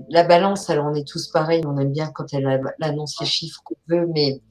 la 0.10 0.24
balance. 0.24 0.70
Alors 0.70 0.88
on 0.88 0.96
est 0.96 1.08
tous 1.08 1.28
pareils, 1.28 1.64
on 1.66 1.78
aime 1.78 1.92
bien 1.92 2.12
quand 2.14 2.34
elle 2.34 2.62
annonce 2.82 3.20
les 3.20 3.26
chiffres 3.28 3.62
qu'on 3.64 3.76
veut, 3.88 4.08
mais 4.14 4.42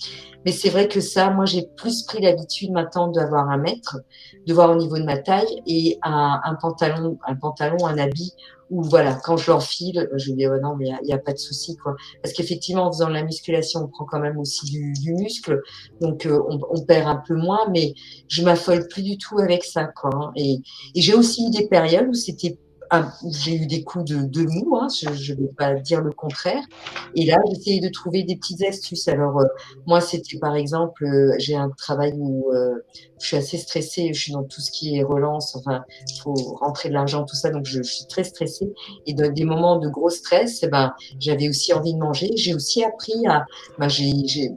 mais 0.44 0.52
c'est 0.52 0.70
vrai 0.70 0.88
que 0.88 1.00
ça, 1.00 1.30
moi 1.30 1.44
j'ai 1.44 1.66
plus 1.76 2.04
pris 2.04 2.22
l'habitude 2.22 2.72
maintenant 2.72 3.08
d'avoir 3.08 3.50
un 3.50 3.58
mètre, 3.58 3.98
de 4.46 4.54
voir 4.54 4.70
au 4.70 4.76
niveau 4.76 4.98
de 4.98 5.04
ma 5.04 5.18
taille 5.18 5.62
et 5.66 5.98
un 6.02 6.56
pantalon, 6.60 7.18
un 7.26 7.34
pantalon, 7.34 7.86
un 7.86 7.98
habit 7.98 8.32
ou 8.70 8.82
voilà, 8.82 9.14
quand 9.14 9.36
je 9.36 9.50
l'enfile, 9.50 10.08
je 10.14 10.32
dis 10.32 10.46
oh 10.46 10.58
non, 10.62 10.76
mais 10.76 10.90
il 11.02 11.06
n'y 11.06 11.12
a, 11.12 11.18
pas 11.18 11.32
de 11.32 11.38
souci 11.38 11.76
quoi. 11.76 11.96
Parce 12.22 12.34
qu'effectivement, 12.34 12.84
en 12.84 12.92
faisant 12.92 13.08
de 13.08 13.14
la 13.14 13.24
musculation, 13.24 13.80
on 13.84 13.88
prend 13.88 14.04
quand 14.04 14.20
même 14.20 14.38
aussi 14.38 14.66
du, 14.66 15.12
muscle, 15.14 15.60
donc 16.00 16.26
euh, 16.26 16.40
on, 16.48 16.80
perd 16.82 17.08
un 17.08 17.22
peu 17.26 17.34
moins, 17.34 17.68
mais 17.70 17.94
je 18.28 18.42
m'affole 18.42 18.86
plus 18.88 19.02
du 19.02 19.18
tout 19.18 19.38
avec 19.38 19.64
ça 19.64 19.84
quoi. 19.84 20.10
Hein. 20.14 20.32
Et, 20.36 20.60
et 20.94 21.00
j'ai 21.00 21.14
aussi 21.14 21.46
eu 21.46 21.50
des 21.50 21.68
périodes 21.68 22.08
où 22.08 22.14
c'était 22.14 22.58
j'ai 23.30 23.56
eu 23.56 23.66
des 23.66 23.82
coups 23.82 24.04
de, 24.04 24.24
de 24.24 24.42
mou, 24.46 24.76
hein, 24.76 24.88
je 24.90 25.32
ne 25.32 25.40
vais 25.40 25.52
pas 25.56 25.74
dire 25.74 26.00
le 26.00 26.12
contraire. 26.12 26.62
Et 27.14 27.26
là, 27.26 27.36
j'essayais 27.48 27.80
de 27.80 27.88
trouver 27.88 28.22
des 28.22 28.36
petites 28.36 28.62
astuces. 28.62 29.08
Alors, 29.08 29.38
euh, 29.40 29.46
moi, 29.86 30.00
c'était 30.00 30.38
par 30.38 30.56
exemple, 30.56 31.04
euh, 31.04 31.34
j'ai 31.38 31.54
un 31.54 31.70
travail 31.70 32.14
où 32.16 32.50
euh, 32.52 32.74
je 33.20 33.26
suis 33.26 33.36
assez 33.36 33.58
stressée, 33.58 34.12
je 34.12 34.20
suis 34.20 34.32
dans 34.32 34.44
tout 34.44 34.60
ce 34.60 34.70
qui 34.70 34.96
est 34.96 35.02
relance, 35.02 35.56
enfin, 35.56 35.84
faut 36.22 36.34
rentrer 36.34 36.88
de 36.88 36.94
l'argent, 36.94 37.24
tout 37.24 37.36
ça, 37.36 37.50
donc 37.50 37.64
je, 37.64 37.82
suis 37.82 38.06
très 38.06 38.24
stressée. 38.24 38.72
Et 39.06 39.14
dans 39.14 39.32
des 39.32 39.44
moments 39.44 39.76
de 39.76 39.88
gros 39.88 40.10
stress, 40.10 40.60
eh 40.62 40.68
ben, 40.68 40.92
j'avais 41.18 41.48
aussi 41.48 41.72
envie 41.72 41.94
de 41.94 41.98
manger. 41.98 42.30
J'ai 42.36 42.54
aussi 42.54 42.84
appris 42.84 43.26
à, 43.26 43.44
ben, 43.78 43.88
j'ai, 43.88 44.12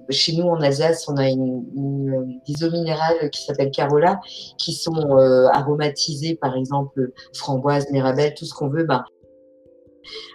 chez 0.09 0.33
nous 0.33 0.45
en 0.45 0.61
Alsace, 0.61 1.07
on 1.07 1.17
a 1.17 1.27
une, 1.29 1.63
une, 1.75 2.39
des 2.47 2.63
eaux 2.63 2.71
minérales 2.71 3.29
qui 3.31 3.43
s'appellent 3.43 3.71
Carola, 3.71 4.19
qui 4.57 4.73
sont 4.73 5.15
aromatisées, 5.51 6.35
par 6.35 6.55
exemple, 6.55 7.11
framboise, 7.33 7.89
mirabelle, 7.91 8.33
tout 8.33 8.45
ce 8.45 8.53
qu'on 8.53 8.69
veut, 8.69 8.83
ben, 8.83 9.03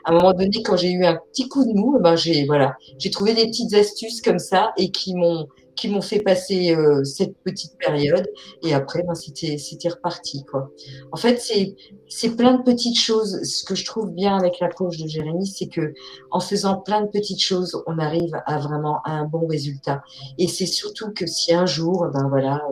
à 0.05 0.11
un 0.11 0.15
moment 0.15 0.33
donné, 0.33 0.63
quand 0.63 0.77
j'ai 0.77 0.93
eu 0.93 1.05
un 1.05 1.17
petit 1.33 1.49
coup 1.49 1.65
de 1.65 1.73
mou, 1.73 1.99
ben 2.01 2.17
j'ai 2.17 2.45
voilà, 2.47 2.77
j'ai 2.99 3.11
trouvé 3.11 3.35
des 3.35 3.47
petites 3.47 3.75
astuces 3.75 4.21
comme 4.21 4.39
ça 4.39 4.73
et 4.77 4.91
qui 4.91 5.15
m'ont 5.15 5.49
qui 5.77 5.89
m'ont 5.89 6.01
fait 6.01 6.21
passer 6.21 6.75
euh, 6.75 7.05
cette 7.05 7.37
petite 7.39 7.77
période 7.79 8.27
et 8.63 8.75
après 8.75 9.03
ben 9.03 9.15
c'était 9.15 9.59
c'était 9.59 9.91
reparti 9.91 10.45
quoi. 10.45 10.71
En 11.13 11.17
fait, 11.17 11.41
c'est 11.41 11.77
c'est 12.09 12.37
plein 12.37 12.55
de 12.55 12.63
petites 12.63 12.99
choses. 12.99 13.43
Ce 13.43 13.65
que 13.65 13.75
je 13.75 13.85
trouve 13.85 14.11
bien 14.13 14.37
avec 14.37 14.61
l'approche 14.61 14.97
de 14.97 15.07
Jérémy, 15.07 15.47
c'est 15.47 15.69
que 15.69 15.93
en 16.31 16.41
faisant 16.41 16.77
plein 16.81 17.03
de 17.03 17.09
petites 17.09 17.43
choses, 17.43 17.83
on 17.87 17.99
arrive 17.99 18.35
à 18.47 18.59
vraiment 18.59 19.01
à 19.05 19.13
un 19.13 19.25
bon 19.25 19.47
résultat. 19.47 20.03
Et 20.39 20.49
c'est 20.49 20.67
surtout 20.67 21.13
que 21.13 21.27
si 21.27 21.55
un 21.55 21.67
jour, 21.67 22.07
ben 22.13 22.29
voilà, 22.29 22.63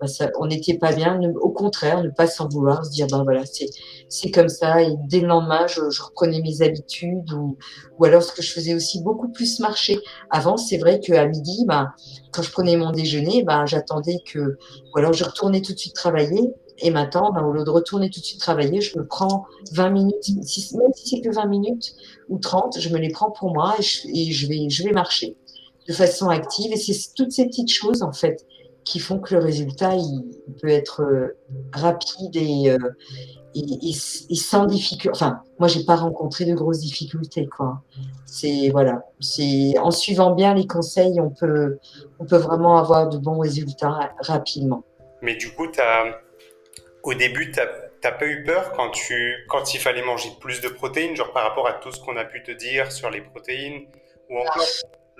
bah, 0.00 0.06
on 0.38 0.46
n'était 0.46 0.78
pas 0.78 0.92
bien. 0.92 1.20
au 1.40 1.50
contraire, 1.50 2.02
ne 2.02 2.08
pas 2.08 2.26
s'en 2.26 2.48
vouloir, 2.48 2.84
se 2.84 2.90
dire 2.90 3.06
ben 3.06 3.22
voilà, 3.22 3.42
c'est 4.08 4.30
comme 4.30 4.48
ça. 4.48 4.82
Et 4.82 4.94
dès 5.08 5.20
le 5.20 5.28
lendemain, 5.28 5.66
je, 5.66 5.80
reprenais 6.02 6.40
mes 6.40 6.62
habitudes 6.62 7.32
ou, 7.32 7.58
ou 7.98 8.04
alors 8.04 8.22
ce 8.22 8.32
que 8.32 8.42
je 8.42 8.52
faisais 8.52 8.74
aussi 8.74 9.02
beaucoup 9.02 9.28
plus 9.28 9.60
marcher. 9.60 9.98
Avant, 10.30 10.56
c'est 10.56 10.78
vrai 10.78 11.00
qu'à 11.00 11.26
midi, 11.26 11.64
ben, 11.66 11.92
quand 12.32 12.42
je 12.42 12.50
prenais 12.50 12.76
mon 12.76 12.92
déjeuner, 12.92 13.42
ben, 13.42 13.66
j'attendais 13.66 14.18
que, 14.24 14.56
ou 14.94 14.98
alors 14.98 15.12
je 15.12 15.24
retournais 15.24 15.60
tout 15.60 15.72
de 15.72 15.78
suite 15.78 15.94
travailler. 15.94 16.50
Et 16.82 16.90
maintenant, 16.90 17.30
ben, 17.32 17.42
au 17.42 17.52
lieu 17.52 17.64
de 17.64 17.70
retourner 17.70 18.08
tout 18.08 18.20
de 18.20 18.24
suite 18.24 18.40
travailler, 18.40 18.80
je 18.80 18.98
me 18.98 19.06
prends 19.06 19.44
20 19.72 19.90
minutes, 19.90 20.28
même 20.28 20.42
si 20.44 20.62
c'est 21.04 21.20
que 21.20 21.34
20 21.34 21.44
minutes 21.46 21.94
ou 22.30 22.38
30, 22.38 22.78
je 22.78 22.88
me 22.88 22.98
les 22.98 23.10
prends 23.10 23.30
pour 23.30 23.52
moi 23.52 23.74
et 23.78 23.82
je, 23.82 24.08
et 24.14 24.32
je 24.32 24.48
vais, 24.48 24.70
je 24.70 24.82
vais 24.82 24.92
marcher 24.92 25.36
de 25.88 25.92
façon 25.92 26.28
active. 26.28 26.72
Et 26.72 26.76
c'est 26.76 27.14
toutes 27.14 27.32
ces 27.32 27.46
petites 27.46 27.70
choses, 27.70 28.02
en 28.02 28.12
fait, 28.12 28.46
qui 28.84 28.98
font 28.98 29.18
que 29.18 29.34
le 29.34 29.40
résultat, 29.40 29.94
il, 29.94 30.24
peut 30.60 30.68
être 30.68 31.02
euh, 31.02 31.38
rapide 31.72 32.34
et, 32.34 32.70
euh, 32.70 32.78
et, 33.54 33.92
sans 34.36 34.66
difficulté. 34.66 35.10
Enfin, 35.10 35.42
moi, 35.58 35.68
j'ai 35.68 35.84
pas 35.84 35.96
rencontré 35.96 36.44
de 36.44 36.54
grosses 36.54 36.80
difficultés, 36.80 37.46
quoi. 37.46 37.82
C'est, 38.26 38.68
voilà. 38.70 39.02
C'est, 39.20 39.78
en 39.78 39.90
suivant 39.90 40.34
bien 40.34 40.54
les 40.54 40.66
conseils, 40.66 41.20
on 41.20 41.30
peut, 41.30 41.78
on 42.18 42.24
peut 42.24 42.36
vraiment 42.36 42.78
avoir 42.78 43.08
de 43.08 43.18
bons 43.18 43.38
résultats 43.38 44.12
rapidement. 44.20 44.84
Mais 45.22 45.36
du 45.36 45.50
coup, 45.52 45.66
as, 45.78 46.04
au 47.02 47.14
début, 47.14 47.50
tu 47.50 47.60
n'as 47.60 48.12
pas 48.12 48.26
eu 48.26 48.44
peur 48.44 48.72
quand, 48.72 48.90
tu, 48.90 49.44
quand 49.48 49.74
il 49.74 49.80
fallait 49.80 50.04
manger 50.04 50.30
plus 50.40 50.60
de 50.60 50.68
protéines, 50.68 51.16
genre 51.16 51.32
par 51.32 51.44
rapport 51.44 51.68
à 51.68 51.74
tout 51.74 51.92
ce 51.92 52.00
qu'on 52.00 52.16
a 52.16 52.24
pu 52.24 52.42
te 52.42 52.52
dire 52.52 52.90
sur 52.92 53.10
les 53.10 53.20
protéines 53.20 53.86
Ou 54.30 54.38
encore, 54.38 54.64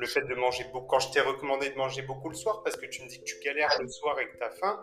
le 0.01 0.07
fait 0.07 0.23
de 0.23 0.35
manger 0.35 0.65
beaucoup, 0.73 0.87
quand 0.87 0.99
je 0.99 1.13
t'ai 1.13 1.21
recommandé 1.21 1.71
de 1.71 1.77
manger 1.77 2.03
beaucoup 2.03 2.31
le 2.31 2.35
soir, 2.35 2.63
parce 2.63 2.77
que 2.77 2.87
tu 2.87 3.03
me 3.03 3.09
dis 3.09 3.19
que 3.19 3.25
tu 3.25 3.39
galères 3.41 3.71
le 3.81 3.89
soir 3.89 4.19
et 4.19 4.27
que 4.27 4.37
tu 4.37 4.43
as 4.43 4.51
faim, 4.51 4.81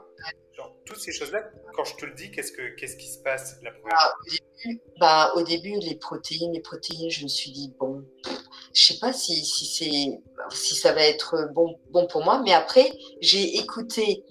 genre, 0.55 0.75
toutes 0.85 0.99
ces 0.99 1.11
choses-là, 1.11 1.43
quand 1.73 1.83
je 1.83 1.95
te 1.95 2.05
le 2.05 2.13
dis, 2.13 2.31
qu'est-ce, 2.31 2.51
que, 2.51 2.75
qu'est-ce 2.75 2.95
qui 2.95 3.07
se 3.07 3.19
passe 3.23 3.57
la 3.63 3.71
première 3.71 3.97
ah, 3.97 4.13
au, 4.15 4.29
début, 4.29 4.81
bah, 4.99 5.31
au 5.35 5.41
début, 5.41 5.79
les 5.81 5.95
protéines, 5.95 6.53
les 6.53 6.61
protéines, 6.61 7.09
je 7.09 7.23
me 7.23 7.27
suis 7.27 7.51
dit, 7.51 7.73
bon, 7.79 8.05
je 8.73 8.93
sais 8.93 8.99
pas 8.99 9.11
si, 9.11 9.43
si, 9.43 9.65
c'est, 9.65 10.55
si 10.55 10.75
ça 10.75 10.93
va 10.93 11.01
être 11.01 11.49
bon, 11.53 11.79
bon 11.89 12.05
pour 12.07 12.23
moi, 12.23 12.41
mais 12.43 12.53
après, 12.53 12.91
j'ai 13.19 13.57
écouté 13.57 14.23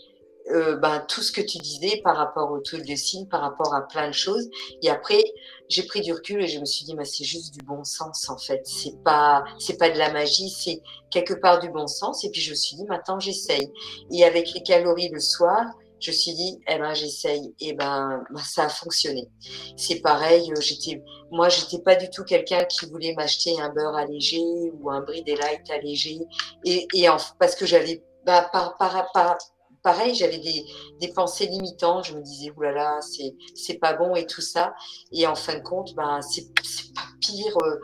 euh, 0.51 0.77
ben, 0.77 1.05
tout 1.09 1.23
ce 1.23 1.33
que 1.33 1.41
tu 1.41 1.59
disais 1.59 2.01
par 2.05 2.17
rapport 2.17 2.53
au 2.53 2.61
tool 2.61 2.83
de 2.83 2.95
signe, 2.95 3.27
par 3.27 3.41
rapport 3.41 3.75
à 3.75 3.87
plein 3.89 4.09
de 4.09 4.15
choses. 4.15 4.49
Et 4.83 4.89
après, 4.89 5.23
j'ai 5.69 5.83
pris 5.83 6.01
du 6.01 6.13
recul 6.13 6.41
et 6.43 6.47
je 6.47 6.61
me 6.61 6.65
suis 6.65 6.85
dit, 6.85 6.95
bah, 6.95 7.05
c'est 7.05 7.25
juste 7.25 7.53
du 7.55 7.65
bon 7.65 7.83
sens 7.83 8.29
en 8.29 8.39
fait. 8.39 8.63
C'est 8.65 9.03
pas, 9.03 9.45
c'est 9.59 9.77
pas 9.77 9.91
de 9.91 9.99
la 9.99 10.13
magie, 10.13 10.51
c'est 10.51 10.83
quelque 11.11 11.35
part 11.35 11.59
du 11.59 11.69
bon 11.71 11.87
sens. 11.87 12.25
Et 12.25 12.31
puis 12.31 12.41
je 12.41 12.51
me 12.51 12.55
suis 12.55 12.77
dit, 12.77 12.85
maintenant 12.85 13.19
j'essaye. 13.19 13.73
Et 14.13 14.25
avec 14.25 14.53
les 14.55 14.63
calories 14.63 15.09
le 15.09 15.21
soir, 15.21 15.65
je 15.99 16.11
me 16.11 16.17
suis 16.17 16.35
dit, 16.35 16.61
eh 16.69 16.79
ben 16.79 16.95
j'essaye. 16.95 17.55
Et 17.59 17.73
ben, 17.73 18.23
ben 18.31 18.43
ça 18.43 18.65
a 18.65 18.69
fonctionné. 18.69 19.29
C'est 19.77 20.01
pareil. 20.01 20.53
Euh, 20.53 20.61
j'étais, 20.61 21.03
moi 21.33 21.49
j'étais 21.49 21.81
pas 21.81 21.97
du 21.97 22.09
tout 22.11 22.23
quelqu'un 22.23 22.65
qui 22.65 22.87
voulait 22.87 23.15
m'acheter 23.15 23.61
un 23.61 23.71
beurre 23.71 23.97
allégé 23.97 24.41
ou 24.81 24.91
un 24.91 25.01
brie 25.01 25.25
light 25.27 25.69
allégé. 25.71 26.21
Et, 26.65 26.87
et 26.95 27.09
en, 27.09 27.17
parce 27.41 27.57
que 27.57 27.67
j'avais 27.67 28.05
bah, 28.25 28.49
par, 28.53 28.77
par, 28.77 29.11
par, 29.13 29.39
pareil, 29.87 30.17
j'avais 30.17 30.39
des, 30.39 31.09
pensées 31.15 31.47
limitantes. 31.47 32.07
Je 32.07 32.17
me 32.17 32.21
disais, 32.21 32.51
oulala, 32.57 33.01
c'est, 33.03 33.37
c'est 33.55 33.79
pas 33.79 33.95
bon 33.95 34.17
et 34.17 34.27
tout 34.27 34.41
ça. 34.41 34.75
Et 35.13 35.29
en 35.29 35.37
fin 35.37 35.55
de 35.55 35.63
compte, 35.63 35.95
ben, 35.95 36.21
c'est, 36.23 36.53
pas 36.93 37.07
pire. 37.21 37.57
Euh, 37.63 37.79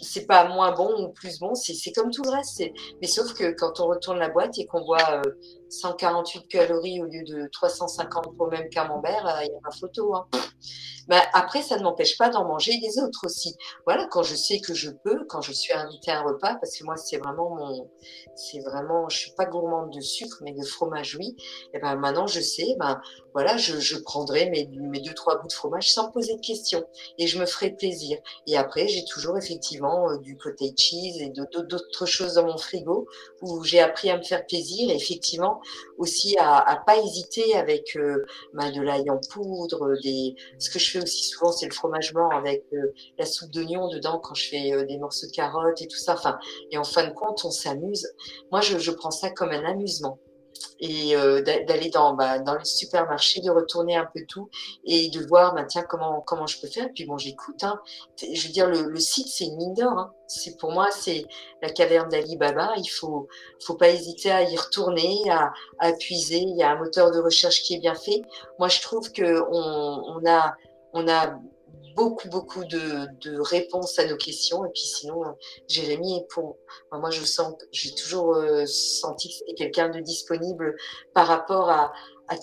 c'est 0.00 0.26
pas 0.26 0.48
moins 0.48 0.70
bon 0.72 1.02
ou 1.02 1.08
plus 1.08 1.40
bon, 1.40 1.54
c'est, 1.54 1.74
c'est 1.74 1.90
comme 1.90 2.10
tout 2.12 2.22
le 2.22 2.30
reste. 2.30 2.62
Mais 3.02 3.08
sauf 3.08 3.34
que 3.34 3.50
quand 3.50 3.80
on 3.80 3.88
retourne 3.88 4.18
la 4.18 4.28
boîte 4.28 4.58
et 4.58 4.66
qu'on 4.66 4.84
voit 4.84 5.20
148 5.70 6.38
euh, 6.38 6.42
calories 6.48 7.00
au 7.00 7.06
lieu 7.06 7.22
de 7.24 7.48
350 7.52 8.36
pour 8.36 8.46
le 8.46 8.58
même 8.58 8.68
camembert, 8.70 9.26
euh, 9.26 9.44
il 9.44 9.52
y 9.52 9.56
a 9.56 9.60
pas 9.62 9.76
photo. 9.78 10.14
Hein. 10.14 10.26
Bah, 11.08 11.22
après, 11.32 11.62
ça 11.62 11.76
ne 11.76 11.82
m'empêche 11.82 12.16
pas 12.16 12.28
d'en 12.28 12.44
manger 12.44 12.78
les 12.80 13.02
autres 13.02 13.24
aussi. 13.24 13.56
Voilà, 13.84 14.06
quand 14.06 14.22
je 14.22 14.36
sais 14.36 14.60
que 14.60 14.74
je 14.74 14.90
peux, 14.90 15.24
quand 15.28 15.40
je 15.40 15.52
suis 15.52 15.72
invitée 15.72 16.12
à 16.12 16.20
un 16.20 16.22
repas, 16.22 16.54
parce 16.54 16.78
que 16.78 16.84
moi, 16.84 16.96
c'est 16.96 17.16
vraiment 17.16 17.50
mon, 17.50 17.90
c'est 18.36 18.60
vraiment, 18.60 19.08
je 19.08 19.18
suis 19.18 19.32
pas 19.36 19.46
gourmande 19.46 19.92
de 19.92 20.00
sucre, 20.00 20.36
mais 20.42 20.52
de 20.52 20.62
fromage, 20.62 21.16
oui. 21.18 21.34
Et 21.74 21.80
ben, 21.80 21.96
maintenant, 21.96 22.28
je 22.28 22.40
sais, 22.40 22.76
ben, 22.78 23.00
voilà, 23.32 23.56
je, 23.56 23.80
je 23.80 23.98
prendrai 23.98 24.50
mes, 24.50 24.68
mes 24.72 25.00
deux, 25.00 25.14
trois 25.14 25.38
bouts 25.38 25.48
de 25.48 25.52
fromage 25.52 25.92
sans 25.92 26.12
poser 26.12 26.36
de 26.36 26.40
questions. 26.40 26.84
Et 27.18 27.26
je 27.26 27.40
me 27.40 27.46
ferai 27.46 27.70
plaisir. 27.72 28.18
Et 28.46 28.56
après, 28.56 28.86
j'ai 28.86 29.04
toujours 29.04 29.36
effectivement 29.36 30.10
euh, 30.10 30.18
du 30.18 30.36
cottage 30.36 30.70
cheese 30.78 31.20
et 31.20 31.30
d'autres 31.30 32.06
choses 32.06 32.34
dans 32.34 32.46
mon 32.46 32.58
frigo 32.58 33.08
où 33.42 33.64
j'ai 33.64 33.80
appris 33.80 34.10
à 34.10 34.16
me 34.16 34.22
faire 34.22 34.46
plaisir 34.46 34.90
et 34.90 34.94
effectivement 34.94 35.59
aussi 35.98 36.36
à, 36.38 36.82
pas 36.86 36.98
hésiter 36.98 37.54
avec 37.54 37.96
euh, 37.96 38.24
ben, 38.54 38.70
de 38.70 38.80
l'ail 38.80 39.10
en 39.10 39.18
poudre, 39.32 39.96
des, 40.02 40.34
ce 40.58 40.70
que 40.70 40.78
je 40.78 40.90
fais 40.90 41.02
aussi 41.02 41.24
souvent, 41.24 41.52
c'est 41.52 41.66
le 41.66 41.74
fromage 41.74 42.12
blanc 42.12 42.30
avec 42.30 42.64
euh, 42.72 42.92
la 43.18 43.26
soupe 43.26 43.50
d'oignon 43.50 43.88
dedans 43.88 44.18
quand 44.18 44.34
je 44.34 44.48
fais 44.48 44.72
euh, 44.72 44.84
des 44.84 44.98
morceaux 44.98 45.26
de 45.26 45.32
carottes 45.32 45.80
et 45.82 45.86
tout 45.86 45.98
ça. 45.98 46.14
Enfin, 46.14 46.38
et 46.70 46.78
en 46.78 46.84
fin 46.84 47.06
de 47.06 47.12
compte, 47.12 47.44
on 47.44 47.50
s'amuse. 47.50 48.08
Moi, 48.50 48.60
je, 48.60 48.78
je, 48.78 48.90
prends 48.90 49.10
ça 49.10 49.30
comme 49.30 49.50
un 49.50 49.64
amusement. 49.64 50.18
Et 50.78 51.16
euh, 51.16 51.42
d'aller 51.42 51.90
dans, 51.90 52.14
bah, 52.14 52.38
dans 52.38 52.54
le 52.54 52.64
supermarché, 52.64 53.40
de 53.40 53.50
retourner 53.50 53.96
un 53.96 54.06
peu 54.06 54.24
tout 54.26 54.48
et 54.84 55.08
de 55.08 55.26
voir, 55.26 55.54
bah, 55.54 55.66
comment, 55.88 56.20
comment 56.20 56.46
je 56.46 56.60
peux 56.60 56.68
faire. 56.68 56.88
Puis 56.94 57.04
bon, 57.06 57.18
j'écoute. 57.18 57.62
Hein. 57.62 57.80
Je 58.20 58.46
veux 58.46 58.52
dire, 58.52 58.68
le, 58.68 58.82
le 58.82 59.00
site, 59.00 59.28
c'est 59.28 59.44
une 59.44 59.56
mine 59.56 59.74
d'or. 59.74 59.98
Hein. 59.98 60.12
C'est 60.26 60.56
pour 60.58 60.72
moi, 60.72 60.88
c'est 60.90 61.26
la 61.62 61.70
caverne 61.70 62.08
d'Ali 62.08 62.36
Baba. 62.36 62.72
Il 62.76 62.88
faut, 62.88 63.28
faut 63.64 63.74
pas 63.74 63.88
hésiter 63.90 64.30
à 64.30 64.42
y 64.42 64.56
retourner, 64.56 65.18
à, 65.30 65.52
à 65.78 65.92
puiser. 65.92 66.38
Il 66.38 66.56
y 66.56 66.62
a 66.62 66.70
un 66.70 66.76
moteur 66.76 67.10
de 67.10 67.20
recherche 67.20 67.62
qui 67.62 67.74
est 67.74 67.80
bien 67.80 67.94
fait. 67.94 68.22
Moi, 68.58 68.68
je 68.68 68.80
trouve 68.80 69.12
que 69.12 69.42
on, 69.50 70.04
on 70.16 70.26
a 70.28 70.54
on 70.92 71.08
a 71.08 71.38
beaucoup, 72.00 72.28
beaucoup 72.30 72.64
de, 72.64 73.40
réponses 73.40 73.98
à 73.98 74.06
nos 74.06 74.16
questions. 74.16 74.64
Et 74.64 74.70
puis 74.70 74.82
sinon, 74.82 75.22
Jérémy, 75.68 76.24
pour 76.30 76.56
moi, 76.92 77.10
je 77.10 77.22
sens, 77.24 77.54
j'ai 77.72 77.94
toujours 77.94 78.34
euh, 78.36 78.64
senti 78.66 79.28
que 79.28 79.34
c'était 79.34 79.54
quelqu'un 79.54 79.90
de 79.90 80.00
disponible 80.00 80.76
par 81.12 81.26
rapport 81.26 81.68
à, 81.68 81.92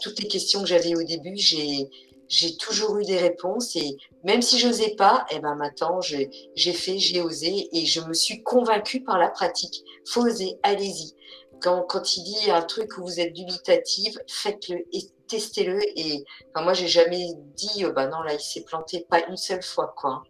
toutes 0.01 0.19
les 0.19 0.27
questions 0.27 0.61
que 0.61 0.67
j'avais 0.67 0.95
au 0.95 1.03
début. 1.03 1.37
J'ai, 1.37 1.89
j'ai 2.27 2.57
toujours 2.57 2.97
eu 2.97 3.05
des 3.05 3.17
réponses 3.17 3.75
et 3.77 3.95
même 4.23 4.41
si 4.41 4.59
je 4.59 4.67
n'osais 4.67 4.95
pas, 4.95 5.25
eh 5.31 5.39
ben 5.39 5.55
maintenant 5.55 6.01
j'ai, 6.01 6.29
fait, 6.73 6.99
j'ai 6.99 7.21
osé 7.21 7.69
et 7.71 7.85
je 7.85 8.01
me 8.01 8.13
suis 8.13 8.43
convaincue 8.43 9.01
par 9.01 9.17
la 9.17 9.29
pratique. 9.29 9.83
Faut 10.05 10.25
oser, 10.25 10.59
allez-y. 10.61 11.13
Quand, 11.61 11.83
quand 11.87 12.17
il 12.17 12.23
dit 12.23 12.51
un 12.51 12.61
truc 12.61 12.97
où 12.97 13.03
vous 13.03 13.19
êtes 13.21 13.33
dubitative, 13.33 14.19
faites-le 14.27 14.85
testez-le. 15.27 15.79
Et 15.99 16.23
enfin, 16.53 16.63
moi, 16.63 16.73
j'ai 16.73 16.87
jamais 16.87 17.33
dit, 17.55 17.85
oh, 17.85 17.91
bah 17.91 18.07
non, 18.07 18.21
là, 18.21 18.33
il 18.33 18.39
s'est 18.39 18.63
planté 18.63 19.05
pas 19.09 19.25
une 19.27 19.37
seule 19.37 19.63
fois, 19.63 19.93
quoi. 19.97 20.23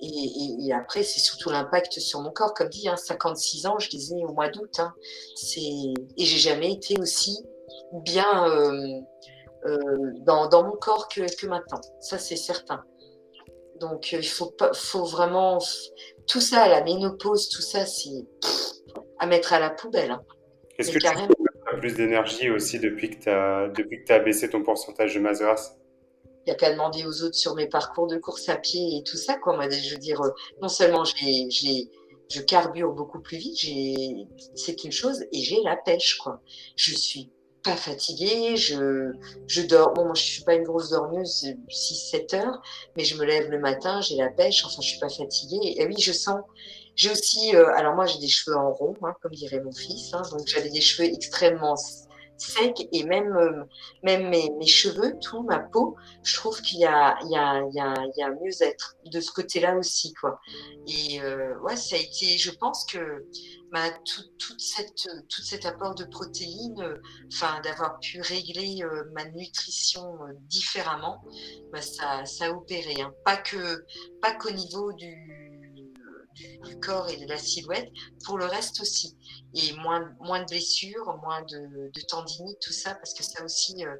Et, 0.00 0.66
et, 0.66 0.72
après, 0.72 1.04
c'est 1.04 1.20
surtout 1.20 1.50
l'impact 1.50 2.00
sur 2.00 2.20
mon 2.20 2.30
corps. 2.30 2.54
Comme 2.54 2.68
dit, 2.68 2.88
hein, 2.88 2.96
56 2.96 3.66
ans, 3.66 3.78
je 3.78 3.88
disais 3.88 4.22
au 4.24 4.32
mois 4.32 4.48
d'août. 4.48 4.80
Hein, 4.80 4.92
et 5.56 5.94
j'ai 6.24 6.38
jamais 6.38 6.72
été 6.72 6.98
aussi 7.00 7.38
bien 7.92 8.48
euh, 8.48 9.00
euh, 9.66 9.78
dans, 10.20 10.48
dans, 10.48 10.64
mon 10.64 10.76
corps 10.76 11.08
que, 11.08 11.22
que 11.36 11.46
maintenant. 11.46 11.80
Ça, 12.00 12.18
c'est 12.18 12.36
certain. 12.36 12.82
Donc, 13.80 14.10
euh, 14.12 14.18
il 14.18 14.28
faut, 14.28 14.50
pas, 14.50 14.72
faut 14.74 15.04
vraiment. 15.04 15.58
Tout 16.26 16.40
ça, 16.40 16.68
la 16.68 16.82
ménopause, 16.82 17.48
tout 17.48 17.62
ça, 17.62 17.86
c'est 17.86 18.26
à 19.18 19.26
mettre 19.26 19.52
à 19.52 19.60
la 19.60 19.70
poubelle. 19.70 20.10
Hein. 20.10 20.22
Est-ce 20.78 20.90
que 20.90 20.98
carrément 20.98 21.28
plus 21.82 21.94
d'énergie 21.94 22.48
aussi 22.48 22.78
depuis 22.78 23.10
que 23.10 23.24
tu 23.24 23.28
as, 23.28 23.68
depuis 23.76 24.04
que 24.04 24.12
as 24.12 24.20
baissé 24.20 24.48
ton 24.48 24.62
pourcentage 24.62 25.14
de 25.16 25.20
masse 25.20 25.40
grasse 25.40 25.76
il 26.44 26.50
n'y 26.50 26.52
a 26.52 26.54
qu'à 26.56 26.72
demander 26.72 27.04
aux 27.04 27.22
autres 27.22 27.36
sur 27.36 27.54
mes 27.54 27.68
parcours 27.68 28.08
de 28.08 28.18
course 28.18 28.48
à 28.48 28.56
pied 28.56 28.98
et 28.98 29.02
tout 29.04 29.16
ça. 29.16 29.36
Quoi. 29.36 29.56
Je 29.70 29.92
veux 29.92 29.98
dire, 29.98 30.20
euh, 30.22 30.30
non 30.60 30.68
seulement 30.68 31.04
j'ai, 31.04 31.48
je 32.28 32.40
carbure 32.40 32.90
beaucoup 32.92 33.20
plus 33.20 33.36
vite, 33.36 33.58
c'est 34.56 34.82
une 34.82 34.90
chose, 34.90 35.24
et 35.32 35.38
j'ai 35.38 35.62
la 35.62 35.76
pêche. 35.76 36.18
Quoi. 36.18 36.40
Je 36.74 36.96
suis 36.96 37.30
pas 37.62 37.76
fatiguée, 37.76 38.56
je, 38.56 39.12
je 39.46 39.62
dors. 39.62 39.92
Bon, 39.92 40.04
moi, 40.04 40.14
je 40.14 40.22
suis 40.22 40.42
pas 40.42 40.54
une 40.54 40.64
grosse 40.64 40.90
dormeuse, 40.90 41.46
6-7 41.68 42.34
heures, 42.34 42.62
mais 42.96 43.04
je 43.04 43.16
me 43.16 43.24
lève 43.24 43.48
le 43.48 43.60
matin, 43.60 44.00
j'ai 44.00 44.16
la 44.16 44.28
pêche, 44.28 44.64
enfin, 44.64 44.82
je 44.82 44.88
suis 44.88 44.98
pas 44.98 45.08
fatiguée. 45.08 45.74
Et 45.76 45.86
oui, 45.86 45.94
je 45.96 46.10
sens, 46.10 46.40
j'ai 46.94 47.10
aussi, 47.10 47.56
euh, 47.56 47.74
alors 47.74 47.94
moi 47.94 48.06
j'ai 48.06 48.18
des 48.18 48.28
cheveux 48.28 48.56
en 48.56 48.72
rond, 48.72 48.94
hein, 49.02 49.14
comme 49.22 49.32
dirait 49.32 49.60
mon 49.60 49.72
fils, 49.72 50.12
hein, 50.12 50.22
donc 50.30 50.46
j'avais 50.46 50.70
des 50.70 50.80
cheveux 50.80 51.08
extrêmement 51.08 51.76
secs 52.36 52.88
et 52.92 53.04
même 53.04 53.32
euh, 53.36 53.64
même 54.02 54.28
mes, 54.28 54.66
cheveux, 54.66 55.16
tout 55.20 55.42
ma 55.44 55.60
peau, 55.60 55.96
je 56.24 56.34
trouve 56.34 56.60
qu'il 56.60 56.80
y 56.80 56.84
a 56.84 57.16
il 57.22 57.30
y 57.30 57.36
a 57.36 57.62
il 57.62 57.74
y 57.74 57.80
a, 57.80 57.94
y 58.16 58.22
a 58.22 58.30
mieux-être 58.30 58.96
de 59.06 59.20
ce 59.20 59.30
côté-là 59.30 59.76
aussi 59.76 60.12
quoi. 60.14 60.40
Et 60.86 61.20
euh, 61.20 61.58
ouais, 61.60 61.76
ça 61.76 61.96
a 61.96 61.98
été, 61.98 62.36
je 62.38 62.50
pense 62.50 62.84
que 62.84 63.24
bah, 63.70 63.90
tout, 64.04 64.22
toute 64.38 64.60
cette 64.60 65.08
toute 65.28 65.44
cet 65.44 65.64
apport 65.66 65.94
de 65.94 66.04
protéines, 66.04 67.00
enfin 67.32 67.60
d'avoir 67.62 67.98
pu 68.00 68.20
régler 68.20 68.82
ma 69.14 69.24
nutrition 69.26 70.18
différemment, 70.48 71.24
bah, 71.72 71.80
ça 71.80 72.24
ça 72.26 72.46
a 72.46 72.50
opéré, 72.50 73.00
hein. 73.00 73.14
pas 73.24 73.36
que 73.36 73.84
pas 74.20 74.34
qu'au 74.34 74.50
niveau 74.50 74.92
du 74.92 75.41
du, 76.34 76.78
corps 76.80 77.08
et 77.10 77.16
de 77.16 77.28
la 77.28 77.38
silhouette, 77.38 77.88
pour 78.24 78.38
le 78.38 78.46
reste 78.46 78.80
aussi. 78.80 79.16
Et 79.54 79.72
moins, 79.74 80.12
moins 80.20 80.40
de 80.40 80.46
blessures, 80.46 81.16
moins 81.22 81.42
de, 81.42 81.90
de 81.92 82.00
tendinite, 82.08 82.58
tout 82.60 82.72
ça, 82.72 82.94
parce 82.94 83.14
que 83.14 83.22
ça 83.22 83.44
aussi, 83.44 83.84
euh, 83.84 83.94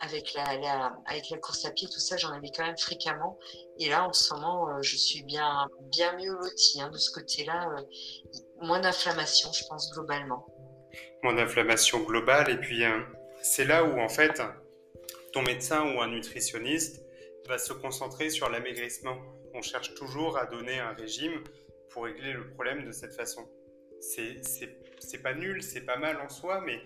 avec, 0.00 0.34
la, 0.34 0.92
avec 1.06 1.30
la 1.30 1.38
course 1.38 1.64
à 1.64 1.70
pied, 1.70 1.88
tout 1.88 2.00
ça, 2.00 2.16
j'en 2.16 2.30
avais 2.30 2.50
quand 2.54 2.64
même 2.64 2.78
fréquemment. 2.78 3.38
Et 3.78 3.88
là, 3.88 4.06
en 4.06 4.12
ce 4.12 4.32
moment, 4.34 4.68
euh, 4.68 4.82
je 4.82 4.96
suis 4.96 5.22
bien, 5.24 5.68
bien 5.90 6.16
mieux 6.16 6.32
lotie 6.32 6.80
hein, 6.80 6.90
de 6.90 6.98
ce 6.98 7.10
côté-là. 7.10 7.68
Euh, 7.76 7.82
moins 8.60 8.80
d'inflammation, 8.80 9.52
je 9.52 9.64
pense, 9.68 9.90
globalement. 9.92 10.46
Moins 11.22 11.34
d'inflammation 11.34 12.00
globale. 12.00 12.50
Et 12.50 12.56
puis, 12.58 12.82
c'est 13.42 13.64
là 13.64 13.84
où, 13.84 14.00
en 14.00 14.08
fait, 14.08 14.40
ton 15.32 15.42
médecin 15.42 15.94
ou 15.94 16.00
un 16.00 16.08
nutritionniste 16.08 17.02
va 17.48 17.58
se 17.58 17.72
concentrer 17.72 18.30
sur 18.30 18.48
l'amaigrissement. 18.48 19.16
On 19.54 19.62
cherche 19.62 19.94
toujours 19.94 20.38
à 20.38 20.46
donner 20.46 20.78
un 20.78 20.92
régime 20.92 21.42
pour 21.92 22.04
régler 22.04 22.32
le 22.32 22.48
problème 22.50 22.84
de 22.84 22.92
cette 22.92 23.14
façon. 23.14 23.48
C'est 24.00 25.22
pas 25.22 25.34
nul, 25.34 25.62
c'est 25.62 25.82
pas 25.82 25.96
mal 25.96 26.20
en 26.20 26.28
soi, 26.28 26.60
mais 26.60 26.80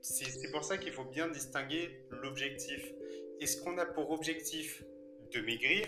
c'est 0.00 0.50
pour 0.50 0.64
ça 0.64 0.78
qu'il 0.78 0.92
faut 0.92 1.04
bien 1.04 1.28
distinguer 1.28 2.06
l'objectif. 2.10 2.92
Est-ce 3.40 3.62
qu'on 3.62 3.76
a 3.78 3.86
pour 3.86 4.10
objectif 4.10 4.82
de 5.32 5.40
maigrir, 5.40 5.86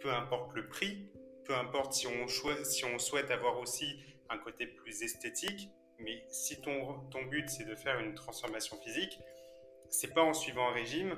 peu 0.00 0.10
importe 0.10 0.54
le 0.54 0.68
prix, 0.68 1.08
peu 1.44 1.54
importe 1.54 1.92
si 1.92 2.06
on, 2.06 2.98
souhaite 2.98 3.30
avoir 3.30 3.58
aussi 3.58 3.98
un 4.30 4.38
côté 4.38 4.66
plus 4.66 5.02
esthétique, 5.02 5.68
mais 5.98 6.24
si 6.28 6.60
ton, 6.60 7.00
ton 7.10 7.24
but 7.24 7.48
c'est 7.48 7.64
de 7.64 7.74
faire 7.74 8.00
une 8.00 8.14
transformation 8.14 8.76
physique, 8.82 9.18
c'est 9.88 10.12
pas 10.12 10.22
en 10.22 10.34
suivant 10.34 10.68
un 10.70 10.72
régime 10.72 11.16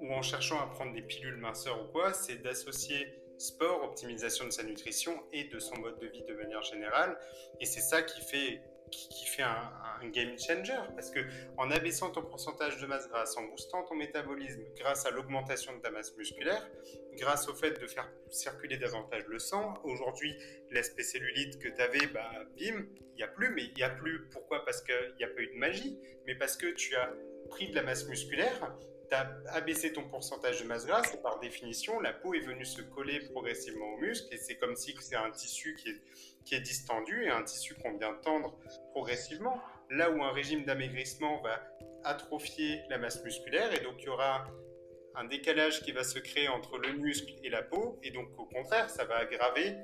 ou 0.00 0.12
en 0.12 0.22
cherchant 0.22 0.60
à 0.60 0.66
prendre 0.66 0.92
des 0.92 1.02
pilules 1.02 1.36
minceurs 1.36 1.82
ou 1.82 1.92
quoi, 1.92 2.12
c'est 2.12 2.42
d'associer 2.42 3.21
sport, 3.38 3.82
optimisation 3.84 4.46
de 4.46 4.50
sa 4.50 4.62
nutrition 4.62 5.22
et 5.32 5.44
de 5.44 5.58
son 5.58 5.76
mode 5.78 5.98
de 5.98 6.06
vie 6.06 6.22
de 6.24 6.34
manière 6.34 6.62
générale. 6.62 7.18
Et 7.60 7.66
c'est 7.66 7.80
ça 7.80 8.02
qui 8.02 8.20
fait 8.22 8.62
qui, 8.92 9.26
fait 9.26 9.42
un, 9.42 9.70
game 10.12 10.36
changer 10.38 10.76
parce 10.94 11.10
que 11.10 11.20
en 11.56 11.70
abaissant 11.70 12.10
ton 12.10 12.22
pourcentage 12.22 12.80
de 12.80 12.86
masse 12.86 13.08
grasse, 13.08 13.36
en 13.36 13.44
boostant 13.44 13.82
ton 13.84 13.94
métabolisme 13.94 14.62
grâce 14.76 15.06
à 15.06 15.10
l'augmentation 15.10 15.74
de 15.76 15.80
ta 15.80 15.90
masse 15.90 16.14
musculaire, 16.16 16.68
grâce 17.14 17.48
au 17.48 17.54
fait 17.54 17.80
de 17.80 17.86
faire 17.86 18.10
circuler 18.30 18.76
davantage 18.76 19.24
le 19.28 19.38
sang, 19.38 19.74
aujourd'hui 19.84 20.34
l'aspect 20.70 21.04
cellulite 21.04 21.58
que 21.60 21.68
tu 21.68 21.80
avais, 21.80 22.06
bah, 22.08 22.30
bim, 22.58 22.84
il 23.12 23.16
n'y 23.16 23.22
a 23.22 23.28
plus, 23.28 23.50
mais 23.54 23.64
il 23.64 23.74
n'y 23.74 23.82
a 23.82 23.90
plus. 23.90 24.28
Pourquoi? 24.30 24.64
Parce 24.64 24.82
qu'il 24.82 25.14
n'y 25.18 25.24
a 25.24 25.28
pas 25.28 25.40
eu 25.40 25.54
de 25.54 25.58
magie, 25.58 25.98
mais 26.26 26.34
parce 26.34 26.56
que 26.56 26.66
tu 26.66 26.94
as 26.96 27.12
pris 27.48 27.70
de 27.70 27.76
la 27.76 27.82
masse 27.82 28.06
musculaire, 28.08 28.76
tu 29.12 29.16
as 29.18 29.54
abaissé 29.54 29.92
ton 29.92 30.08
pourcentage 30.08 30.62
de 30.62 30.66
masse 30.66 30.86
grasse, 30.86 31.12
et 31.12 31.18
par 31.20 31.38
définition, 31.38 32.00
la 32.00 32.14
peau 32.14 32.32
est 32.32 32.40
venue 32.40 32.64
se 32.64 32.80
coller 32.80 33.20
progressivement 33.20 33.94
au 33.94 33.98
muscle, 33.98 34.32
et 34.32 34.38
c'est 34.38 34.56
comme 34.56 34.74
si 34.74 34.96
c'est 35.00 35.16
un 35.16 35.30
tissu 35.30 35.74
qui 35.74 35.90
est, 35.90 36.00
qui 36.46 36.54
est 36.54 36.60
distendu, 36.60 37.24
et 37.24 37.28
un 37.28 37.42
tissu 37.42 37.74
qu'on 37.74 37.98
vient 37.98 38.14
tendre 38.14 38.56
progressivement. 38.92 39.60
Là 39.90 40.10
où 40.10 40.22
un 40.22 40.32
régime 40.32 40.64
d'amaigrissement 40.64 41.42
va 41.42 41.60
atrophier 42.04 42.80
la 42.88 42.96
masse 42.96 43.22
musculaire, 43.22 43.74
et 43.74 43.80
donc 43.80 43.96
il 43.98 44.06
y 44.06 44.08
aura 44.08 44.46
un 45.14 45.24
décalage 45.24 45.82
qui 45.82 45.92
va 45.92 46.04
se 46.04 46.18
créer 46.18 46.48
entre 46.48 46.78
le 46.78 46.94
muscle 46.94 47.34
et 47.44 47.50
la 47.50 47.62
peau, 47.62 47.98
et 48.02 48.12
donc 48.12 48.28
au 48.38 48.46
contraire, 48.46 48.88
ça 48.88 49.04
va 49.04 49.16
aggraver, 49.16 49.76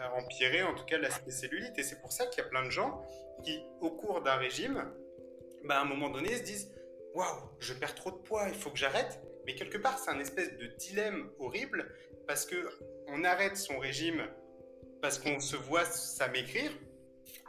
euh, 0.00 0.08
empirer 0.16 0.62
en 0.62 0.74
tout 0.74 0.86
cas 0.86 0.96
l'aspect 0.96 1.30
cellulite. 1.30 1.78
Et 1.78 1.82
c'est 1.82 2.00
pour 2.00 2.12
ça 2.12 2.26
qu'il 2.26 2.42
y 2.42 2.46
a 2.46 2.48
plein 2.48 2.64
de 2.64 2.70
gens 2.70 3.02
qui, 3.44 3.62
au 3.82 3.90
cours 3.90 4.22
d'un 4.22 4.36
régime, 4.36 4.90
bah, 5.64 5.78
à 5.78 5.82
un 5.82 5.84
moment 5.84 6.08
donné, 6.08 6.34
se 6.34 6.42
disent 6.42 6.73
Waouh, 7.14 7.48
je 7.60 7.72
perds 7.74 7.94
trop 7.94 8.10
de 8.10 8.16
poids, 8.16 8.48
il 8.48 8.54
faut 8.54 8.70
que 8.70 8.76
j'arrête. 8.76 9.20
Mais 9.46 9.54
quelque 9.54 9.78
part, 9.78 9.98
c'est 9.98 10.10
un 10.10 10.18
espèce 10.18 10.56
de 10.56 10.66
dilemme 10.66 11.30
horrible 11.38 11.94
parce 12.26 12.44
que 12.44 12.56
on 13.06 13.22
arrête 13.24 13.56
son 13.56 13.78
régime 13.78 14.26
parce 15.00 15.18
qu'on 15.18 15.38
se 15.38 15.56
voit 15.56 15.84
s'amaigrir. 15.84 16.70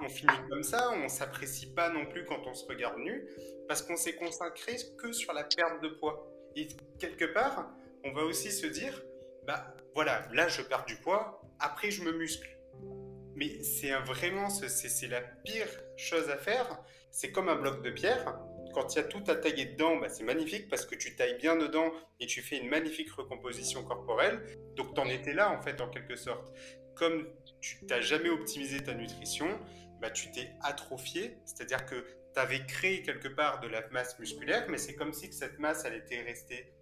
On 0.02 0.10
finit 0.10 0.34
comme 0.50 0.64
ça, 0.64 0.92
on 0.92 1.08
s'apprécie 1.08 1.74
pas 1.74 1.90
non 1.90 2.06
plus 2.06 2.26
quand 2.26 2.46
on 2.46 2.54
se 2.54 2.66
regarde 2.66 2.98
nu 3.00 3.28
parce 3.68 3.82
qu'on 3.82 3.96
s'est 3.96 4.16
consacré 4.16 4.76
que 4.98 5.12
sur 5.12 5.34
la 5.34 5.44
perte 5.44 5.82
de 5.82 5.90
poids. 5.90 6.28
Et 6.56 6.68
quelque 7.00 7.26
part, 7.26 7.74
on 8.04 8.12
va 8.12 8.24
aussi 8.24 8.52
se 8.52 8.68
dire 8.68 9.02
bah 9.48 9.74
voilà, 9.94 10.28
là 10.34 10.48
je 10.48 10.62
perds 10.62 10.86
du 10.86 10.98
poids, 10.98 11.42
après 11.60 11.90
je 11.90 12.04
me 12.04 12.12
muscle. 12.12 12.50
Mais 13.36 13.64
c'est 13.64 13.92
vraiment, 14.02 14.50
c'est 14.50 15.08
la 15.08 15.22
pire 15.22 15.68
chose 15.98 16.30
à 16.30 16.38
faire 16.38 16.84
c'est 17.16 17.32
comme 17.32 17.48
un 17.48 17.56
bloc 17.56 17.82
de 17.82 17.92
pierre. 17.92 18.38
Quand 18.76 18.94
il 18.94 18.98
y 18.98 19.00
a 19.00 19.06
tout 19.06 19.24
à 19.28 19.36
tailler 19.38 19.68
dedans, 19.68 19.96
bah, 19.96 20.10
c'est 20.10 20.26
magnifique 20.26 20.68
parce 20.68 20.86
que 20.86 20.96
tu 20.96 21.16
tailles 21.16 21.38
bien 21.38 21.56
dedans 21.56 21.94
et 22.20 22.26
tu 22.26 22.42
fais 22.42 22.58
une 22.58 22.68
magnifique 22.68 23.10
recomposition 23.10 23.86
corporelle. 23.86 24.42
Donc 24.76 24.94
tu 24.94 25.00
en 25.00 25.06
étais 25.06 25.34
là 25.34 25.50
en 25.50 25.62
fait 25.62 25.80
en 25.80 25.88
quelque 25.88 26.18
sorte. 26.18 26.46
Comme 26.94 27.26
tu 27.62 27.86
n'as 27.86 28.02
jamais 28.02 28.28
optimisé 28.28 28.84
ta 28.84 28.94
nutrition, 28.94 29.48
bah, 30.02 30.10
tu 30.10 30.30
t'es 30.30 30.52
atrophié, 30.62 31.38
c'est-à-dire 31.46 31.86
que 31.86 32.06
tu 32.34 32.40
avais 32.40 32.66
créé 32.66 33.02
quelque 33.02 33.30
part 33.30 33.62
de 33.62 33.70
la 33.70 33.88
masse 33.92 34.20
musculaire, 34.20 34.66
mais 34.70 34.78
c'est 34.78 34.96
comme 34.96 35.14
si 35.14 35.32
cette 35.32 35.58
masse 35.58 35.86
elle 35.86 35.96
était 35.96 36.22
restée 36.22 36.74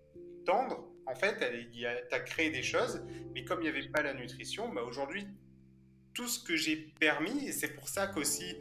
tendre. 0.47 0.89
En 1.05 1.13
fait, 1.13 1.37
tu 1.71 1.85
as 1.85 2.19
créé 2.21 2.49
des 2.49 2.63
choses, 2.63 3.03
mais 3.35 3.45
comme 3.45 3.59
il 3.59 3.71
n'y 3.71 3.77
avait 3.77 3.87
pas 3.89 4.01
la 4.01 4.15
nutrition, 4.15 4.67
bah, 4.67 4.81
aujourd'hui, 4.81 5.27
tout 6.15 6.27
ce 6.27 6.43
que 6.43 6.55
j'ai 6.55 6.75
permis, 6.99 7.47
et 7.47 7.51
c'est 7.51 7.75
pour 7.75 7.87
ça 7.87 8.07
qu'aussi 8.07 8.55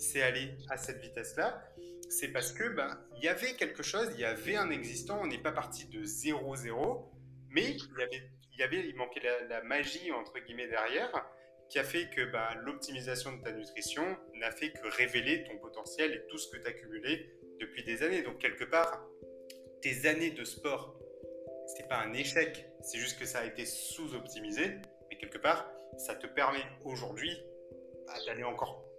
c'est 0.00 0.22
aller 0.22 0.56
à 0.70 0.76
cette 0.76 1.00
vitesse-là, 1.00 1.62
c'est 2.10 2.28
parce 2.28 2.52
que 2.52 2.68
ben, 2.68 2.98
il 3.16 3.22
y 3.22 3.28
avait 3.28 3.54
quelque 3.54 3.84
chose, 3.84 4.08
il 4.14 4.20
y 4.20 4.24
avait 4.24 4.56
un 4.56 4.70
existant, 4.70 5.20
on 5.22 5.28
n'est 5.28 5.38
pas 5.38 5.52
parti 5.52 5.86
de 5.86 6.02
0-0, 6.02 7.08
mais 7.50 7.70
il 7.70 7.78
y 7.98 8.02
avait, 8.02 8.30
il, 8.52 8.58
y 8.58 8.62
avait, 8.64 8.92
manquait 8.94 9.22
la, 9.48 9.62
magie, 9.62 10.10
entre 10.10 10.38
guillemets, 10.40 10.66
derrière, 10.66 11.24
qui 11.68 11.78
a 11.78 11.84
fait 11.84 12.10
que 12.10 12.24
ben, 12.24 12.48
l'optimisation 12.64 13.36
de 13.36 13.42
ta 13.42 13.52
nutrition 13.52 14.18
n'a 14.34 14.50
fait 14.50 14.72
que 14.72 14.88
révéler 14.88 15.44
ton 15.44 15.56
potentiel 15.58 16.12
et 16.12 16.26
tout 16.28 16.36
ce 16.36 16.50
que 16.50 16.60
tu 16.60 16.66
as 16.66 16.72
cumulé 16.72 17.32
depuis 17.60 17.84
des 17.84 18.02
années. 18.02 18.22
Donc, 18.22 18.38
quelque 18.38 18.64
part, 18.64 19.06
tes 19.80 20.06
années 20.06 20.32
de 20.32 20.42
sport, 20.42 20.98
c'est 21.68 21.88
pas 21.88 21.98
un 21.98 22.12
échec, 22.12 22.66
c'est 22.82 22.98
juste 22.98 23.20
que 23.20 23.24
ça 23.24 23.38
a 23.38 23.44
été 23.44 23.64
sous-optimisé, 23.64 24.78
mais 25.08 25.16
quelque 25.16 25.38
part, 25.38 25.70
ça 25.96 26.16
te 26.16 26.26
permet 26.26 26.64
aujourd'hui 26.84 27.40
bah, 28.08 28.14
d'aller 28.26 28.42
encore 28.42 28.89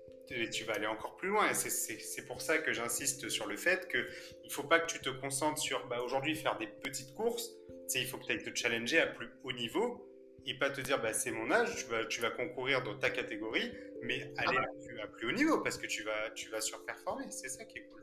tu 0.52 0.64
vas 0.66 0.74
aller 0.74 0.88
encore 0.88 1.16
plus 1.16 1.30
loin. 1.30 1.50
Et 1.50 1.54
c'est 1.54 2.26
pour 2.26 2.42
ça 2.42 2.58
que 2.58 2.74
j'insiste 2.74 3.30
sur 3.30 3.48
le 3.48 3.58
fait 3.58 3.88
qu'il 3.90 4.06
ne 4.46 4.50
faut 4.50 4.64
pas 4.64 4.80
que 4.80 4.92
tu 4.92 5.00
te 5.00 5.10
concentres 5.10 5.60
sur 5.60 5.88
bah, 5.88 6.02
aujourd'hui 6.04 6.36
faire 6.36 6.58
des 6.58 6.68
petites 6.68 7.14
courses. 7.14 7.52
il 7.96 8.06
faut 8.06 8.18
que 8.18 8.26
tu 8.26 8.32
ailles 8.32 8.44
te 8.44 8.56
challenger 8.56 9.00
à 9.00 9.08
plus 9.08 9.30
haut 9.44 9.54
niveau 9.54 10.08
et 10.46 10.58
pas 10.58 10.70
te 10.70 10.82
dire 10.82 11.02
bah, 11.02 11.14
c'est 11.14 11.32
mon 11.32 11.52
âge, 11.52 11.76
tu 11.76 11.86
vas, 11.92 12.06
tu 12.06 12.22
vas 12.22 12.32
concourir 12.32 12.84
dans 12.84 12.98
ta 12.98 13.10
catégorie, 13.10 13.72
mais 14.02 14.34
aller 14.38 14.58
à, 14.58 15.08
plus, 15.08 15.28
haut 15.28 15.32
niveau 15.32 15.60
parce 15.60 15.78
que 15.78 15.88
tu 15.88 16.04
vas, 16.04 16.30
tu 16.36 16.50
vas 16.50 16.62
surperformer. 16.62 17.26
C'est 17.30 17.50
ça 17.50 17.64
qui 17.66 17.78
est 17.78 17.88
cool. 17.92 18.02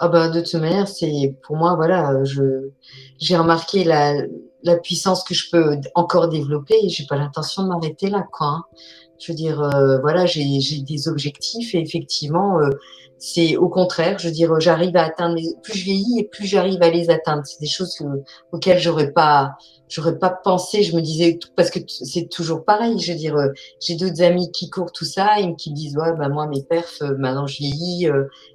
Ah 0.00 0.08
bah, 0.08 0.28
de 0.28 0.40
toute 0.40 0.54
manière, 0.54 0.86
c'est 0.86 1.34
pour 1.42 1.56
moi, 1.56 1.74
voilà, 1.74 2.22
j'ai 3.18 3.36
remarqué 3.36 3.84
la, 3.84 4.14
la, 4.62 4.76
puissance 4.76 5.24
que 5.24 5.34
je 5.34 5.50
peux 5.50 5.76
encore 5.94 6.28
développer 6.28 6.74
et 6.82 6.88
j'ai 6.88 7.06
pas 7.06 7.16
l'intention 7.16 7.64
de 7.64 7.68
m'arrêter 7.68 8.08
là, 8.08 8.26
quoi. 8.30 8.46
Hein. 8.46 8.64
Je 9.18 9.32
veux 9.32 9.36
dire, 9.36 9.60
euh, 9.60 9.98
voilà, 10.00 10.26
j'ai 10.26 10.44
des 10.82 11.08
objectifs 11.08 11.74
et 11.74 11.80
effectivement, 11.80 12.60
euh, 12.60 12.70
c'est 13.18 13.56
au 13.56 13.68
contraire. 13.68 14.18
Je 14.18 14.28
veux 14.28 14.32
dire, 14.32 14.60
j'arrive 14.60 14.96
à 14.96 15.04
atteindre. 15.04 15.40
plus 15.62 15.76
je 15.76 15.84
vieillis 15.84 16.20
et 16.20 16.24
plus 16.24 16.46
j'arrive 16.46 16.80
à 16.82 16.90
les 16.90 17.10
atteindre. 17.10 17.42
C'est 17.44 17.60
des 17.60 17.66
choses 17.66 17.98
auxquelles 18.52 18.78
j'aurais 18.78 19.10
pas, 19.10 19.56
j'aurais 19.88 20.18
pas 20.18 20.30
pensé. 20.30 20.84
Je 20.84 20.94
me 20.94 21.00
disais 21.00 21.36
parce 21.56 21.70
que 21.70 21.80
c'est 21.88 22.28
toujours 22.28 22.64
pareil. 22.64 22.96
Je 23.00 23.12
veux 23.12 23.18
dire, 23.18 23.36
euh, 23.36 23.48
j'ai 23.80 23.96
d'autres 23.96 24.22
amis 24.22 24.52
qui 24.52 24.70
courent 24.70 24.92
tout 24.92 25.04
ça 25.04 25.40
et 25.40 25.52
qui 25.56 25.70
me 25.70 25.74
disent 25.74 25.96
ouais, 25.96 26.12
bah 26.16 26.28
moi 26.28 26.46
mes 26.46 26.62
perfs, 26.62 27.02
maintenant 27.18 27.48
je 27.48 27.58
vieillis, 27.58 28.08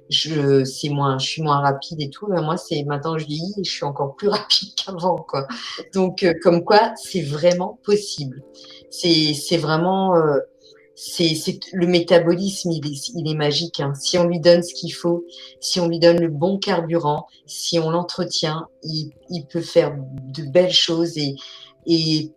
je 0.08 0.64
c'est 0.64 0.88
moins, 0.88 1.18
je 1.18 1.26
suis 1.26 1.42
moins 1.42 1.60
rapide 1.60 2.00
et 2.00 2.08
tout. 2.08 2.26
moi 2.28 2.56
c'est 2.56 2.84
maintenant 2.84 3.18
je 3.18 3.26
vieillis 3.26 3.54
et 3.58 3.64
je 3.64 3.70
suis 3.70 3.84
encore 3.84 4.16
plus 4.16 4.28
rapide 4.30 4.70
qu'avant 4.76 5.16
quoi. 5.16 5.46
Donc 5.92 6.24
comme 6.42 6.64
quoi, 6.64 6.92
c'est 6.96 7.22
vraiment 7.22 7.78
possible. 7.84 8.42
C'est 8.88 9.34
c'est 9.34 9.58
vraiment 9.58 10.14
c'est 10.94 11.58
le 11.72 11.86
métabolisme, 11.86 12.70
il 12.70 13.28
est, 13.28 13.34
magique. 13.34 13.80
Hein. 13.80 13.94
Si 13.94 14.16
on 14.16 14.24
lui 14.24 14.38
donne 14.38 14.62
ce 14.62 14.74
qu'il 14.74 14.92
faut, 14.94 15.24
si 15.60 15.80
on 15.80 15.88
lui 15.88 15.98
donne 15.98 16.20
le 16.20 16.28
bon 16.28 16.58
carburant, 16.58 17.26
si 17.46 17.78
on 17.78 17.90
l'entretient, 17.90 18.68
il, 18.82 19.12
peut 19.50 19.60
faire 19.60 19.96
de 19.96 20.42
belles 20.44 20.72
choses. 20.72 21.18
Et, 21.18 22.32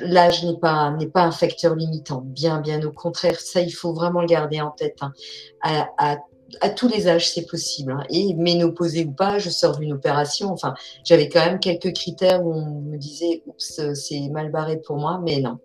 l'âge 0.00 0.44
n'est 0.44 0.56
pas 0.58 1.22
un 1.22 1.30
facteur 1.32 1.74
limitant. 1.74 2.22
Bien, 2.24 2.60
bien 2.60 2.80
au 2.84 2.92
contraire, 2.92 3.40
ça 3.40 3.60
il 3.60 3.72
faut 3.72 3.92
vraiment 3.92 4.20
le 4.20 4.28
garder 4.28 4.60
en 4.60 4.70
tête. 4.70 4.98
Hein. 5.00 5.12
À, 5.98 6.18
tous 6.76 6.86
les 6.86 7.08
âges, 7.08 7.28
c'est 7.28 7.44
possible. 7.44 7.90
Hein. 7.90 8.04
Et 8.08 8.34
ménopausée 8.34 9.04
ou 9.04 9.10
pas, 9.10 9.40
je 9.40 9.50
sors 9.50 9.76
d'une 9.78 9.92
opération. 9.92 10.52
Enfin, 10.52 10.74
j'avais 11.04 11.28
quand 11.28 11.44
même 11.44 11.58
quelques 11.58 11.92
critères 11.92 12.46
où 12.46 12.54
on 12.54 12.82
me 12.82 12.96
disait, 12.96 13.42
oups, 13.46 13.80
c'est 13.94 14.28
mal 14.28 14.52
barré 14.52 14.76
pour 14.76 14.96
moi, 14.96 15.20
mais 15.24 15.40
non 15.40 15.58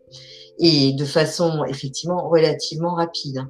et 0.62 0.94
de 0.94 1.06
façon 1.06 1.66
effectivement 1.66 2.30
relativement 2.30 2.94
rapide. 2.94 3.46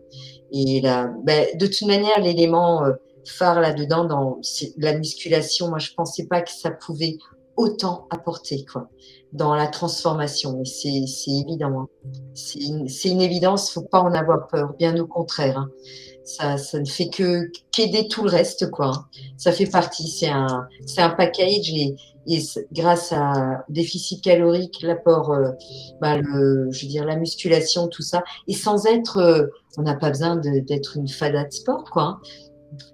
Et 0.51 0.81
là, 0.81 1.13
ben, 1.23 1.45
de 1.57 1.67
toute 1.67 1.87
manière, 1.87 2.19
l'élément 2.21 2.83
euh, 2.83 2.93
phare 3.25 3.59
là-dedans, 3.59 4.05
dans 4.05 4.39
la 4.77 4.97
musculation, 4.97 5.69
moi 5.69 5.77
je 5.77 5.91
pensais 5.95 6.25
pas 6.25 6.41
que 6.41 6.51
ça 6.51 6.71
pouvait 6.71 7.17
autant 7.57 8.07
apporter. 8.09 8.65
Quoi. 8.65 8.89
dans 9.33 9.53
la 9.53 9.67
transformation. 9.67 10.63
C'est 10.65 11.03
évident. 11.27 11.81
Hein. 11.81 11.87
C'est 12.33 12.59
une, 12.59 12.87
une, 13.05 13.21
évidence, 13.21 13.71
faut 13.71 13.81
pas 13.81 14.01
en 14.01 14.13
avoir 14.13 14.47
peur, 14.47 14.73
bien 14.79 14.97
au 14.97 15.05
contraire. 15.05 15.57
Hein. 15.57 15.69
Ça, 16.23 16.57
ça 16.57 16.79
ne 16.79 16.85
fait 16.85 17.09
que 17.09 17.49
qu'aider 17.71 18.07
tout 18.07 18.23
le 18.23 18.29
reste, 18.29 18.69
quoi. 18.71 18.87
Hein. 18.87 19.05
Ça 19.37 19.51
fait 19.51 19.65
partie. 19.65 20.07
C'est 20.07 20.29
un, 20.29 20.67
un 20.97 21.09
package 21.09 21.71
et 22.27 22.39
grâce 22.71 23.11
à 23.11 23.63
déficit 23.69 24.23
calorique, 24.23 24.81
l'apport, 24.83 25.31
euh, 25.31 25.51
bah, 26.01 26.21
je 26.21 26.81
veux 26.81 26.87
dire 26.87 27.05
la 27.05 27.15
musculation, 27.15 27.87
tout 27.87 28.03
ça, 28.03 28.23
et 28.47 28.53
sans 28.53 28.85
être, 28.85 29.17
euh, 29.17 29.47
on 29.77 29.81
n'a 29.81 29.95
pas 29.95 30.09
besoin 30.09 30.35
d'être 30.35 30.97
une 30.97 31.07
fada 31.07 31.43
de 31.45 31.51
sport, 31.51 31.85
quoi. 31.91 32.03
Hein. 32.03 32.21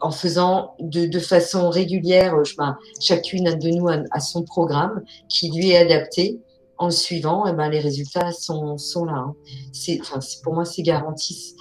En 0.01 0.09
faisant 0.09 0.73
de, 0.79 1.19
façon 1.19 1.69
régulière, 1.69 2.35
euh, 2.35 2.43
je, 2.43 2.55
bah, 2.55 2.77
chacune 2.99 3.43
de 3.43 3.69
nous 3.69 3.87
a, 3.89 4.19
son 4.19 4.43
programme 4.43 5.03
qui 5.29 5.51
lui 5.51 5.71
est 5.71 5.77
adapté. 5.77 6.41
En 6.79 6.85
le 6.85 6.91
suivant, 6.91 7.47
et 7.47 7.53
ben, 7.53 7.69
les 7.69 7.79
résultats 7.79 8.31
sont, 8.31 8.75
là. 9.05 9.13
Hein. 9.13 9.35
C'est, 9.73 9.99
pour 10.43 10.53
moi, 10.53 10.63
c'est 10.63 10.83
garanti 10.83 11.55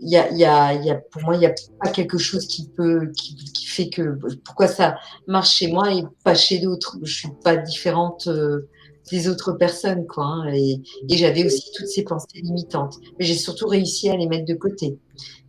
y 0.00 0.16
a, 0.16 0.30
y, 0.32 0.44
a, 0.44 0.74
y 0.74 0.90
a, 0.90 0.94
pour 0.96 1.22
moi, 1.22 1.34
il 1.34 1.40
n'y 1.40 1.46
a 1.46 1.54
pas 1.82 1.90
quelque 1.90 2.18
chose 2.18 2.46
qui 2.46 2.68
peut, 2.68 3.10
qui, 3.16 3.34
qui, 3.34 3.66
fait 3.66 3.88
que 3.88 4.18
pourquoi 4.44 4.66
ça 4.68 4.96
marche 5.26 5.56
chez 5.56 5.70
moi 5.70 5.92
et 5.92 6.02
pas 6.24 6.34
chez 6.34 6.58
d'autres. 6.58 6.98
Je 7.02 7.14
suis 7.14 7.30
pas 7.42 7.56
différente 7.56 8.28
euh, 8.28 8.68
des 9.10 9.28
autres 9.28 9.52
personnes, 9.52 10.06
quoi. 10.06 10.24
Hein, 10.24 10.52
et, 10.52 10.82
et 11.08 11.16
j'avais 11.16 11.44
aussi 11.44 11.70
toutes 11.76 11.88
ces 11.88 12.04
pensées 12.04 12.40
limitantes, 12.42 12.96
mais 13.18 13.24
j'ai 13.24 13.34
surtout 13.34 13.66
réussi 13.66 14.08
à 14.08 14.16
les 14.16 14.26
mettre 14.26 14.46
de 14.46 14.54
côté. 14.54 14.98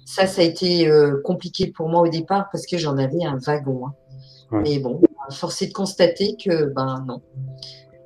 Ça, 0.06 0.26
ça 0.26 0.42
a 0.42 0.44
été 0.44 0.88
euh, 0.88 1.22
compliqué 1.24 1.68
pour 1.68 1.88
moi 1.88 2.02
au 2.02 2.08
départ 2.08 2.50
parce 2.52 2.66
que 2.66 2.78
j'en 2.78 2.98
avais 2.98 3.24
un 3.24 3.38
wagon. 3.38 3.88
Hein. 3.88 3.94
Mais 4.64 4.80
bon, 4.80 5.02
force 5.32 5.62
est 5.62 5.68
de 5.68 5.74
constater 5.74 6.36
que, 6.44 6.66
ben 6.74 7.06
non. 7.08 7.22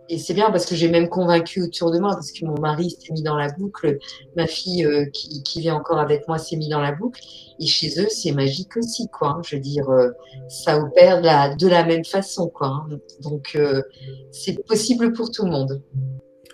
Et 0.09 0.17
c'est 0.17 0.33
bien 0.33 0.51
parce 0.51 0.65
que 0.65 0.75
j'ai 0.75 0.89
même 0.89 1.07
convaincu 1.07 1.61
autour 1.61 1.91
de 1.91 1.99
moi, 1.99 2.11
parce 2.11 2.31
que 2.31 2.45
mon 2.45 2.59
mari 2.59 2.91
s'est 2.91 3.13
mis 3.13 3.23
dans 3.23 3.37
la 3.37 3.49
boucle, 3.49 3.97
ma 4.35 4.47
fille 4.47 4.85
euh, 4.85 5.05
qui, 5.05 5.43
qui, 5.43 5.61
vient 5.61 5.75
encore 5.75 5.99
avec 5.99 6.27
moi 6.27 6.37
s'est 6.37 6.57
mis 6.57 6.67
dans 6.67 6.81
la 6.81 6.91
boucle. 6.91 7.21
Et 7.59 7.65
chez 7.65 8.01
eux, 8.01 8.09
c'est 8.09 8.33
magique 8.33 8.75
aussi, 8.75 9.07
quoi. 9.07 9.29
Hein. 9.29 9.41
Je 9.45 9.55
veux 9.55 9.61
dire, 9.61 9.89
euh, 9.89 10.09
ça 10.49 10.77
opère 10.77 11.21
de 11.21 11.25
la, 11.25 11.55
de 11.55 11.67
la 11.67 11.85
même 11.85 12.03
façon, 12.03 12.49
quoi. 12.49 12.67
Hein. 12.67 12.99
Donc, 13.21 13.51
euh, 13.55 13.81
c'est 14.31 14.65
possible 14.65 15.13
pour 15.13 15.31
tout 15.31 15.45
le 15.45 15.51
monde. 15.51 15.81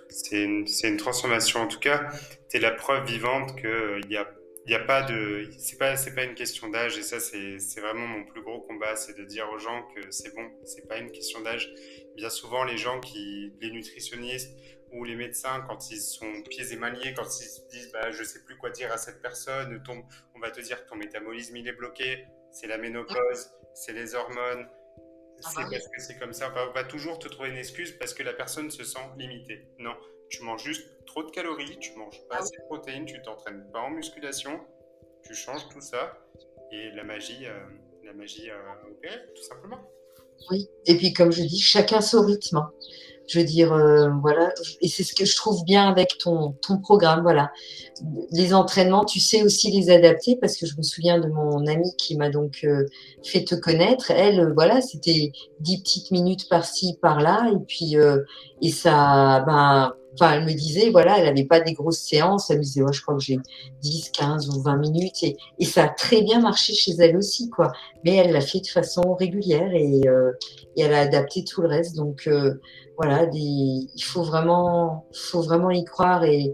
C'est 0.09 0.43
une, 0.43 0.65
une, 0.83 0.97
transformation. 0.97 1.61
En 1.61 1.67
tout 1.67 1.79
cas, 1.79 2.01
tu 2.49 2.57
es 2.57 2.59
la 2.59 2.71
preuve 2.71 3.05
vivante 3.05 3.55
qu'il 3.55 4.11
y 4.11 4.17
a 4.17 4.27
il 4.70 4.74
n'y 4.74 4.76
a 4.76 4.86
pas 4.86 5.01
de 5.01 5.49
c'est 5.57 5.80
pas 5.80 5.97
c'est 5.97 6.13
pas 6.13 6.24
une 6.26 6.36
question 6.36 6.70
d'âge 6.70 6.95
et 6.95 7.01
ça 7.01 7.20
c'est 7.20 7.57
vraiment 7.80 8.05
mon 8.05 8.24
plus 8.24 8.43
gros 8.43 8.61
combat 8.61 8.95
c'est 8.95 9.17
de 9.17 9.26
dire 9.26 9.49
aux 9.51 9.57
gens 9.57 9.82
que 9.95 10.11
c'est 10.11 10.32
bon 10.36 10.47
c'est 10.63 10.88
pas 10.88 10.99
une 10.99 11.09
question 11.09 11.41
d'âge. 11.41 11.74
Bien 12.15 12.30
souvent 12.30 12.63
les 12.63 12.78
gens 12.78 12.99
qui 12.99 13.51
les 13.61 13.72
nutritionnistes 13.72 14.55
ou 14.91 15.05
les 15.05 15.15
médecins 15.15 15.65
quand 15.67 15.89
ils 15.89 15.99
sont 15.99 16.43
pieds 16.47 16.72
et 16.72 16.76
mains 16.76 16.93
quand 17.15 17.26
ils 17.26 17.47
se 17.47 17.61
disent 17.72 17.91
bah 17.91 18.11
je 18.11 18.24
sais 18.24 18.43
plus 18.43 18.57
quoi 18.57 18.70
dire 18.70 18.91
à 18.91 18.97
cette 18.97 19.24
personne 19.24 19.82
ton, 19.82 20.03
on 20.36 20.39
va 20.39 20.51
te 20.51 20.61
dire 20.61 20.86
ton 20.86 20.97
métabolisme 20.97 21.57
il 21.57 21.67
est 21.67 21.74
bloqué 21.74 22.26
c'est 22.51 22.67
la 22.67 22.78
ménopause 22.78 23.49
c'est 23.74 23.93
les 23.93 24.13
hormones. 24.13 24.67
Ah 25.41 25.49
c'est 25.49 25.63
bah 25.63 25.70
parce 25.72 25.88
que 25.88 26.01
c'est 26.01 26.20
comme 26.20 26.34
ça. 26.34 26.53
On 26.55 26.74
va 26.74 26.84
toujours 26.84 27.17
te 27.17 27.28
trouver 27.28 27.49
une 27.49 27.57
excuse 27.57 27.93
parce 27.93 28.13
que 28.13 28.22
la 28.22 28.34
personne 28.34 28.70
se 28.70 28.84
sent 28.84 28.99
limitée. 29.17 29.65
Non 29.80 29.95
tu 30.30 30.43
manges 30.43 30.63
juste 30.63 30.88
trop 31.05 31.23
de 31.23 31.32
calories, 31.32 31.77
tu 31.80 31.95
manges 31.97 32.19
pas 32.30 32.36
ah 32.38 32.43
assez 32.43 32.55
de 32.57 32.63
protéines, 32.63 33.05
tu 33.05 33.21
t'entraînes 33.21 33.65
pas 33.73 33.80
en 33.80 33.89
musculation, 33.89 34.59
tu 35.23 35.34
changes 35.34 35.67
tout 35.69 35.82
ça 35.82 36.17
et 36.71 36.91
la 36.91 37.03
magie, 37.03 37.45
euh, 37.45 37.59
la 38.05 38.13
magie 38.13 38.49
euh, 38.49 39.09
tout 39.36 39.43
simplement. 39.43 39.80
Oui, 40.51 40.67
et 40.86 40.95
puis 40.95 41.13
comme 41.13 41.32
je 41.32 41.41
dis, 41.41 41.59
chacun 41.59 42.01
son 42.01 42.25
rythme. 42.25 42.57
Hein. 42.57 42.71
Je 43.27 43.38
veux 43.38 43.45
dire, 43.45 43.71
euh, 43.73 44.09
voilà, 44.21 44.51
et 44.82 44.88
c'est 44.88 45.03
ce 45.03 45.13
que 45.13 45.23
je 45.23 45.36
trouve 45.36 45.63
bien 45.63 45.88
avec 45.88 46.17
ton, 46.17 46.53
ton 46.63 46.80
programme, 46.80 47.21
voilà. 47.21 47.51
Les 48.32 48.55
entraînements, 48.55 49.05
tu 49.05 49.19
sais 49.19 49.43
aussi 49.43 49.69
les 49.69 49.91
adapter 49.91 50.36
parce 50.38 50.57
que 50.57 50.65
je 50.65 50.75
me 50.77 50.82
souviens 50.82 51.19
de 51.19 51.27
mon 51.27 51.67
amie 51.67 51.95
qui 51.97 52.17
m'a 52.17 52.30
donc 52.30 52.61
euh, 52.63 52.86
fait 53.23 53.43
te 53.43 53.53
connaître. 53.53 54.09
Elle, 54.09 54.51
voilà, 54.53 54.82
c'était 54.82 55.32
dix 55.59 55.80
petites 55.84 56.09
minutes 56.09 56.49
par-ci, 56.49 56.97
par-là, 57.03 57.51
et 57.53 57.63
puis, 57.67 57.97
et 58.63 58.71
ça, 58.71 59.43
ben, 59.45 59.93
Enfin, 60.14 60.34
elle 60.34 60.45
me 60.45 60.53
disait, 60.53 60.89
voilà, 60.89 61.18
elle 61.18 61.26
n'avait 61.26 61.45
pas 61.45 61.60
des 61.60 61.74
grosses 61.74 61.99
séances. 61.99 62.49
Elle 62.49 62.57
me 62.57 62.64
disait, 62.64 62.82
je 62.91 63.01
crois 63.01 63.16
que 63.16 63.22
j'ai 63.22 63.38
10, 63.82 64.12
15 64.12 64.49
ou 64.49 64.62
20 64.62 64.78
minutes. 64.78 65.24
Et, 65.24 65.66
ça 65.66 65.86
a 65.86 65.89
très 65.89 66.22
bien 66.22 66.39
marché 66.39 66.74
chez 66.74 66.93
elle 66.99 67.16
aussi, 67.16 67.49
quoi. 67.49 67.72
Mais 68.03 68.16
elle 68.16 68.32
l'a 68.32 68.41
fait 68.41 68.60
de 68.60 68.68
façon 68.68 69.14
régulière 69.14 69.74
et, 69.74 70.07
euh, 70.07 70.32
elle 70.78 70.93
a 70.93 71.01
adapté 71.01 71.43
tout 71.43 71.62
le 71.62 71.68
reste. 71.68 71.95
Donc, 71.95 72.28
euh, 72.28 72.55
voilà, 72.97 73.30
il 73.34 74.03
faut 74.03 74.24
vraiment, 74.24 75.05
faut 75.14 75.41
vraiment 75.41 75.72
y 75.72 75.84
croire 75.86 76.24
et 76.24 76.53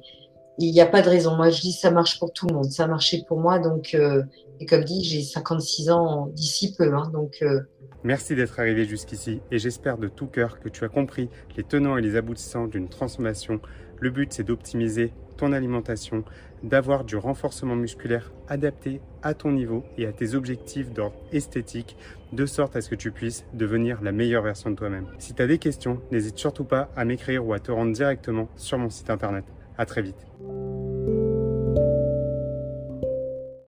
il 0.58 0.72
n'y 0.72 0.82
a 0.82 0.86
pas 0.86 1.02
de 1.02 1.10
raison. 1.10 1.36
Moi, 1.36 1.50
je 1.50 1.62
dis, 1.62 1.72
ça 1.74 1.92
marche 1.92 2.20
pour 2.20 2.32
tout 2.32 2.48
le 2.48 2.56
monde. 2.56 2.66
Ça 2.66 2.86
a 2.86 2.88
marché 2.88 3.24
pour 3.28 3.40
moi. 3.40 3.60
Donc, 3.60 3.94
euh, 3.94 4.24
et 4.60 4.66
comme 4.66 4.84
dit, 4.84 5.04
j'ai 5.04 5.22
56 5.22 5.90
ans 5.90 6.28
d'ici 6.28 6.74
peu. 6.76 6.94
Hein, 6.94 7.10
donc, 7.12 7.38
euh, 7.42 7.62
Merci 8.04 8.36
d'être 8.36 8.60
arrivé 8.60 8.86
jusqu'ici 8.86 9.42
et 9.52 9.58
j'espère 9.58 9.98
de 9.98 10.08
tout 10.08 10.28
cœur 10.28 10.60
que 10.60 10.70
tu 10.70 10.84
as 10.84 10.90
compris 10.90 11.30
les 11.58 11.64
tenants 11.64 11.98
et 11.98 12.02
les 12.02 12.16
aboutissants 12.16 12.68
d'une 12.68 12.90
transformation. 12.90 13.60
Le 14.00 14.10
but, 14.10 14.32
c'est 14.34 14.44
d'optimiser 14.44 15.14
ton 15.38 15.52
alimentation, 15.52 16.24
d'avoir 16.64 17.04
du 17.04 17.16
renforcement 17.18 17.76
musculaire 17.76 18.32
adapté 18.48 19.02
à 19.22 19.34
ton 19.34 19.52
niveau 19.52 19.84
et 19.98 20.06
à 20.06 20.14
tes 20.14 20.34
objectifs 20.36 20.92
d'ordre 20.92 21.18
esthétique, 21.32 21.98
de 22.32 22.46
sorte 22.46 22.76
à 22.76 22.82
ce 22.82 22.90
que 22.90 22.96
tu 22.96 23.12
puisses 23.12 23.46
devenir 23.54 24.02
la 24.02 24.12
meilleure 24.12 24.44
version 24.44 24.70
de 24.70 24.76
toi-même. 24.76 25.08
Si 25.20 25.34
tu 25.34 25.42
as 25.42 25.48
des 25.48 25.58
questions, 25.58 26.00
n'hésite 26.12 26.38
surtout 26.38 26.66
pas 26.66 26.90
à 26.96 27.06
m'écrire 27.06 27.46
ou 27.46 27.54
à 27.54 27.60
te 27.60 27.72
rendre 27.72 27.92
directement 27.92 28.50
sur 28.56 28.78
mon 28.78 28.90
site 28.90 29.10
internet. 29.10 29.46
À 29.78 29.86
très 29.86 30.02
vite. 30.02 30.85